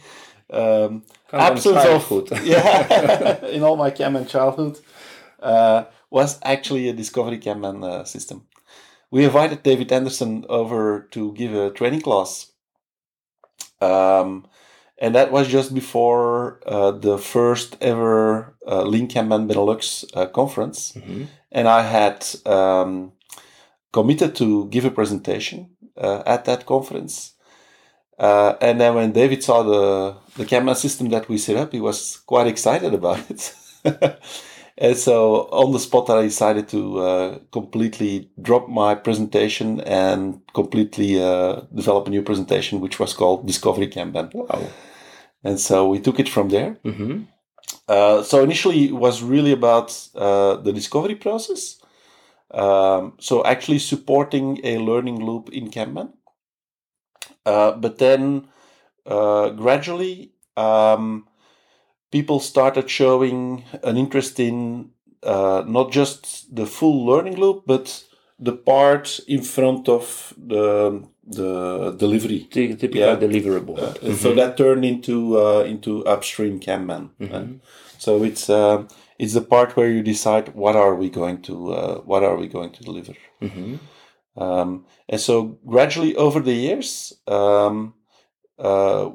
um, 0.52 1.04
absence 1.32 1.86
of 1.86 2.30
yeah 2.44 3.46
in 3.46 3.64
all 3.64 3.76
my 3.76 3.92
Kanban 3.92 4.28
childhood 4.28 4.80
uh, 5.42 5.86
was 6.10 6.40
actually 6.44 6.90
a 6.90 6.94
Discovery 6.94 7.40
Kanban 7.40 7.84
uh, 7.84 8.04
system. 8.04 8.46
We 9.12 9.26
invited 9.26 9.64
David 9.64 9.92
Anderson 9.92 10.46
over 10.50 11.08
to 11.12 11.34
give 11.34 11.54
a 11.54 11.72
training 11.72 12.02
class, 12.02 12.52
um, 13.82 14.46
and 15.00 15.16
that 15.16 15.32
was 15.32 15.48
just 15.48 15.74
before 15.74 16.60
uh, 16.66 16.92
the 16.92 17.18
first 17.18 17.78
ever 17.82 18.56
uh, 18.68 18.84
Lean 18.84 19.08
Kanban 19.08 19.50
Benelux 19.50 20.06
uh, 20.16 20.28
conference, 20.28 20.92
mm-hmm. 20.92 21.24
and 21.52 21.68
I 21.68 21.82
had 21.82 22.26
um, 22.46 23.14
committed 23.92 24.36
to 24.36 24.68
give 24.68 24.86
a 24.86 24.92
presentation 24.92 25.70
uh, 25.98 26.22
at 26.26 26.46
that 26.46 26.66
conference. 26.66 27.34
Uh, 28.20 28.56
and 28.60 28.82
then 28.82 28.96
when 28.96 29.14
David 29.14 29.44
saw 29.44 29.64
the 29.64 30.16
the 30.36 30.46
camera 30.46 30.76
system 30.76 31.10
that 31.10 31.30
we 31.30 31.38
set 31.38 31.56
up, 31.56 31.72
he 31.72 31.80
was 31.80 32.18
quite 32.26 32.48
excited 32.48 32.94
about 32.94 33.20
it. 33.30 33.54
and 34.78 34.98
so 34.98 35.48
on 35.52 35.72
the 35.72 35.80
spot, 35.80 36.10
I 36.10 36.24
decided 36.24 36.68
to 36.70 37.00
uh, 37.00 37.40
completely 37.52 38.30
drop 38.42 38.68
my 38.68 38.96
presentation 38.96 39.80
and 39.82 40.42
completely 40.54 41.22
uh, 41.22 41.62
develop 41.74 42.08
a 42.08 42.10
new 42.10 42.22
presentation, 42.22 42.82
which 42.82 43.00
was 43.00 43.14
called 43.14 43.48
Discovery 43.48 43.88
Kanban. 43.88 44.34
Wow! 44.34 44.68
And 45.44 45.60
so 45.60 45.88
we 45.88 46.00
took 46.00 46.20
it 46.20 46.28
from 46.28 46.50
there. 46.50 46.78
Mm-hmm. 46.84 47.24
Uh, 47.88 48.22
so 48.24 48.44
initially, 48.44 48.86
it 48.86 48.96
was 48.96 49.24
really 49.24 49.54
about 49.54 49.98
uh, 50.16 50.58
the 50.58 50.74
discovery 50.74 51.16
process. 51.16 51.78
Um, 52.52 53.14
so 53.20 53.46
actually 53.46 53.80
supporting 53.80 54.60
a 54.64 54.80
learning 54.80 55.24
loop 55.24 55.50
in 55.50 55.70
Kanban. 55.70 56.14
Uh, 57.46 57.72
but 57.72 57.98
then 57.98 58.48
uh, 59.06 59.50
gradually, 59.50 60.34
um, 60.58 61.28
people 62.12 62.40
started 62.40 62.90
showing 62.90 63.64
an 63.84 63.98
interest 63.98 64.40
in 64.40 64.92
uh, 65.24 65.64
not 65.68 65.92
just 65.92 66.54
the 66.56 66.66
full 66.66 67.06
learning 67.06 67.38
loop, 67.38 67.64
but 67.66 68.04
the 68.40 68.54
part 68.54 69.20
in 69.28 69.42
front 69.42 69.90
of 69.90 70.34
the 70.38 71.04
the 71.26 71.92
delivery, 71.98 72.48
the 72.52 72.76
typical 72.76 73.00
yeah. 73.00 73.16
deliverable. 73.16 73.78
Uh, 73.78 73.94
mm-hmm. 73.94 74.14
So 74.14 74.34
that 74.34 74.58
turned 74.58 74.86
into 74.86 75.40
uh, 75.40 75.64
into 75.64 76.06
upstream 76.06 76.60
Kanban. 76.60 77.10
Mm-hmm. 77.20 77.58
so 77.98 78.24
it's 78.24 78.50
uh, 78.50 78.86
it's 79.20 79.34
the 79.34 79.42
part 79.42 79.76
where 79.76 79.90
you 79.90 80.02
decide 80.02 80.56
what 80.56 80.76
are 80.76 80.96
we 80.96 81.10
going 81.10 81.42
to 81.44 81.74
uh, 81.74 81.96
what 82.00 82.24
are 82.24 82.36
we 82.36 82.48
going 82.48 82.72
to 82.72 82.84
deliver. 82.84 83.14
Mm-hmm. 83.42 83.76
Um, 84.38 84.86
and 85.08 85.20
so 85.20 85.60
gradually 85.66 86.16
over 86.16 86.40
the 86.40 86.54
years, 86.54 87.14
um, 87.28 87.94
uh, 88.58 89.10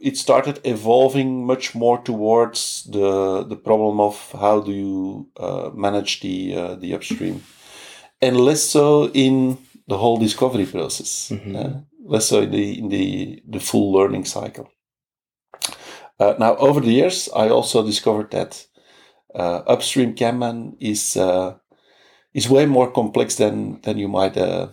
it 0.00 0.16
started 0.16 0.60
evolving 0.64 1.46
much 1.46 1.74
more 1.74 1.98
towards 1.98 2.84
the 2.84 3.44
the 3.44 3.56
problem 3.56 4.00
of 4.00 4.32
how 4.32 4.60
do 4.60 4.72
you 4.72 5.28
uh, 5.36 5.70
manage 5.74 6.20
the 6.20 6.54
uh, 6.54 6.74
the 6.76 6.94
upstream, 6.94 7.42
and 8.20 8.36
less 8.36 8.62
so 8.62 9.08
in 9.08 9.58
the 9.88 9.98
whole 9.98 10.18
discovery 10.18 10.66
process, 10.66 11.30
mm-hmm. 11.30 11.56
Uh, 11.56 11.80
less 12.04 12.28
so 12.28 12.42
in 12.42 12.50
the 12.50 12.78
in 12.78 12.88
the 12.88 13.42
the 13.48 13.60
full 13.60 13.92
learning 13.92 14.24
cycle. 14.24 14.68
Uh, 16.20 16.34
now, 16.38 16.56
over 16.56 16.80
the 16.80 16.92
years, 16.92 17.28
I 17.34 17.48
also 17.48 17.84
discovered 17.84 18.30
that 18.32 18.66
uh, 19.34 19.62
upstream 19.66 20.14
Kanban 20.14 20.76
is 20.80 21.16
is 22.38 22.48
way 22.48 22.66
more 22.66 22.90
complex 22.90 23.36
than 23.36 23.80
than 23.82 23.98
you 23.98 24.08
might 24.08 24.36
uh, 24.36 24.68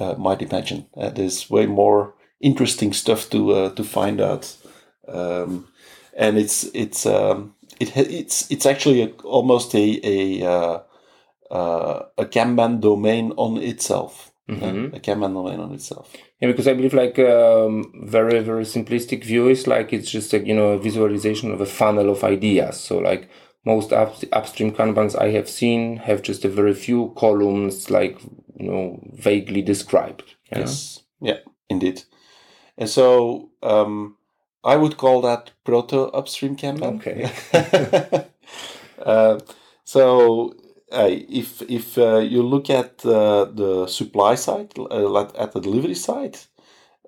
uh, 0.00 0.14
might 0.18 0.42
imagine. 0.42 0.86
Uh, 0.96 1.10
there's 1.10 1.50
way 1.50 1.66
more 1.66 2.14
interesting 2.40 2.92
stuff 2.92 3.30
to 3.30 3.38
uh, 3.52 3.70
to 3.74 3.82
find 3.82 4.20
out, 4.20 4.44
um, 5.08 5.68
and 6.16 6.38
it's 6.38 6.64
it's 6.74 7.06
um, 7.06 7.54
it 7.80 7.96
it's 7.96 8.50
it's 8.50 8.66
actually 8.66 9.02
a, 9.02 9.08
almost 9.24 9.74
a 9.74 9.86
a 10.16 10.18
uh, 10.54 10.78
uh, 11.50 12.02
a 12.18 12.24
Kanban 12.26 12.80
domain 12.80 13.32
on 13.36 13.56
itself. 13.56 14.28
Mm-hmm. 14.48 14.96
a 14.96 15.00
Kanban 15.00 15.32
domain 15.32 15.60
on 15.60 15.72
itself. 15.72 16.12
Yeah, 16.40 16.48
because 16.50 16.68
I 16.68 16.74
believe 16.74 16.92
like 16.92 17.18
um, 17.18 17.74
very 18.06 18.40
very 18.40 18.64
simplistic 18.64 19.24
view 19.24 19.48
is 19.48 19.66
like 19.66 19.92
it's 19.94 20.10
just 20.10 20.32
like 20.32 20.46
you 20.46 20.54
know 20.54 20.70
a 20.72 20.78
visualization 20.78 21.52
of 21.52 21.60
a 21.60 21.66
funnel 21.66 22.10
of 22.10 22.24
ideas. 22.24 22.76
So 22.80 22.98
like 22.98 23.30
most 23.64 23.92
up, 23.92 24.16
upstream 24.32 24.72
Kanbans 24.72 25.18
I 25.18 25.30
have 25.30 25.48
seen 25.48 25.98
have 25.98 26.22
just 26.22 26.44
a 26.44 26.48
very 26.48 26.74
few 26.74 27.12
columns, 27.16 27.90
like 27.90 28.20
you 28.58 28.70
know, 28.70 29.00
vaguely 29.12 29.62
described. 29.62 30.34
Yes, 30.50 31.02
yeah, 31.20 31.38
indeed. 31.68 32.02
And 32.76 32.88
so 32.88 33.50
um, 33.62 34.16
I 34.64 34.76
would 34.76 34.96
call 34.96 35.20
that 35.22 35.52
proto 35.64 36.04
upstream 36.08 36.56
Kanban. 36.56 36.96
Okay. 36.96 37.30
uh, 39.06 39.38
so 39.84 40.54
uh, 40.92 41.08
if 41.10 41.62
if 41.62 41.98
uh, 41.98 42.18
you 42.18 42.42
look 42.42 42.70
at 42.70 43.04
uh, 43.04 43.44
the 43.46 43.86
supply 43.86 44.34
side, 44.34 44.72
uh, 44.78 45.24
at 45.38 45.52
the 45.52 45.60
delivery 45.60 45.94
side, 45.94 46.38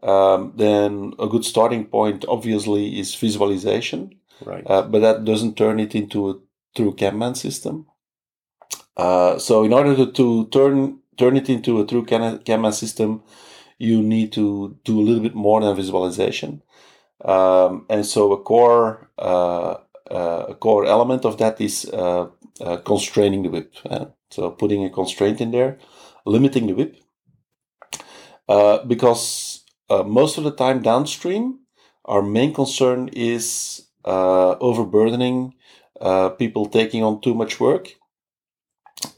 um, 0.02 0.52
then 0.56 1.12
a 1.18 1.26
good 1.26 1.44
starting 1.44 1.84
point 1.86 2.24
obviously 2.28 2.98
is 2.98 3.14
visualization. 3.14 4.14
Right. 4.44 4.64
Uh, 4.66 4.82
but 4.82 5.00
that 5.00 5.24
doesn't 5.24 5.56
turn 5.56 5.80
it 5.80 5.94
into 5.94 6.30
a 6.30 6.38
true 6.74 6.94
Kanban 6.94 7.36
system. 7.36 7.86
so 8.96 9.64
in 9.64 9.72
order 9.72 9.94
to, 9.96 10.12
to 10.12 10.46
turn 10.48 11.00
turn 11.16 11.36
it 11.36 11.48
into 11.48 11.80
a 11.80 11.86
true 11.86 12.04
Kanban 12.04 12.72
system, 12.72 13.22
you 13.78 14.02
need 14.02 14.32
to 14.32 14.76
do 14.84 15.00
a 15.00 15.02
little 15.02 15.22
bit 15.22 15.34
more 15.34 15.60
than 15.60 15.76
visualization. 15.76 16.62
Um, 17.24 17.86
and 17.88 18.04
so 18.04 18.32
a 18.32 18.42
core 18.42 19.10
uh, 19.18 19.76
uh, 20.10 20.46
a 20.48 20.54
core 20.54 20.84
element 20.84 21.24
of 21.24 21.38
that 21.38 21.60
is 21.60 21.86
uh, 21.92 22.28
uh 22.60 22.76
constraining 22.78 23.42
the 23.42 23.48
whip. 23.48 23.74
Uh, 23.88 24.06
so 24.30 24.50
putting 24.50 24.84
a 24.84 24.90
constraint 24.90 25.40
in 25.40 25.50
there, 25.50 25.78
limiting 26.26 26.66
the 26.66 26.74
whip, 26.74 26.96
uh, 28.48 28.84
because 28.84 29.64
most 29.88 30.38
of 30.38 30.44
the 30.44 30.50
time 30.50 30.82
downstream, 30.82 31.60
our 32.04 32.20
main 32.20 32.52
concern 32.52 33.08
is 33.12 33.83
overburdening 34.04 35.54
people 36.38 36.66
taking 36.66 37.02
on 37.02 37.20
too 37.20 37.34
much 37.34 37.60
work. 37.60 37.94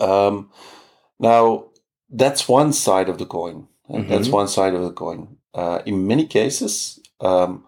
Um, 0.01 0.51
now 1.19 1.67
that's 2.11 2.49
one 2.49 2.73
side 2.73 3.09
of 3.09 3.19
the 3.19 3.27
coin. 3.27 3.69
Mm-hmm. 3.91 4.11
That's 4.11 4.29
one 4.29 4.49
side 4.49 4.75
of 4.75 4.83
the 4.83 4.93
coin. 4.93 5.37
Uh, 5.55 5.81
in 5.87 6.07
many 6.07 6.27
cases, 6.27 7.01
um, 7.21 7.65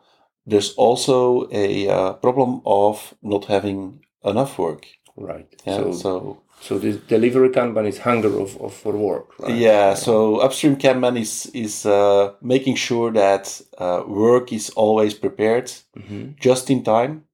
there's 0.47 0.75
also 0.75 1.49
a 1.53 1.89
uh, 1.89 2.13
problem 2.15 2.61
of 2.67 3.15
not 3.23 3.47
having 3.47 4.05
enough 4.25 4.59
work. 4.59 4.87
Right. 5.17 5.49
Yeah, 5.67 5.77
so, 5.77 5.93
so 5.93 6.43
so 6.61 6.79
the 6.79 6.93
delivery 7.09 7.51
Kanban 7.51 7.87
is 7.87 7.99
hunger 7.99 8.29
of, 8.41 8.61
of 8.61 8.75
for 8.75 8.93
work, 8.93 9.39
right? 9.39 9.57
Yeah. 9.57 9.95
So 9.95 10.39
upstream 10.39 10.77
Kanban 10.77 11.19
is 11.19 11.47
is 11.55 11.87
uh, 11.87 12.33
making 12.43 12.77
sure 12.77 13.13
that 13.13 13.61
uh, 13.79 14.03
work 14.07 14.53
is 14.53 14.71
always 14.71 15.15
prepared, 15.15 15.67
mm-hmm. 15.97 16.33
just 16.41 16.71
in 16.71 16.83
time. 16.83 17.25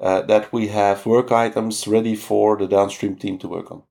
Uh, 0.00 0.22
that 0.22 0.52
we 0.52 0.68
have 0.68 1.04
work 1.06 1.32
items 1.32 1.88
ready 1.88 2.14
for 2.14 2.56
the 2.56 2.68
downstream 2.68 3.16
team 3.16 3.36
to 3.36 3.48
work 3.48 3.68
on. 3.72 3.82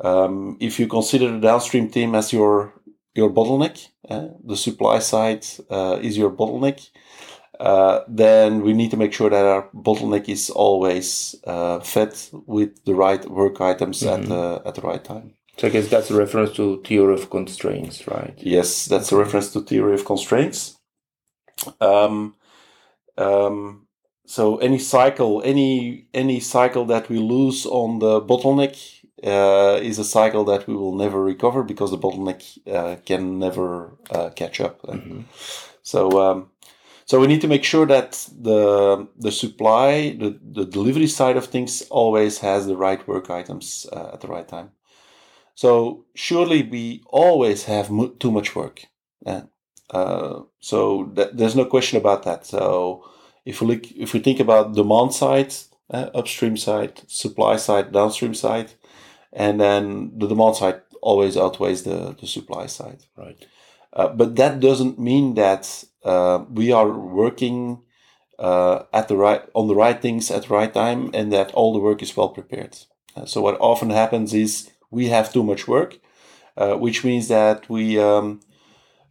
Um, 0.00 0.56
if 0.60 0.78
you 0.78 0.86
consider 0.86 1.30
the 1.30 1.40
downstream 1.40 1.88
team 1.90 2.14
as 2.14 2.32
your 2.32 2.74
your 3.14 3.30
bottleneck, 3.30 3.88
uh, 4.08 4.28
the 4.44 4.56
supply 4.56 4.98
side 4.98 5.46
uh, 5.70 5.98
is 6.02 6.18
your 6.18 6.30
bottleneck, 6.30 6.90
uh, 7.60 8.00
then 8.08 8.62
we 8.62 8.72
need 8.72 8.90
to 8.90 8.96
make 8.96 9.12
sure 9.12 9.30
that 9.30 9.44
our 9.44 9.68
bottleneck 9.74 10.28
is 10.28 10.50
always 10.50 11.36
uh, 11.44 11.80
fed 11.80 12.14
with 12.46 12.84
the 12.84 12.94
right 12.94 13.28
work 13.30 13.60
items 13.60 14.02
mm-hmm. 14.02 14.22
at 14.22 14.28
the 14.28 14.62
at 14.68 14.74
the 14.74 14.80
right 14.82 15.04
time. 15.04 15.34
So 15.58 15.68
I 15.68 15.70
guess 15.70 15.88
that's 15.88 16.10
a 16.10 16.16
reference 16.16 16.52
to 16.56 16.82
theory 16.82 17.14
of 17.14 17.30
constraints, 17.30 18.08
right? 18.08 18.34
Yes, 18.38 18.86
that's 18.86 19.12
a 19.12 19.16
reference 19.16 19.52
to 19.52 19.60
theory 19.60 19.94
of 19.94 20.04
constraints. 20.04 20.76
Um, 21.80 22.34
um, 23.16 23.86
so 24.26 24.56
any 24.56 24.78
cycle, 24.78 25.42
any 25.44 26.06
any 26.12 26.40
cycle 26.40 26.84
that 26.86 27.08
we 27.08 27.18
lose 27.18 27.66
on 27.66 28.00
the 28.00 28.20
bottleneck 28.20 29.04
uh, 29.22 29.78
is 29.80 29.98
a 29.98 30.04
cycle 30.04 30.44
that 30.44 30.66
we 30.66 30.74
will 30.74 30.94
never 30.96 31.22
recover 31.22 31.62
because 31.62 31.90
the 31.90 31.98
bottleneck 31.98 32.58
uh, 32.66 32.96
can 33.04 33.38
never 33.38 33.96
uh, 34.10 34.30
catch 34.30 34.60
up. 34.60 34.82
Mm-hmm. 34.82 35.20
So, 35.82 36.20
um, 36.20 36.50
so 37.04 37.20
we 37.20 37.26
need 37.26 37.40
to 37.40 37.48
make 37.48 37.64
sure 37.64 37.86
that 37.86 38.28
the 38.40 39.08
the 39.18 39.32
supply, 39.32 40.16
the, 40.18 40.38
the 40.52 40.64
delivery 40.64 41.06
side 41.06 41.36
of 41.36 41.46
things, 41.46 41.82
always 41.90 42.38
has 42.38 42.66
the 42.66 42.76
right 42.76 43.06
work 43.06 43.30
items 43.30 43.86
uh, 43.92 44.10
at 44.14 44.20
the 44.20 44.28
right 44.28 44.48
time. 44.48 44.70
So 45.54 46.04
surely 46.14 46.62
we 46.62 47.02
always 47.08 47.64
have 47.64 47.90
mo- 47.90 48.14
too 48.18 48.30
much 48.30 48.56
work. 48.56 48.86
Uh, 49.90 50.42
so 50.60 51.04
th- 51.14 51.30
there's 51.34 51.54
no 51.54 51.64
question 51.64 51.98
about 51.98 52.22
that. 52.24 52.46
So 52.46 53.04
if 53.44 53.60
we 53.60 53.66
look, 53.68 53.90
if 53.92 54.12
we 54.12 54.20
think 54.20 54.40
about 54.40 54.74
demand 54.74 55.14
side, 55.14 55.54
uh, 55.90 56.10
upstream 56.14 56.56
side, 56.56 57.02
supply 57.06 57.56
side, 57.56 57.92
downstream 57.92 58.34
side, 58.34 58.72
and 59.32 59.60
then 59.60 60.12
the 60.18 60.26
demand 60.26 60.56
side 60.56 60.80
always 61.02 61.36
outweighs 61.36 61.82
the, 61.82 62.16
the 62.18 62.26
supply 62.26 62.66
side. 62.66 63.04
Right. 63.16 63.46
Uh, 63.94 64.08
but 64.08 64.36
that 64.36 64.60
doesn't 64.60 64.98
mean 64.98 65.34
that 65.34 65.84
uh, 66.04 66.44
we 66.50 66.72
are 66.72 66.90
working 66.90 67.80
uh, 68.38 68.82
at 68.92 69.06
the 69.08 69.16
right 69.16 69.42
on 69.54 69.68
the 69.68 69.74
right 69.74 70.02
things 70.02 70.30
at 70.30 70.42
the 70.42 70.54
right 70.54 70.74
time 70.74 71.10
and 71.14 71.32
that 71.32 71.52
all 71.52 71.72
the 71.72 71.78
work 71.78 72.02
is 72.02 72.16
well 72.16 72.28
prepared. 72.28 72.76
Uh, 73.16 73.24
so 73.24 73.40
what 73.40 73.56
often 73.60 73.90
happens 73.90 74.34
is 74.34 74.70
we 74.90 75.08
have 75.08 75.32
too 75.32 75.44
much 75.44 75.68
work, 75.68 75.98
uh, 76.56 76.74
which 76.74 77.04
means 77.04 77.28
that 77.28 77.68
we 77.68 77.98
um, 77.98 78.40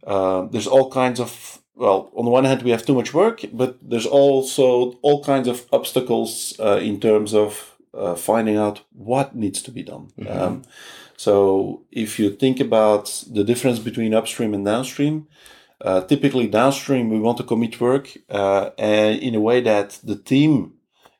uh, 0.06 0.42
there's 0.50 0.66
all 0.66 0.90
kinds 0.90 1.18
of 1.18 1.58
well, 1.76 2.12
on 2.14 2.24
the 2.24 2.30
one 2.30 2.44
hand, 2.44 2.62
we 2.62 2.70
have 2.70 2.86
too 2.86 2.94
much 2.94 3.12
work, 3.12 3.40
but 3.52 3.76
there's 3.82 4.06
also 4.06 4.92
all 5.02 5.24
kinds 5.24 5.48
of 5.48 5.66
obstacles 5.72 6.54
in 6.60 7.00
terms 7.00 7.34
of 7.34 7.74
uh, 7.94 8.14
finding 8.14 8.56
out 8.56 8.82
what 8.92 9.34
needs 9.34 9.62
to 9.62 9.70
be 9.70 9.82
done. 9.82 10.10
Mm-hmm. 10.18 10.40
Um, 10.40 10.62
so 11.16 11.82
if 11.90 12.18
you 12.18 12.30
think 12.30 12.60
about 12.60 13.24
the 13.30 13.44
difference 13.44 13.78
between 13.78 14.14
upstream 14.14 14.54
and 14.54 14.64
downstream, 14.64 15.26
uh, 15.80 16.00
typically 16.02 16.46
downstream 16.46 17.10
we 17.10 17.20
want 17.20 17.36
to 17.38 17.44
commit 17.44 17.80
work 17.80 18.16
uh, 18.30 18.70
and 18.78 19.20
in 19.20 19.34
a 19.34 19.40
way 19.40 19.60
that 19.60 19.98
the 20.04 20.16
team 20.16 20.74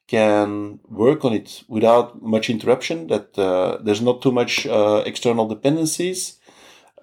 can 0.06 0.80
work 0.88 1.24
on 1.24 1.32
it 1.32 1.64
without 1.68 2.22
much 2.22 2.50
interruption. 2.50 3.06
That 3.08 3.38
uh, 3.38 3.78
there's 3.82 4.02
not 4.02 4.22
too 4.22 4.32
much 4.32 4.66
uh, 4.66 5.02
external 5.06 5.48
dependencies. 5.48 6.38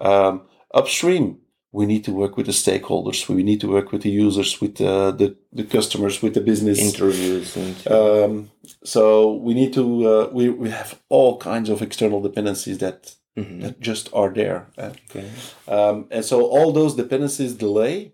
Um, 0.00 0.42
upstream 0.74 1.38
we 1.72 1.86
need 1.86 2.04
to 2.04 2.12
work 2.12 2.36
with 2.36 2.46
the 2.46 2.52
stakeholders. 2.52 3.26
We 3.28 3.42
need 3.42 3.60
to 3.62 3.68
work 3.68 3.92
with 3.92 4.02
the 4.02 4.10
users, 4.10 4.60
with 4.60 4.76
the 4.76 5.12
the, 5.12 5.36
the 5.52 5.64
customers, 5.64 6.22
with 6.22 6.34
the 6.34 6.40
business 6.40 6.78
interviews. 6.78 7.56
And, 7.56 7.88
um, 7.88 8.50
so 8.84 9.32
we 9.32 9.54
need 9.54 9.72
to 9.72 9.84
uh, 10.06 10.28
we 10.32 10.50
we 10.50 10.70
have 10.70 11.00
all 11.08 11.38
kinds 11.38 11.70
of 11.70 11.80
external 11.80 12.20
dependencies 12.20 12.78
that 12.78 13.14
mm-hmm. 13.36 13.60
that 13.60 13.80
just 13.80 14.10
are 14.12 14.30
there. 14.30 14.66
Uh, 14.76 14.92
okay. 15.10 15.30
Um, 15.66 16.06
and 16.10 16.24
so 16.24 16.46
all 16.46 16.72
those 16.72 16.94
dependencies 16.94 17.54
delay 17.54 18.12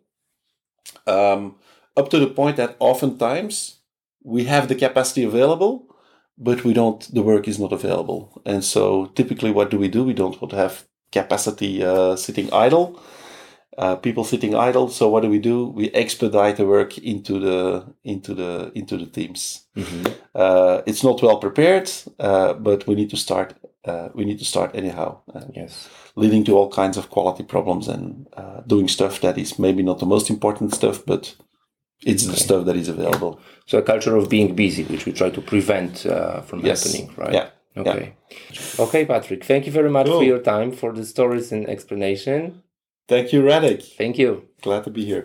um, 1.07 1.57
up 1.97 2.09
to 2.11 2.19
the 2.21 2.29
point 2.29 2.57
that 2.57 2.77
oftentimes 2.79 3.81
we 4.23 4.45
have 4.45 4.69
the 4.69 4.75
capacity 4.75 5.25
available, 5.25 5.87
but 6.37 6.63
we 6.63 6.73
don't. 6.73 7.13
The 7.13 7.23
work 7.23 7.49
is 7.49 7.59
not 7.59 7.73
available. 7.73 8.41
And 8.47 8.63
so 8.63 9.07
typically, 9.17 9.51
what 9.51 9.71
do 9.71 9.79
we 9.79 9.89
do? 9.89 10.05
We 10.05 10.15
don't 10.15 10.41
want 10.41 10.51
to 10.51 10.57
have 10.57 10.85
capacity 11.11 11.83
uh, 11.83 12.15
sitting 12.15 12.53
idle 12.53 13.01
uh, 13.79 13.95
people 13.95 14.25
sitting 14.25 14.57
idle. 14.57 14.89
So 14.89 15.09
what 15.09 15.23
do 15.23 15.31
we 15.31 15.39
do? 15.39 15.67
We 15.67 15.89
expedite 15.91 16.57
the 16.57 16.67
work 16.67 16.99
into 16.99 17.39
the 17.39 17.85
into 18.03 18.35
the 18.35 18.73
into 18.75 18.97
the 18.97 19.07
teams. 19.07 19.67
Mm-hmm. 19.77 20.07
Uh, 20.35 20.83
it's 20.85 21.05
not 21.05 21.23
well 21.23 21.39
prepared, 21.39 21.89
uh, 22.19 22.55
but 22.55 22.87
we 22.89 22.97
need 22.97 23.11
to 23.11 23.17
start. 23.17 23.55
Uh, 23.85 24.09
we 24.15 24.25
need 24.25 24.39
to 24.41 24.45
start 24.45 24.73
anyhow. 24.75 25.21
Uh, 25.33 25.45
yes, 25.55 25.89
leading 26.17 26.45
to 26.45 26.57
all 26.57 26.69
kinds 26.69 26.97
of 26.97 27.09
quality 27.11 27.45
problems 27.45 27.87
and 27.87 28.27
uh, 28.37 28.61
doing 28.67 28.89
stuff 28.89 29.21
that 29.21 29.39
is 29.39 29.59
maybe 29.59 29.83
not 29.83 30.01
the 30.01 30.07
most 30.07 30.29
important 30.29 30.75
stuff, 30.75 31.07
but 31.07 31.37
it's 32.05 32.25
okay. 32.25 32.33
the 32.33 32.41
stuff 32.41 32.65
that 32.65 32.77
is 32.77 32.89
available. 32.89 33.41
So 33.67 33.79
a 33.79 33.83
culture 33.83 34.17
of 34.17 34.29
being 34.29 34.57
busy, 34.57 34.83
which 34.85 35.07
we 35.07 35.13
try 35.13 35.31
to 35.31 35.41
prevent 35.41 36.01
from 36.49 36.67
yes. 36.67 36.83
happening, 36.83 37.15
right? 37.17 37.33
Yeah. 37.33 37.49
Okay. 37.77 38.15
Yeah. 38.31 38.85
Okay, 38.85 39.05
Patrick. 39.07 39.45
Thank 39.45 39.67
you 39.67 39.73
very 39.73 39.91
much 39.91 40.07
cool. 40.07 40.19
for 40.19 40.25
your 40.25 40.41
time, 40.41 40.73
for 40.73 40.93
the 40.93 41.05
stories 41.05 41.53
and 41.53 41.69
explanation. 41.69 42.65
Thank 43.09 43.33
you, 43.33 43.43
Radek. 43.43 43.83
Thank 43.97 44.19
you. 44.19 44.43
Glad 44.63 44.85
to 44.85 44.91
be 44.91 45.03
here. 45.03 45.23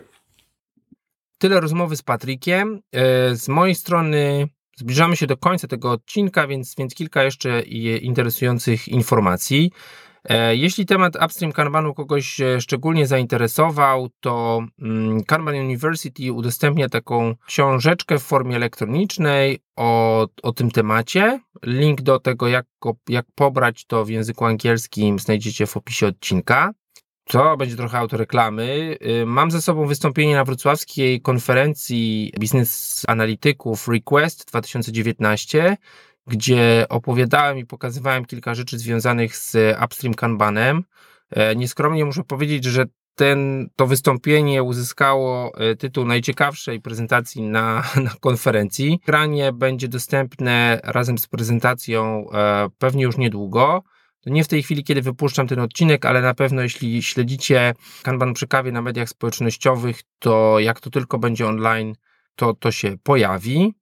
Tyle 1.38 1.60
rozmowy 1.60 1.96
z 1.96 2.02
Patrykiem. 2.02 2.80
E, 2.92 3.36
z 3.36 3.48
mojej 3.48 3.74
strony 3.74 4.48
zbliżamy 4.76 5.16
się 5.16 5.26
do 5.26 5.36
końca 5.36 5.68
tego 5.68 5.90
odcinka, 5.90 6.46
więc, 6.46 6.74
więc 6.78 6.94
kilka 6.94 7.22
jeszcze 7.24 7.60
interesujących 8.00 8.88
informacji. 8.88 9.70
E, 10.24 10.56
jeśli 10.56 10.86
temat 10.86 11.16
Upstream 11.24 11.52
Kanbanu 11.52 11.94
kogoś 11.94 12.40
szczególnie 12.60 13.06
zainteresował, 13.06 14.08
to 14.20 14.62
mm, 14.82 15.24
Kanban 15.24 15.54
University 15.54 16.32
udostępnia 16.32 16.88
taką 16.88 17.34
książeczkę 17.46 18.18
w 18.18 18.22
formie 18.22 18.56
elektronicznej 18.56 19.58
o, 19.76 20.26
o 20.42 20.52
tym 20.52 20.70
temacie. 20.70 21.40
Link 21.62 22.02
do 22.02 22.20
tego, 22.20 22.48
jak, 22.48 22.66
jak 23.08 23.26
pobrać 23.34 23.86
to 23.86 24.04
w 24.04 24.08
języku 24.08 24.44
angielskim, 24.44 25.18
znajdziecie 25.18 25.66
w 25.66 25.76
opisie 25.76 26.06
odcinka. 26.06 26.72
To 27.24 27.56
będzie 27.56 27.76
trochę 27.76 27.98
autoreklamy. 27.98 28.96
Y, 29.22 29.26
mam 29.26 29.50
ze 29.50 29.62
sobą 29.62 29.86
wystąpienie 29.86 30.34
na 30.34 30.44
wrocławskiej 30.44 31.20
konferencji 31.20 32.32
biznes 32.38 33.02
analityków 33.08 33.88
Request 33.88 34.48
2019, 34.48 35.76
gdzie 36.26 36.86
opowiadałem 36.88 37.58
i 37.58 37.66
pokazywałem 37.66 38.24
kilka 38.24 38.54
rzeczy 38.54 38.78
związanych 38.78 39.36
z 39.36 39.56
Upstream 39.84 40.14
Kanbanem. 40.14 40.84
E, 41.30 41.56
nieskromnie 41.56 42.04
muszę 42.04 42.24
powiedzieć, 42.24 42.64
że 42.64 42.84
ten, 43.14 43.68
to 43.76 43.86
wystąpienie 43.86 44.62
uzyskało 44.62 45.52
e, 45.58 45.76
tytuł 45.76 46.04
najciekawszej 46.04 46.80
prezentacji 46.80 47.42
na, 47.42 47.82
na 48.04 48.10
konferencji. 48.20 49.00
Granie 49.06 49.52
będzie 49.52 49.88
dostępne 49.88 50.80
razem 50.84 51.18
z 51.18 51.26
prezentacją 51.26 52.26
e, 52.30 52.68
pewnie 52.78 53.04
już 53.04 53.16
niedługo. 53.16 53.82
To 54.24 54.30
nie 54.30 54.44
w 54.44 54.48
tej 54.48 54.62
chwili, 54.62 54.84
kiedy 54.84 55.02
wypuszczam 55.02 55.48
ten 55.48 55.60
odcinek, 55.60 56.06
ale 56.06 56.22
na 56.22 56.34
pewno 56.34 56.62
jeśli 56.62 57.02
śledzicie 57.02 57.74
Kanban 58.02 58.34
przy 58.34 58.46
kawie 58.46 58.72
na 58.72 58.82
mediach 58.82 59.08
społecznościowych, 59.08 60.02
to 60.18 60.60
jak 60.60 60.80
to 60.80 60.90
tylko 60.90 61.18
będzie 61.18 61.46
online, 61.46 61.94
to 62.36 62.54
to 62.54 62.72
się 62.72 62.96
pojawi. 63.02 63.74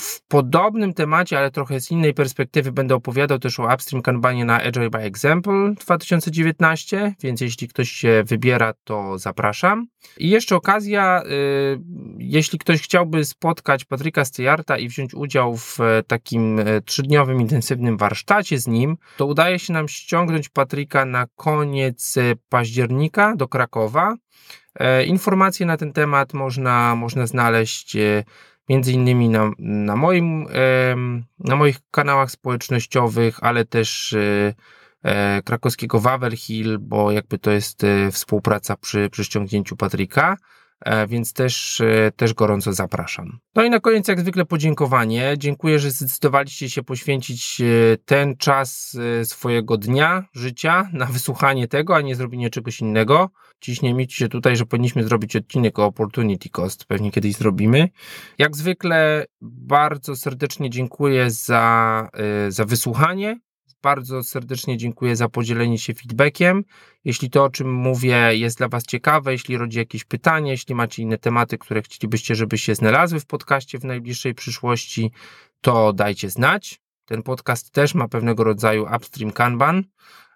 W 0.00 0.20
podobnym 0.28 0.94
temacie, 0.94 1.38
ale 1.38 1.50
trochę 1.50 1.80
z 1.80 1.90
innej 1.90 2.14
perspektywy, 2.14 2.72
będę 2.72 2.94
opowiadał 2.94 3.38
też 3.38 3.60
o 3.60 3.74
Upstream 3.74 4.02
Kanbanie 4.02 4.44
na 4.44 4.62
Agile 4.62 4.90
by 4.90 4.98
Example 4.98 5.74
2019, 5.80 7.14
więc 7.22 7.40
jeśli 7.40 7.68
ktoś 7.68 7.90
się 7.90 8.22
wybiera, 8.26 8.74
to 8.84 9.18
zapraszam. 9.18 9.86
I 10.18 10.30
jeszcze 10.30 10.56
okazja, 10.56 11.22
y, 11.22 11.80
jeśli 12.18 12.58
ktoś 12.58 12.82
chciałby 12.82 13.24
spotkać 13.24 13.84
Patryka 13.84 14.24
Stejarta 14.24 14.78
i 14.78 14.88
wziąć 14.88 15.14
udział 15.14 15.56
w 15.56 15.78
takim 16.06 16.58
y, 16.58 16.82
trzydniowym, 16.84 17.40
intensywnym 17.40 17.96
warsztacie 17.96 18.58
z 18.58 18.66
nim, 18.66 18.96
to 19.16 19.26
udaje 19.26 19.58
się 19.58 19.72
nam 19.72 19.88
ściągnąć 19.88 20.48
Patryka 20.48 21.04
na 21.04 21.26
koniec 21.36 22.16
y, 22.16 22.36
października 22.48 23.36
do 23.36 23.48
Krakowa. 23.48 24.14
E, 24.74 25.04
informacje 25.04 25.66
na 25.66 25.76
ten 25.76 25.92
temat 25.92 26.34
można, 26.34 26.94
można 26.94 27.26
znaleźć 27.26 27.96
między 28.68 28.92
innymi 28.92 29.28
na, 29.28 29.50
na, 29.58 29.96
moim, 29.96 30.46
na 31.38 31.56
moich 31.56 31.78
kanałach 31.90 32.30
społecznościowych, 32.30 33.38
ale 33.40 33.64
też 33.64 34.12
e, 34.12 34.54
e, 35.02 35.42
krakowskiego 35.42 36.00
Wawel 36.00 36.36
Hill, 36.36 36.78
bo 36.80 37.10
jakby 37.10 37.38
to 37.38 37.50
jest 37.50 37.84
e, 37.84 38.10
współpraca 38.10 38.76
przy, 38.76 39.10
przy 39.10 39.24
ściągnięciu 39.24 39.76
Patryka. 39.76 40.36
E, 40.80 41.06
więc 41.06 41.32
też, 41.32 41.80
e, 41.80 42.12
też 42.16 42.34
gorąco 42.34 42.72
zapraszam. 42.72 43.38
No 43.54 43.64
i 43.64 43.70
na 43.70 43.80
koniec, 43.80 44.08
jak 44.08 44.20
zwykle, 44.20 44.44
podziękowanie. 44.44 45.34
Dziękuję, 45.38 45.78
że 45.78 45.90
zdecydowaliście 45.90 46.70
się 46.70 46.82
poświęcić 46.82 47.60
e, 47.60 47.64
ten 48.04 48.36
czas 48.36 48.96
swojego 49.24 49.76
dnia, 49.76 50.24
życia 50.32 50.90
na 50.92 51.06
wysłuchanie 51.16 51.68
tego, 51.68 51.96
a 51.96 52.00
nie 52.00 52.14
zrobienie 52.16 52.50
czegoś 52.50 52.80
innego. 52.80 53.30
Dziś 53.60 53.82
nie 53.82 53.94
miejcie 53.94 54.16
się 54.16 54.28
tutaj, 54.28 54.56
że 54.56 54.66
powinniśmy 54.66 55.04
zrobić 55.04 55.36
odcinek 55.36 55.78
o 55.78 55.84
Opportunity 55.84 56.48
Cost. 56.50 56.84
Pewnie 56.84 57.10
kiedyś 57.10 57.34
zrobimy. 57.34 57.88
Jak 58.38 58.56
zwykle, 58.56 59.24
bardzo 59.40 60.16
serdecznie 60.16 60.70
dziękuję 60.70 61.30
za, 61.30 62.08
za 62.48 62.64
wysłuchanie 62.64 63.40
bardzo 63.86 64.22
serdecznie 64.22 64.76
dziękuję 64.76 65.16
za 65.16 65.28
podzielenie 65.28 65.78
się 65.78 65.94
feedbackiem. 65.94 66.64
Jeśli 67.04 67.30
to, 67.30 67.44
o 67.44 67.50
czym 67.50 67.72
mówię, 67.72 68.36
jest 68.36 68.58
dla 68.58 68.68
Was 68.68 68.84
ciekawe, 68.84 69.32
jeśli 69.32 69.56
rodzi 69.56 69.78
jakieś 69.78 70.04
pytanie, 70.04 70.50
jeśli 70.50 70.74
macie 70.74 71.02
inne 71.02 71.18
tematy, 71.18 71.58
które 71.58 71.82
chcielibyście, 71.82 72.34
żeby 72.34 72.58
się 72.58 72.74
znalazły 72.74 73.20
w 73.20 73.26
podcaście 73.26 73.78
w 73.78 73.84
najbliższej 73.84 74.34
przyszłości, 74.34 75.10
to 75.60 75.92
dajcie 75.92 76.30
znać. 76.30 76.80
Ten 77.04 77.22
podcast 77.22 77.70
też 77.70 77.94
ma 77.94 78.08
pewnego 78.08 78.44
rodzaju 78.44 78.86
upstream 78.96 79.32
Kanban, 79.32 79.84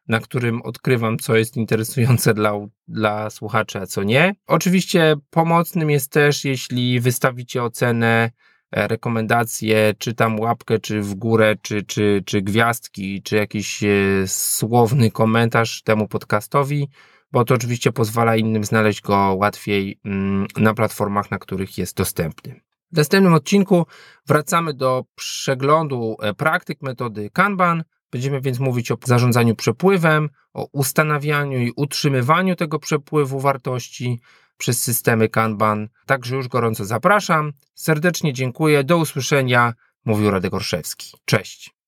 na 0.09 0.21
którym 0.21 0.63
odkrywam, 0.63 1.19
co 1.19 1.37
jest 1.37 1.57
interesujące 1.57 2.35
dla, 2.35 2.53
dla 2.89 3.31
słuchaczy, 3.31 3.79
a 3.79 3.87
co 3.87 4.03
nie. 4.03 4.35
Oczywiście 4.47 5.17
pomocnym 5.31 5.91
jest 5.91 6.13
też, 6.13 6.45
jeśli 6.45 7.01
wystawicie 7.01 7.63
ocenę 7.63 8.31
rekomendacje, 8.73 9.95
czy 9.99 10.15
tam 10.15 10.41
łapkę, 10.41 10.79
czy 10.79 11.03
w 11.03 11.15
górę, 11.15 11.57
czy, 11.63 11.83
czy, 11.83 12.23
czy 12.27 12.43
gwiazdki, 12.43 13.23
czy 13.23 13.37
jakiś 13.37 13.85
e, 13.85 13.89
słowny 14.27 15.11
komentarz 15.11 15.83
temu 15.83 16.09
podcastowi, 16.09 16.89
bo 17.33 17.45
to 17.45 17.55
oczywiście 17.55 17.93
pozwala 17.93 18.37
innym 18.37 18.65
znaleźć 18.65 19.01
go 19.01 19.17
łatwiej 19.17 20.01
mm, 20.05 20.47
na 20.57 20.75
platformach, 20.75 21.31
na 21.31 21.39
których 21.39 21.79
jest 21.79 21.97
dostępny. 21.97 22.61
W 22.93 22.97
następnym 22.97 23.35
odcinku 23.35 23.87
wracamy 24.27 24.75
do 24.75 25.05
przeglądu 25.15 26.17
e, 26.23 26.35
praktyk 26.35 26.83
metody 26.83 27.31
Kanban. 27.33 27.85
Będziemy 28.13 28.41
więc 28.41 28.59
mówić 28.59 28.91
o 28.91 28.97
zarządzaniu 29.05 29.57
przepływem, 29.57 30.29
o 30.55 30.69
ustanawianiu 30.73 31.59
i 31.59 31.73
utrzymywaniu 31.77 32.57
tego 32.57 32.79
przepływu 32.79 33.41
wartości, 33.41 34.21
przez 34.61 34.83
systemy 34.83 35.29
Kanban. 35.29 35.89
Także 36.07 36.37
już 36.37 36.49
gorąco 36.49 36.85
zapraszam. 36.85 37.53
Serdecznie 37.75 38.33
dziękuję. 38.33 38.85
Do 38.85 38.99
usłyszenia. 38.99 39.75
Mówił 40.05 40.31
Radek 40.31 40.55
Orszewski. 40.55 41.13
Cześć. 41.25 41.80